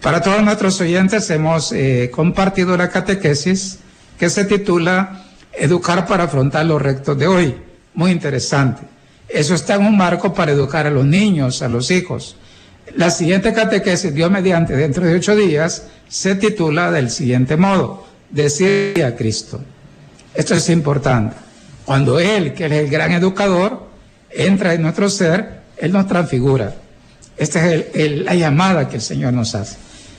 Para 0.00 0.20
todos 0.20 0.42
nuestros 0.42 0.80
oyentes 0.80 1.30
hemos 1.30 1.72
eh, 1.72 2.10
compartido 2.12 2.76
la 2.76 2.88
catequesis 2.88 3.78
que 4.18 4.28
se 4.30 4.44
titula 4.44 5.24
Educar 5.52 6.06
para 6.06 6.24
afrontar 6.24 6.64
los 6.66 6.80
retos 6.80 7.18
de 7.18 7.26
hoy. 7.26 7.54
Muy 7.94 8.10
interesante. 8.10 8.82
Eso 9.28 9.54
está 9.54 9.74
en 9.74 9.86
un 9.86 9.96
marco 9.96 10.32
para 10.32 10.52
educar 10.52 10.86
a 10.86 10.90
los 10.90 11.04
niños, 11.04 11.62
a 11.62 11.68
los 11.68 11.90
hijos. 11.90 12.36
La 12.96 13.10
siguiente 13.10 13.52
catequesis, 13.52 14.12
Dios 14.14 14.30
mediante, 14.30 14.74
dentro 14.74 15.04
de 15.04 15.14
ocho 15.14 15.36
días, 15.36 15.84
se 16.08 16.34
titula 16.34 16.90
del 16.90 17.10
siguiente 17.10 17.56
modo, 17.56 18.06
decir 18.30 19.04
a 19.04 19.14
Cristo. 19.14 19.60
Esto 20.34 20.54
es 20.54 20.68
importante. 20.68 21.36
Cuando 21.84 22.18
Él, 22.18 22.54
que 22.54 22.66
es 22.66 22.72
el 22.72 22.88
gran 22.88 23.12
educador, 23.12 23.86
entra 24.30 24.74
en 24.74 24.82
nuestro 24.82 25.08
ser, 25.08 25.60
Él 25.76 25.92
nos 25.92 26.06
transfigura. 26.06 26.74
Esta 27.42 27.74
es 27.74 28.20
la 28.20 28.36
llamada 28.36 28.88
que 28.88 28.96
el 28.96 29.02
Señor 29.02 29.32
nos 29.32 29.56
hace. 29.56 29.76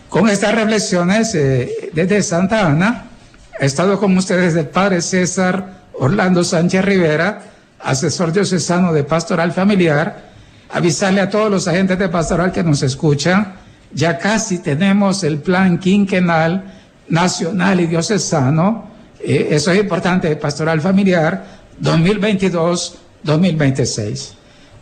Con 0.09 0.27
estas 0.27 0.53
reflexiones 0.53 1.33
eh, 1.35 1.89
desde 1.93 2.21
Santa 2.21 2.67
Ana, 2.67 3.05
ha 3.57 3.65
estado 3.65 3.97
con 3.97 4.17
ustedes 4.17 4.53
el 4.57 4.67
Padre 4.67 5.01
César 5.01 5.83
Orlando 5.93 6.43
Sánchez 6.43 6.83
Rivera, 6.83 7.43
asesor 7.79 8.33
diocesano 8.33 8.91
de 8.91 9.05
Pastoral 9.05 9.53
Familiar. 9.53 10.33
Avisarle 10.69 11.21
a 11.21 11.29
todos 11.29 11.49
los 11.49 11.65
agentes 11.65 11.97
de 11.97 12.09
Pastoral 12.09 12.51
que 12.51 12.61
nos 12.61 12.83
escuchan, 12.83 13.53
ya 13.93 14.17
casi 14.17 14.57
tenemos 14.57 15.23
el 15.23 15.37
plan 15.37 15.77
quinquenal 15.77 16.73
nacional 17.07 17.79
y 17.79 17.85
diocesano. 17.85 18.91
Eh, 19.21 19.47
eso 19.51 19.71
es 19.71 19.79
importante, 19.79 20.35
Pastoral 20.35 20.81
Familiar 20.81 21.45
2022-2026. 21.81 24.31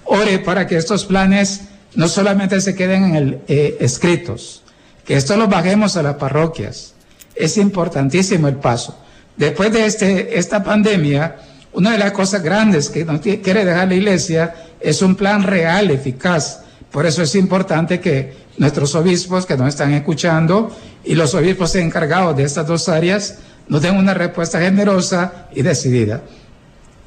Ore 0.05 0.39
para 0.39 0.65
que 0.65 0.77
estos 0.77 1.05
planes 1.05 1.67
no 1.95 2.07
solamente 2.07 2.61
se 2.61 2.75
queden 2.75 3.03
en 3.03 3.15
el, 3.15 3.41
eh, 3.47 3.77
escritos, 3.79 4.63
que 5.05 5.15
esto 5.15 5.35
lo 5.37 5.47
bajemos 5.47 5.97
a 5.97 6.03
las 6.03 6.15
parroquias. 6.15 6.93
Es 7.35 7.57
importantísimo 7.57 8.47
el 8.47 8.55
paso. 8.55 8.97
Después 9.35 9.71
de 9.71 9.85
este, 9.85 10.37
esta 10.37 10.63
pandemia, 10.63 11.37
una 11.73 11.91
de 11.91 11.97
las 11.97 12.11
cosas 12.11 12.43
grandes 12.43 12.89
que 12.89 13.05
nos 13.05 13.21
quiere 13.21 13.65
dejar 13.65 13.87
la 13.87 13.95
iglesia 13.95 14.55
es 14.79 15.01
un 15.01 15.15
plan 15.15 15.43
real, 15.43 15.89
eficaz. 15.91 16.63
Por 16.91 17.05
eso 17.05 17.23
es 17.23 17.35
importante 17.35 17.99
que 17.99 18.33
nuestros 18.57 18.93
obispos 18.95 19.45
que 19.45 19.55
nos 19.55 19.69
están 19.69 19.93
escuchando 19.93 20.75
y 21.03 21.15
los 21.15 21.33
obispos 21.33 21.75
encargados 21.75 22.35
de 22.35 22.43
estas 22.43 22.67
dos 22.67 22.89
áreas 22.89 23.37
nos 23.67 23.81
den 23.81 23.95
una 23.95 24.13
respuesta 24.13 24.59
generosa 24.59 25.47
y 25.55 25.61
decidida. 25.61 26.21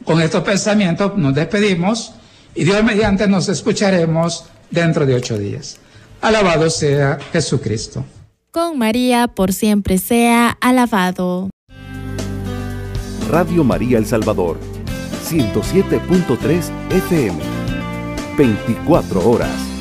Con 0.05 0.20
estos 0.20 0.43
pensamientos 0.43 1.16
nos 1.16 1.35
despedimos 1.35 2.14
y 2.55 2.64
Dios 2.64 2.82
mediante 2.82 3.26
nos 3.26 3.49
escucharemos 3.49 4.47
dentro 4.75 5.07
de 5.07 5.14
ocho 5.14 5.39
días. 5.39 5.79
Alabado 6.20 6.68
sea 6.68 7.18
Jesucristo. 7.33 8.05
Con 8.51 8.79
María 8.79 9.29
por 9.29 9.53
siempre 9.53 9.99
sea 9.99 10.57
alabado. 10.61 11.51
Radio 13.31 13.64
María 13.64 13.99
El 13.99 14.07
Salvador, 14.07 14.59
107.3 15.29 16.70
FM, 16.91 17.39
24 18.37 19.29
horas. 19.29 19.74